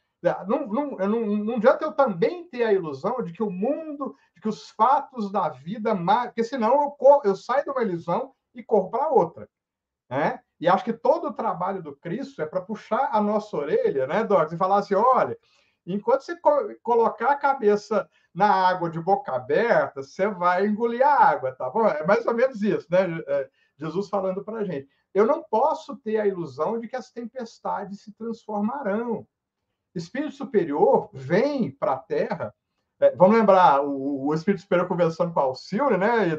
Não, 0.46 0.66
não, 0.66 0.90
não, 0.96 1.26
não 1.26 1.57
adianta 1.57 1.84
eu 1.84 1.92
também 1.92 2.48
ter 2.48 2.64
a 2.64 2.72
ilusão 2.72 3.22
de 3.22 3.32
que 3.32 3.42
o 3.42 3.50
mundo, 3.50 4.16
de 4.34 4.40
que 4.40 4.48
os 4.48 4.70
fatos 4.70 5.30
da 5.30 5.50
vida, 5.50 5.94
porque 6.24 6.42
senão 6.42 6.82
eu, 6.82 6.90
corro, 6.92 7.20
eu 7.24 7.36
saio 7.36 7.64
de 7.64 7.70
uma 7.70 7.82
ilusão 7.82 8.32
e 8.55 8.62
corro 8.62 8.90
para 8.90 9.11
outra. 9.11 9.48
Né? 10.09 10.40
E 10.59 10.66
acho 10.66 10.84
que 10.84 10.94
todo 10.94 11.28
o 11.28 11.32
trabalho 11.32 11.82
do 11.82 11.94
Cristo 11.94 12.40
é 12.40 12.46
para 12.46 12.62
puxar 12.62 13.11
a 13.12 13.20
nossa 13.20 13.55
orelha, 13.55 14.07
né, 14.07 14.24
Docs, 14.24 14.52
e 14.52 14.57
falar 14.57 14.78
assim: 14.78 14.94
olha, 14.94 15.36
enquanto 15.87 16.22
você 16.22 16.37
colocar 16.82 17.30
a 17.30 17.37
cabeça 17.37 18.09
na 18.35 18.51
água 18.51 18.91
de 18.91 19.01
boca 19.01 19.32
aberta, 19.32 20.03
você 20.03 20.26
vai 20.28 20.66
engolir 20.66 21.07
a 21.07 21.14
água, 21.14 21.53
tá 21.53 21.68
bom? 21.70 21.87
É 21.87 22.05
mais 22.05 22.26
ou 22.26 22.35
menos 22.35 22.62
isso, 22.62 22.87
né? 22.91 23.22
É, 23.26 23.49
Jesus 23.76 24.09
falando 24.09 24.45
para 24.45 24.59
a 24.59 24.64
gente. 24.64 24.89
Eu 25.12 25.26
não 25.26 25.43
posso 25.43 25.97
ter 25.97 26.18
a 26.18 26.26
ilusão 26.26 26.78
de 26.78 26.89
que 26.89 26.97
as 26.97 27.11
tempestades 27.11 28.01
se 28.01 28.12
transformarão. 28.12 29.26
Espírito 29.95 30.35
superior 30.35 31.09
vem 31.12 31.70
para 31.70 31.93
a 31.93 31.99
Terra. 31.99 32.55
É, 33.01 33.14
vamos 33.14 33.37
lembrar 33.37 33.85
o, 33.85 34.26
o, 34.26 34.35
Espírito 34.35 34.62
superior 34.62 34.89
conversando 34.89 35.32
com 35.32 35.41
a 35.41 35.45
Alcilne, 35.45 35.97
né? 35.97 36.39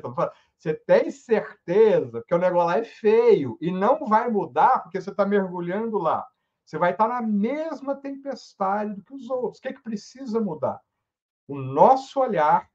Você 0.57 0.73
tem 0.73 1.11
certeza 1.11 2.23
que 2.27 2.33
o 2.33 2.37
negócio 2.37 2.67
lá 2.67 2.77
é 2.77 2.83
feio 2.83 3.57
e 3.61 3.71
não 3.71 4.05
vai 4.05 4.29
mudar 4.29 4.79
porque 4.79 4.99
você 4.99 5.09
está 5.09 5.25
mergulhando 5.25 5.97
lá. 5.97 6.25
Você 6.65 6.77
vai 6.77 6.91
estar 6.91 7.07
na 7.07 7.21
mesma 7.21 7.95
tempestade 7.95 8.95
do 8.95 9.03
que 9.03 9.13
os 9.13 9.29
outros. 9.29 9.59
O 9.59 9.61
que, 9.61 9.67
é 9.67 9.73
que 9.73 9.83
precisa 9.83 10.41
mudar? 10.41 10.81
O 11.47 11.55
nosso 11.55 12.19
olhar 12.19 12.69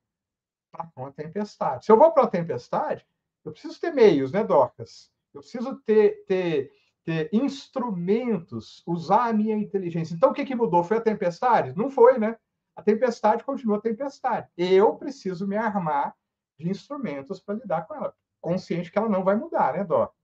para 0.70 0.88
uma 0.96 1.12
tempestade. 1.12 1.84
Se 1.84 1.90
eu 1.90 1.98
vou 1.98 2.12
para 2.12 2.22
a 2.22 2.28
tempestade, 2.28 3.04
eu 3.44 3.50
preciso 3.50 3.80
ter 3.80 3.92
meios, 3.92 4.30
né, 4.30 4.44
Dorcas? 4.44 5.10
Eu 5.34 5.40
preciso 5.40 5.76
ter, 5.80 6.24
ter, 6.26 6.72
ter 7.04 7.28
instrumentos, 7.32 8.82
usar 8.86 9.28
a 9.28 9.32
minha 9.32 9.56
inteligência. 9.56 10.14
Então, 10.14 10.30
o 10.30 10.32
que, 10.32 10.44
que 10.44 10.54
mudou? 10.54 10.84
Foi 10.84 10.98
a 10.98 11.02
tempestade? 11.02 11.76
Não 11.76 11.90
foi, 11.90 12.18
né? 12.18 12.38
A 12.76 12.82
tempestade 12.82 13.42
continua 13.42 13.78
a 13.78 13.80
tempestade. 13.80 14.48
Eu 14.56 14.96
preciso 14.96 15.48
me 15.48 15.56
armar 15.56 16.14
de 16.58 16.68
instrumentos 16.68 17.40
para 17.40 17.56
lidar 17.56 17.86
com 17.86 17.94
ela, 17.94 18.14
consciente 18.40 18.92
que 18.92 18.98
ela 18.98 19.08
não 19.08 19.24
vai 19.24 19.34
mudar, 19.34 19.72
né, 19.72 19.84
Dorcas? 19.84 20.19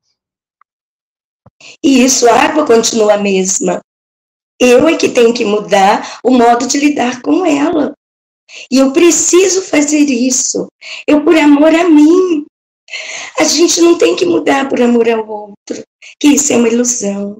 E 1.83 2.05
isso, 2.05 2.29
a 2.29 2.35
água 2.35 2.67
continua 2.67 3.15
a 3.15 3.19
mesma. 3.19 3.81
Eu 4.59 4.89
é 4.89 4.97
que 4.97 5.09
tenho 5.09 5.35
que 5.35 5.45
mudar 5.45 6.19
o 6.25 6.31
modo 6.31 6.67
de 6.67 6.79
lidar 6.79 7.21
com 7.21 7.45
ela. 7.45 7.93
E 8.71 8.79
eu 8.79 8.93
preciso 8.93 9.63
fazer 9.63 10.05
isso. 10.05 10.67
Eu, 11.07 11.23
por 11.23 11.37
amor 11.37 11.75
a 11.75 11.89
mim. 11.89 12.47
A 13.39 13.45
gente 13.45 13.81
não 13.81 13.99
tem 13.99 14.15
que 14.15 14.25
mudar 14.25 14.69
por 14.69 14.81
amor 14.81 15.09
ao 15.11 15.29
outro, 15.29 15.83
que 16.21 16.29
isso 16.29 16.53
é 16.53 16.57
uma 16.57 16.69
ilusão. 16.69 17.39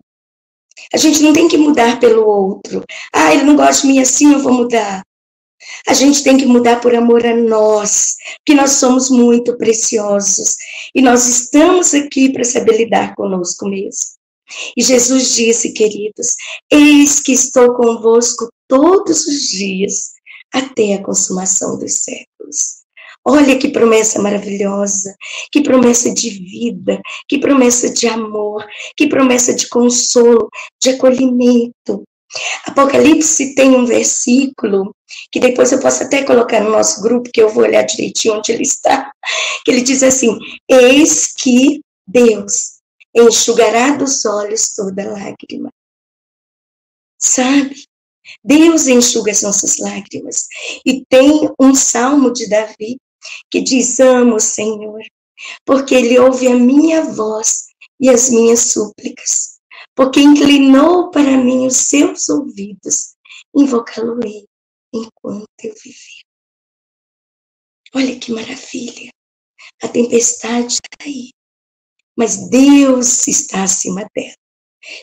A 0.93 0.97
gente 0.97 1.23
não 1.23 1.33
tem 1.33 1.49
que 1.49 1.57
mudar 1.57 1.99
pelo 2.01 2.27
outro. 2.27 2.85
Ah, 3.13 3.33
ele 3.33 3.45
não 3.45 3.57
gosta 3.57 3.83
de 3.83 3.89
mim 3.89 4.01
assim, 4.01 4.33
eu 4.33 4.41
vou 4.41 4.53
mudar. 4.53 5.03
A 5.87 5.95
gente 5.95 6.23
tem 6.23 6.37
que 6.37 6.47
mudar 6.47 6.81
por 6.81 6.95
amor 6.95 7.25
a 7.27 7.35
nós, 7.35 8.17
porque 8.39 8.55
nós 8.55 8.73
somos 8.73 9.11
muito 9.11 9.57
preciosos 9.57 10.57
e 10.95 11.03
nós 11.03 11.27
estamos 11.27 11.95
aqui 11.95 12.33
para 12.33 12.45
saber 12.45 12.77
lidar 12.77 13.15
conosco 13.15 13.69
mesmo. 13.69 14.17
E 14.77 14.83
Jesus 14.83 15.35
disse, 15.35 15.73
queridos: 15.73 16.35
Eis 16.71 17.21
que 17.21 17.33
estou 17.33 17.75
convosco 17.75 18.49
todos 18.69 19.27
os 19.27 19.49
dias, 19.49 20.13
até 20.53 20.95
a 20.95 21.03
consumação 21.03 21.79
dos 21.79 21.95
séculos. 21.95 22.87
Olha 23.29 23.59
que 23.59 23.71
promessa 23.71 24.23
maravilhosa, 24.23 25.17
que 25.51 25.61
promessa 25.61 26.15
de 26.15 26.31
vida, 26.31 27.01
que 27.29 27.39
promessa 27.39 27.91
de 27.91 28.07
amor, 28.07 28.65
que 28.97 29.09
promessa 29.09 29.53
de 29.53 29.69
consolo, 29.69 30.49
de 30.81 30.91
acolhimento. 30.91 32.05
Apocalipse 32.67 33.55
tem 33.55 33.75
um 33.75 33.87
versículo 33.87 34.95
que 35.31 35.41
depois 35.41 35.73
eu 35.73 35.81
posso 35.81 36.03
até 36.03 36.25
colocar 36.25 36.61
no 36.61 36.71
nosso 36.71 37.01
grupo, 37.01 37.31
que 37.33 37.41
eu 37.41 37.49
vou 37.49 37.65
olhar 37.65 37.83
direitinho 37.83 38.35
onde 38.35 38.53
ele 38.53 38.63
está, 38.63 39.11
que 39.65 39.71
ele 39.71 39.83
diz 39.83 40.03
assim: 40.03 40.39
Eis 40.69 41.33
que 41.33 41.81
Deus 42.07 42.77
enxugará 43.15 43.97
dos 43.97 44.25
olhos 44.25 44.75
toda 44.75 45.11
lágrima. 45.11 45.71
Sabe? 47.19 47.75
Deus 48.45 48.87
enxuga 48.87 49.31
as 49.31 49.43
nossas 49.43 49.79
lágrimas. 49.79 50.47
E 50.85 51.05
tem 51.09 51.49
um 51.61 51.75
salmo 51.75 52.33
de 52.33 52.49
Davi 52.49 52.99
que 53.51 53.61
diz: 53.61 53.99
Amo 54.01 54.37
o 54.37 54.41
Senhor, 54.41 55.01
porque 55.65 55.95
Ele 55.95 56.19
ouve 56.19 56.47
a 56.49 56.55
minha 56.55 57.03
voz 57.03 57.67
e 58.01 58.11
as 58.11 58.29
minhas 58.29 58.61
súplicas, 58.61 59.56
porque 59.97 60.21
inclinou 60.21 61.11
para 61.11 61.39
mim 61.39 61.67
os 61.67 61.77
seus 61.77 62.29
ouvidos, 62.29 63.17
invocá-lo-ei 63.57 64.45
enquanto 64.93 65.49
eu 65.65 65.75
viver. 65.83 66.23
Olha 67.95 68.19
que 68.21 68.31
maravilha! 68.31 69.11
A 69.83 69.89
tempestade 69.89 70.75
está 70.75 71.05
aí, 71.05 71.31
mas 72.17 72.49
Deus 72.51 73.27
está 73.27 73.65
acima 73.65 74.07
dela. 74.15 74.37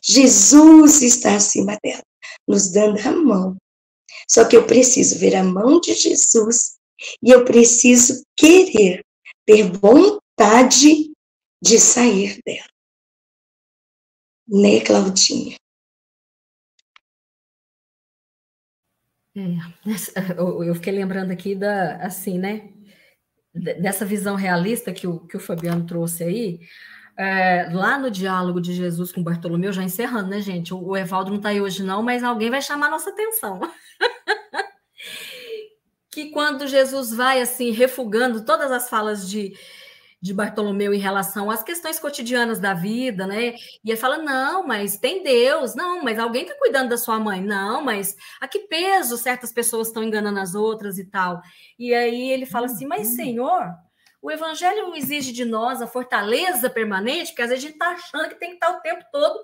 Jesus 0.04 1.02
está 1.02 1.36
acima 1.36 1.78
dela, 1.84 2.04
nos 2.48 2.72
dando 2.72 3.00
a 3.00 3.12
mão. 3.12 3.58
Só 4.30 4.48
que 4.48 4.56
eu 4.56 4.66
preciso 4.66 5.18
ver 5.18 5.36
a 5.36 5.44
mão 5.44 5.80
de 5.80 5.96
Jesus 5.96 6.76
e 7.22 7.32
eu 7.32 7.44
preciso 7.44 8.24
querer, 8.38 9.04
ter 9.46 9.72
vontade 9.72 11.12
de 11.62 11.80
sair 11.80 12.40
dela. 12.46 12.73
Né, 14.48 14.80
Claudinha? 14.82 15.58
É, 19.36 19.40
eu 20.38 20.76
fiquei 20.76 20.94
lembrando 20.94 21.32
aqui 21.32 21.56
da, 21.56 21.96
assim, 21.98 22.38
né, 22.38 22.70
dessa 23.54 24.06
visão 24.06 24.36
realista 24.36 24.94
que 24.94 25.08
o, 25.08 25.20
que 25.28 25.38
o 25.38 25.40
Fabiano 25.40 25.86
trouxe 25.86 26.24
aí, 26.24 26.60
é, 27.18 27.70
lá 27.72 28.00
no 28.00 28.10
diálogo 28.10 28.60
de 28.60 28.74
Jesus 28.74 29.12
com 29.12 29.24
Bartolomeu, 29.24 29.72
já 29.72 29.84
encerrando, 29.84 30.30
né, 30.30 30.42
gente? 30.42 30.74
O, 30.74 30.84
o 30.84 30.98
Evaldo 30.98 31.30
não 31.30 31.38
está 31.38 31.50
aí 31.50 31.62
hoje, 31.62 31.84
não, 31.84 32.02
mas 32.02 32.24
alguém 32.24 32.50
vai 32.50 32.62
chamar 32.62 32.90
nossa 32.90 33.12
atenção. 33.12 33.60
que 36.10 36.32
quando 36.32 36.68
Jesus 36.68 37.14
vai, 37.14 37.42
assim, 37.42 37.72
refugando 37.72 38.46
todas 38.46 38.72
as 38.72 38.90
falas 38.90 39.30
de, 39.30 39.54
de 40.24 40.34
Bartolomeu 40.34 40.94
em 40.94 41.00
relação 41.00 41.52
às 41.52 41.62
questões 41.62 42.00
cotidianas 42.00 42.58
da 42.58 42.74
vida, 42.74 43.28
né? 43.28 43.56
E 43.84 43.92
ele 43.92 43.98
fala: 43.98 44.20
não, 44.20 44.66
mas 44.66 44.96
tem 44.96 45.22
Deus, 45.22 45.76
não, 45.76 46.02
mas 46.02 46.18
alguém 46.18 46.44
está 46.44 46.56
cuidando 46.56 46.88
da 46.88 46.98
sua 46.98 47.20
mãe, 47.20 47.42
não, 47.42 47.84
mas 47.84 48.16
a 48.40 48.48
que 48.48 48.60
peso 48.60 49.18
certas 49.18 49.52
pessoas 49.52 49.90
estão 49.90 50.02
enganando 50.02 50.40
as 50.40 50.56
outras 50.56 50.98
e 50.98 51.04
tal. 51.04 51.42
E 51.78 51.94
aí 51.94 52.32
ele 52.32 52.46
fala 52.46 52.68
assim: 52.68 52.88
mas 52.88 53.10
uhum. 53.10 53.16
Senhor, 53.16 53.76
o 54.22 54.32
evangelho 54.32 54.96
exige 54.96 55.34
de 55.34 55.44
nós 55.44 55.82
a 55.82 55.88
fortaleza 55.88 56.70
permanente, 56.70 57.32
porque 57.32 57.42
às 57.42 57.50
vezes 57.50 57.66
a 57.66 57.68
gente 57.68 57.76
está 57.76 57.90
achando 57.90 58.30
que 58.30 58.40
tem 58.40 58.52
que 58.52 58.56
estar 58.56 58.72
o 58.72 58.80
tempo 58.80 59.04
todo. 59.12 59.38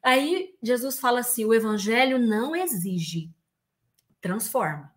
Aí 0.00 0.54
Jesus 0.62 1.00
fala 1.00 1.18
assim: 1.18 1.44
o 1.44 1.52
evangelho 1.52 2.20
não 2.20 2.54
exige, 2.54 3.28
transforma. 4.20 4.94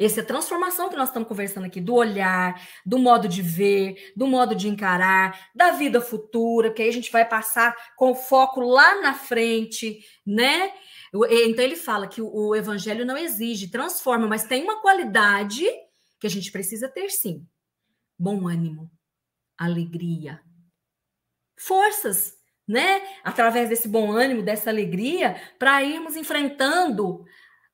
Essa 0.00 0.20
é 0.20 0.24
transformação 0.24 0.88
que 0.88 0.96
nós 0.96 1.10
estamos 1.10 1.28
conversando 1.28 1.66
aqui, 1.66 1.78
do 1.78 1.94
olhar, 1.94 2.58
do 2.86 2.98
modo 2.98 3.28
de 3.28 3.42
ver, 3.42 4.12
do 4.16 4.26
modo 4.26 4.54
de 4.54 4.66
encarar, 4.66 5.50
da 5.54 5.72
vida 5.72 6.00
futura, 6.00 6.72
que 6.72 6.80
aí 6.80 6.88
a 6.88 6.92
gente 6.92 7.12
vai 7.12 7.28
passar 7.28 7.76
com 7.98 8.14
foco 8.14 8.60
lá 8.62 9.02
na 9.02 9.12
frente, 9.12 10.02
né? 10.26 10.72
Então 11.12 11.62
ele 11.62 11.76
fala 11.76 12.08
que 12.08 12.22
o 12.22 12.54
evangelho 12.54 13.04
não 13.04 13.14
exige, 13.14 13.68
transforma, 13.68 14.26
mas 14.26 14.44
tem 14.44 14.62
uma 14.64 14.80
qualidade 14.80 15.66
que 16.18 16.26
a 16.26 16.30
gente 16.30 16.50
precisa 16.50 16.88
ter 16.88 17.10
sim: 17.10 17.46
bom 18.18 18.48
ânimo, 18.48 18.90
alegria, 19.58 20.40
forças, 21.58 22.38
né? 22.66 23.02
Através 23.22 23.68
desse 23.68 23.86
bom 23.86 24.12
ânimo, 24.12 24.42
dessa 24.42 24.70
alegria, 24.70 25.38
para 25.58 25.84
irmos 25.84 26.16
enfrentando 26.16 27.26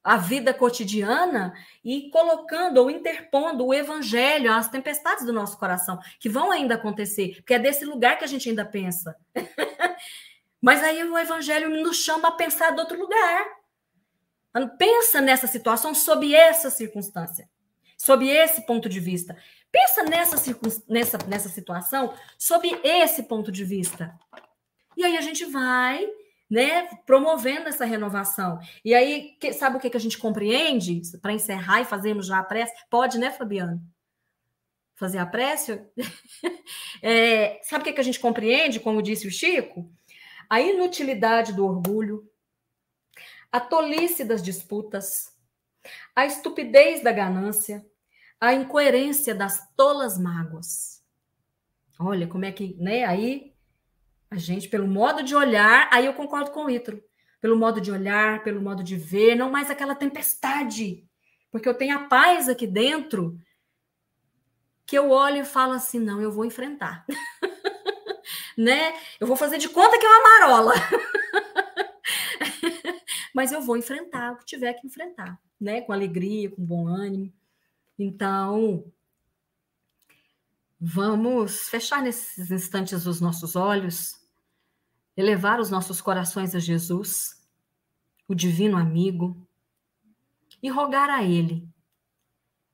a 0.06 0.16
vida 0.16 0.54
cotidiana 0.54 1.52
e 1.84 2.08
colocando 2.10 2.78
ou 2.78 2.88
interpondo 2.88 3.66
o 3.66 3.74
evangelho 3.74 4.52
às 4.52 4.68
tempestades 4.68 5.26
do 5.26 5.32
nosso 5.32 5.58
coração, 5.58 5.98
que 6.20 6.28
vão 6.28 6.52
ainda 6.52 6.76
acontecer, 6.76 7.34
porque 7.34 7.54
é 7.54 7.58
desse 7.58 7.84
lugar 7.84 8.16
que 8.16 8.22
a 8.22 8.28
gente 8.28 8.48
ainda 8.48 8.64
pensa. 8.64 9.16
Mas 10.62 10.80
aí 10.84 11.02
o 11.02 11.18
evangelho 11.18 11.82
nos 11.82 11.96
chama 11.96 12.28
a 12.28 12.32
pensar 12.32 12.70
de 12.70 12.78
outro 12.78 12.96
lugar. 12.96 13.46
Pensa 14.78 15.20
nessa 15.20 15.48
situação 15.48 15.92
sob 15.92 16.32
essa 16.32 16.70
circunstância, 16.70 17.50
sob 17.98 18.28
esse 18.28 18.64
ponto 18.64 18.88
de 18.88 19.00
vista. 19.00 19.36
Pensa 19.72 20.04
nessa, 20.04 20.36
nessa, 20.88 21.18
nessa 21.26 21.48
situação 21.48 22.14
sob 22.38 22.80
esse 22.84 23.24
ponto 23.24 23.50
de 23.50 23.64
vista. 23.64 24.16
E 24.96 25.04
aí 25.04 25.16
a 25.16 25.20
gente 25.20 25.44
vai 25.46 26.06
né, 26.48 26.88
promovendo 27.04 27.68
essa 27.68 27.84
renovação. 27.84 28.58
E 28.84 28.94
aí, 28.94 29.36
que, 29.40 29.52
sabe 29.52 29.76
o 29.76 29.80
que, 29.80 29.90
que 29.90 29.96
a 29.96 30.00
gente 30.00 30.18
compreende? 30.18 31.02
Para 31.20 31.32
encerrar 31.32 31.80
e 31.80 31.84
fazermos 31.84 32.26
já 32.26 32.38
a 32.38 32.44
prece? 32.44 32.72
Pode, 32.88 33.18
né, 33.18 33.30
Fabiano? 33.30 33.82
Fazer 34.94 35.18
a 35.18 35.26
prece? 35.26 35.82
é, 37.02 37.60
sabe 37.62 37.82
o 37.82 37.84
que, 37.84 37.92
que 37.92 38.00
a 38.00 38.04
gente 38.04 38.20
compreende, 38.20 38.80
como 38.80 39.02
disse 39.02 39.26
o 39.26 39.30
Chico? 39.30 39.90
a 40.48 40.60
inutilidade 40.60 41.52
do 41.52 41.66
orgulho, 41.66 42.28
a 43.50 43.60
tolice 43.60 44.24
das 44.24 44.42
disputas, 44.42 45.32
a 46.14 46.26
estupidez 46.26 47.02
da 47.02 47.12
ganância, 47.12 47.84
a 48.40 48.54
incoerência 48.54 49.34
das 49.34 49.68
tolas 49.74 50.18
mágoas. 50.18 51.02
Olha 51.98 52.26
como 52.26 52.44
é 52.44 52.52
que, 52.52 52.74
né? 52.74 53.04
Aí 53.04 53.54
a 54.36 54.40
gente, 54.40 54.68
pelo 54.68 54.86
modo 54.86 55.22
de 55.22 55.34
olhar, 55.34 55.88
aí 55.90 56.06
eu 56.06 56.14
concordo 56.14 56.50
com 56.50 56.64
o 56.64 56.70
Ítalo, 56.70 57.02
pelo 57.40 57.56
modo 57.56 57.80
de 57.80 57.90
olhar, 57.90 58.42
pelo 58.42 58.60
modo 58.60 58.82
de 58.82 58.96
ver, 58.96 59.34
não 59.34 59.50
mais 59.50 59.70
aquela 59.70 59.94
tempestade, 59.94 61.06
porque 61.50 61.68
eu 61.68 61.74
tenho 61.74 61.96
a 61.96 62.04
paz 62.04 62.48
aqui 62.48 62.66
dentro 62.66 63.38
que 64.86 64.96
eu 64.96 65.10
olho 65.10 65.42
e 65.42 65.44
falo 65.44 65.72
assim, 65.72 65.98
não, 65.98 66.20
eu 66.20 66.30
vou 66.30 66.44
enfrentar. 66.44 67.04
né? 68.56 68.94
Eu 69.18 69.26
vou 69.26 69.36
fazer 69.36 69.58
de 69.58 69.68
conta 69.68 69.98
que 69.98 70.06
é 70.06 70.08
uma 70.08 70.22
marola. 70.22 70.74
Mas 73.34 73.52
eu 73.52 73.60
vou 73.60 73.76
enfrentar 73.76 74.32
o 74.32 74.36
que 74.38 74.46
tiver 74.46 74.72
que 74.74 74.86
enfrentar, 74.86 75.38
né? 75.60 75.80
Com 75.80 75.92
alegria, 75.92 76.50
com 76.50 76.64
bom 76.64 76.86
ânimo. 76.86 77.32
Então, 77.98 78.90
vamos 80.80 81.68
fechar 81.68 82.02
nesses 82.02 82.50
instantes 82.50 83.06
os 83.06 83.20
nossos 83.20 83.56
olhos, 83.56 84.25
elevar 85.16 85.60
os 85.60 85.70
nossos 85.70 86.00
corações 86.00 86.54
a 86.54 86.58
Jesus, 86.58 87.42
o 88.28 88.34
divino 88.34 88.76
amigo, 88.76 89.36
e 90.62 90.68
rogar 90.68 91.08
a 91.08 91.22
Ele 91.22 91.68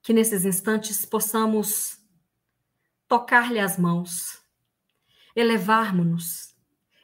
que 0.03 0.13
nesses 0.13 0.45
instantes 0.45 1.05
possamos 1.05 1.99
tocar-lhe 3.07 3.61
as 3.61 3.79
mãos, 3.79 4.43
elevarmos-nos 5.37 6.55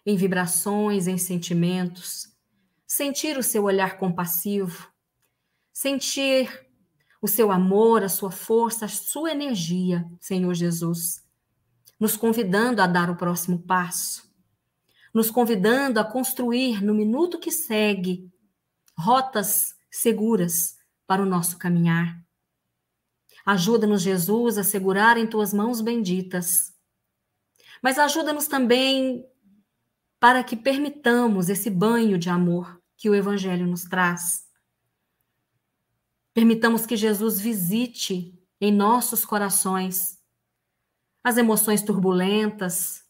em 0.04 0.16
vibrações, 0.16 1.06
em 1.06 1.16
sentimentos, 1.16 2.34
sentir 2.86 3.38
o 3.38 3.42
seu 3.42 3.64
olhar 3.64 3.98
compassivo, 3.98 4.90
sentir 5.72 6.66
o 7.20 7.28
seu 7.28 7.52
amor, 7.52 8.02
a 8.02 8.08
sua 8.08 8.30
força, 8.30 8.86
a 8.86 8.88
sua 8.88 9.30
energia, 9.30 10.04
Senhor 10.20 10.54
Jesus, 10.54 11.24
nos 12.00 12.16
convidando 12.16 12.80
a 12.80 12.86
dar 12.86 13.10
o 13.10 13.16
próximo 13.16 13.58
passo, 13.58 14.27
nos 15.18 15.32
convidando 15.32 15.98
a 15.98 16.04
construir 16.04 16.80
no 16.80 16.94
minuto 16.94 17.40
que 17.40 17.50
segue 17.50 18.30
rotas 18.96 19.74
seguras 19.90 20.78
para 21.08 21.20
o 21.20 21.26
nosso 21.26 21.58
caminhar. 21.58 22.24
Ajuda-nos, 23.44 24.00
Jesus, 24.00 24.58
a 24.58 24.62
segurar 24.62 25.18
em 25.18 25.26
tuas 25.26 25.52
mãos 25.52 25.80
benditas. 25.80 26.72
Mas 27.82 27.98
ajuda-nos 27.98 28.46
também 28.46 29.26
para 30.20 30.44
que 30.44 30.56
permitamos 30.56 31.48
esse 31.48 31.68
banho 31.68 32.16
de 32.16 32.30
amor 32.30 32.80
que 32.96 33.10
o 33.10 33.14
Evangelho 33.14 33.66
nos 33.66 33.82
traz. 33.82 34.46
Permitamos 36.32 36.86
que 36.86 36.96
Jesus 36.96 37.40
visite 37.40 38.40
em 38.60 38.72
nossos 38.72 39.24
corações 39.24 40.16
as 41.24 41.36
emoções 41.36 41.82
turbulentas, 41.82 43.07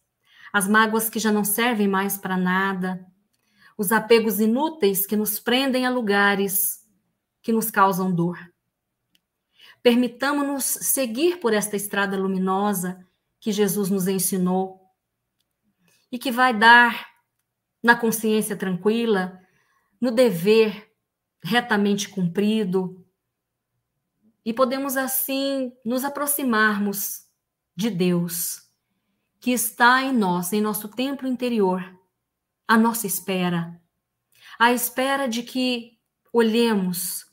as 0.53 0.69
mágoas 0.69 1.11
que 1.11 1.19
já 1.19 1.31
não 1.31 1.45
servem 1.45 1.89
mais 1.89 2.17
para 2.17 2.37
nada, 2.37 3.07
os 3.77 3.93
apegos 3.93 4.41
inúteis 4.41 5.07
que 5.07 5.17
nos 5.17 5.39
prendem 5.39 5.87
a 5.87 5.91
lugares 5.91 6.85
que 7.43 7.53
nos 7.53 7.71
causam 7.71 8.13
dor. 8.13 8.39
Permitamos-nos 9.83 10.65
seguir 10.65 11.39
por 11.39 11.55
esta 11.55 11.77
estrada 11.77 12.17
luminosa 12.17 13.07
que 13.41 13.53
Jesus 13.53 13.89
nos 13.89 14.09
ensinou 14.09 14.81
e 16.11 16.19
que 16.19 16.33
vai 16.33 16.53
dar, 16.53 17.09
na 17.83 17.95
consciência 17.95 18.57
tranquila, 18.57 19.41
no 20.01 20.11
dever 20.11 20.93
retamente 21.43 22.09
cumprido, 22.09 23.05
e 24.45 24.53
podemos 24.53 24.97
assim 24.97 25.73
nos 25.85 26.05
aproximarmos 26.05 27.27
de 27.77 27.91
Deus, 27.91 28.68
que 29.41 29.53
está 29.53 30.03
em 30.03 30.13
nós, 30.13 30.53
em 30.53 30.61
nosso 30.61 30.89
templo 30.89 31.29
interior, 31.29 31.83
à 32.67 32.77
nossa 32.77 33.07
espera, 33.07 33.81
à 34.59 34.73
espera 34.73 35.29
de 35.29 35.43
que 35.43 35.99
olhemos, 36.33 37.25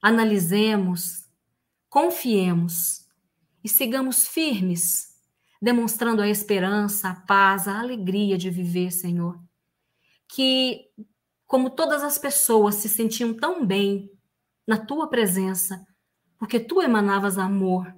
analisemos, 0.00 1.24
confiemos 1.88 3.06
e 3.64 3.68
sigamos 3.68 4.28
firmes, 4.28 5.16
demonstrando 5.60 6.22
a 6.22 6.28
esperança, 6.28 7.08
a 7.08 7.14
paz, 7.14 7.66
a 7.66 7.80
alegria 7.80 8.36
de 8.36 8.50
viver, 8.50 8.90
Senhor. 8.90 9.40
Que, 10.28 10.90
como 11.46 11.70
todas 11.70 12.02
as 12.02 12.18
pessoas 12.18 12.76
se 12.76 12.88
sentiam 12.88 13.32
tão 13.34 13.66
bem 13.66 14.10
na 14.66 14.76
tua 14.76 15.08
presença, 15.08 15.86
porque 16.38 16.60
tu 16.60 16.82
emanavas 16.82 17.38
amor, 17.38 17.92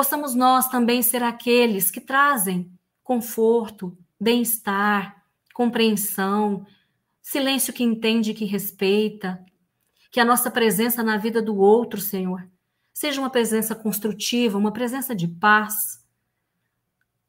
possamos 0.00 0.34
nós 0.34 0.66
também 0.68 1.02
ser 1.02 1.22
aqueles 1.22 1.90
que 1.90 2.00
trazem 2.00 2.72
conforto, 3.02 3.94
bem-estar, 4.18 5.22
compreensão, 5.52 6.66
silêncio 7.20 7.70
que 7.70 7.84
entende 7.84 8.30
e 8.30 8.34
que 8.34 8.46
respeita, 8.46 9.44
que 10.10 10.18
a 10.18 10.24
nossa 10.24 10.50
presença 10.50 11.02
na 11.02 11.18
vida 11.18 11.42
do 11.42 11.54
outro, 11.54 12.00
Senhor, 12.00 12.48
Seja 12.94 13.20
uma 13.20 13.28
presença 13.30 13.74
construtiva, 13.74 14.58
uma 14.58 14.72
presença 14.72 15.14
de 15.14 15.28
paz, 15.28 16.02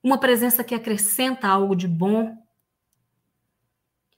uma 0.02 0.18
presença 0.18 0.64
que 0.64 0.76
acrescenta 0.76 1.48
algo 1.48 1.76
de 1.76 1.88
bom. 1.88 2.38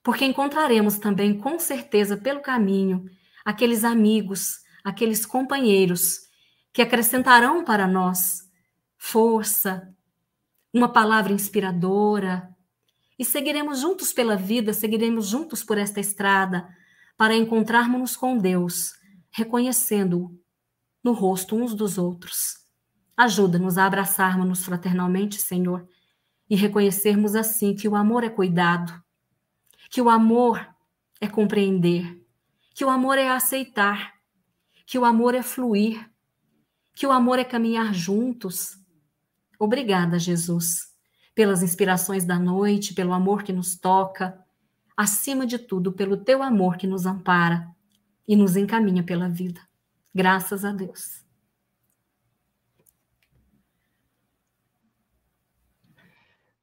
Porque 0.01 0.25
encontraremos 0.25 0.97
também, 0.97 1.37
com 1.37 1.59
certeza, 1.59 2.17
pelo 2.17 2.41
caminho, 2.41 3.05
aqueles 3.43 3.83
amigos, 3.83 4.61
aqueles 4.83 5.25
companheiros 5.25 6.21
que 6.73 6.81
acrescentarão 6.81 7.63
para 7.63 7.85
nós 7.85 8.42
força, 9.05 9.93
uma 10.73 10.87
palavra 10.87 11.33
inspiradora, 11.33 12.49
e 13.19 13.25
seguiremos 13.25 13.81
juntos 13.81 14.13
pela 14.13 14.37
vida, 14.37 14.73
seguiremos 14.73 15.27
juntos 15.27 15.61
por 15.61 15.77
esta 15.77 15.99
estrada 15.99 16.67
para 17.17 17.35
encontrarmos-nos 17.35 18.15
com 18.15 18.37
Deus, 18.37 18.93
reconhecendo-o 19.29 20.39
no 21.03 21.11
rosto 21.11 21.53
uns 21.53 21.75
dos 21.75 21.97
outros. 21.97 22.65
Ajuda-nos 23.15 23.77
a 23.77 23.85
abraçarmos-nos 23.85 24.63
fraternalmente, 24.63 25.39
Senhor, 25.39 25.85
e 26.49 26.55
reconhecermos 26.55 27.35
assim 27.35 27.75
que 27.75 27.89
o 27.89 27.95
amor 27.95 28.23
é 28.23 28.29
cuidado, 28.29 29.03
que 29.91 30.01
o 30.01 30.09
amor 30.09 30.65
é 31.19 31.27
compreender, 31.27 32.25
que 32.73 32.85
o 32.85 32.89
amor 32.89 33.17
é 33.17 33.29
aceitar, 33.29 34.13
que 34.85 34.97
o 34.97 35.03
amor 35.03 35.35
é 35.35 35.43
fluir, 35.43 36.09
que 36.95 37.05
o 37.05 37.11
amor 37.11 37.37
é 37.37 37.43
caminhar 37.43 37.93
juntos. 37.93 38.81
Obrigada, 39.59 40.19
Jesus, 40.19 40.93
pelas 41.35 41.63
inspirações 41.63 42.25
da 42.25 42.37
noite, 42.37 42.93
pelo 42.93 43.13
amor 43.13 43.43
que 43.43 43.53
nos 43.53 43.75
toca, 43.75 44.43
acima 44.95 45.45
de 45.45 45.57
tudo, 45.57 45.91
pelo 45.91 46.17
teu 46.17 46.43
amor 46.43 46.77
que 46.77 46.87
nos 46.87 47.05
ampara 47.05 47.67
e 48.27 48.35
nos 48.35 48.55
encaminha 48.55 49.03
pela 49.03 49.29
vida. 49.29 49.61
Graças 50.13 50.63
a 50.63 50.71
Deus. 50.71 51.23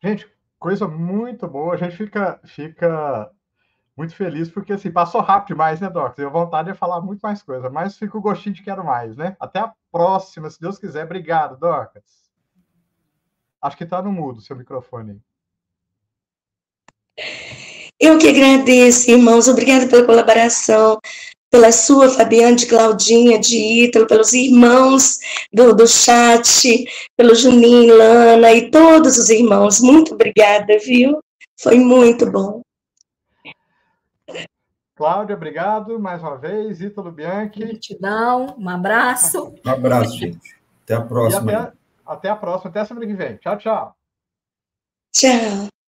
Gente, 0.02 0.30
coisa 0.58 0.88
muito 0.88 1.46
boa. 1.46 1.74
A 1.74 1.76
gente 1.76 1.96
fica, 1.96 2.40
fica 2.44 3.30
muito 3.96 4.14
feliz 4.14 4.48
porque 4.48 4.72
assim 4.72 4.90
passou 4.90 5.20
rápido 5.20 5.48
demais, 5.48 5.80
né, 5.80 5.90
Doc? 5.90 6.16
Deu 6.16 6.30
vontade 6.30 6.72
de 6.72 6.78
falar 6.78 7.00
muito 7.00 7.20
mais 7.20 7.42
coisa, 7.42 7.68
mas 7.68 7.98
fica 7.98 8.16
o 8.16 8.20
gostinho 8.20 8.54
de 8.54 8.62
quero 8.62 8.84
mais, 8.84 9.16
né? 9.16 9.36
Até 9.38 9.58
a 9.58 9.72
próxima, 9.92 10.48
se 10.48 10.60
Deus 10.60 10.78
quiser. 10.78 11.04
Obrigado, 11.04 11.58
Docas. 11.58 12.19
Acho 13.62 13.76
que 13.76 13.84
está 13.84 14.00
no 14.02 14.12
mudo 14.12 14.40
seu 14.40 14.56
microfone. 14.56 15.20
Eu 17.98 18.18
que 18.18 18.28
agradeço, 18.28 19.10
irmãos. 19.10 19.48
Obrigada 19.48 19.86
pela 19.86 20.06
colaboração 20.06 20.98
pela 21.50 21.72
sua, 21.72 22.08
Fabiana, 22.08 22.54
de 22.54 22.66
Claudinha, 22.66 23.38
de 23.38 23.58
Ítalo, 23.58 24.06
pelos 24.06 24.32
irmãos 24.32 25.18
do, 25.52 25.74
do 25.74 25.86
chat, 25.86 26.84
pelo 27.16 27.34
Juninho, 27.34 27.96
Lana 27.96 28.52
e 28.52 28.70
todos 28.70 29.18
os 29.18 29.28
irmãos. 29.28 29.80
Muito 29.80 30.14
obrigada, 30.14 30.78
viu? 30.78 31.20
Foi 31.60 31.78
muito 31.78 32.30
bom. 32.30 32.62
Cláudia, 34.94 35.34
obrigado 35.34 35.98
mais 35.98 36.22
uma 36.22 36.36
vez. 36.36 36.80
Ítalo 36.80 37.10
Bianchi. 37.10 37.58
Gratidão, 37.58 38.54
um 38.56 38.68
abraço. 38.68 39.54
Um 39.66 39.70
abraço, 39.70 40.16
gente. 40.16 40.56
Até 40.84 40.94
a 40.94 41.00
próxima. 41.00 41.52
Até, 41.52 41.72
até 42.12 42.28
a 42.28 42.36
próxima, 42.36 42.70
até 42.70 42.84
semana 42.84 43.06
que 43.06 43.14
vem. 43.14 43.36
Tchau, 43.36 43.56
tchau. 43.58 43.96
Tchau. 45.14 45.79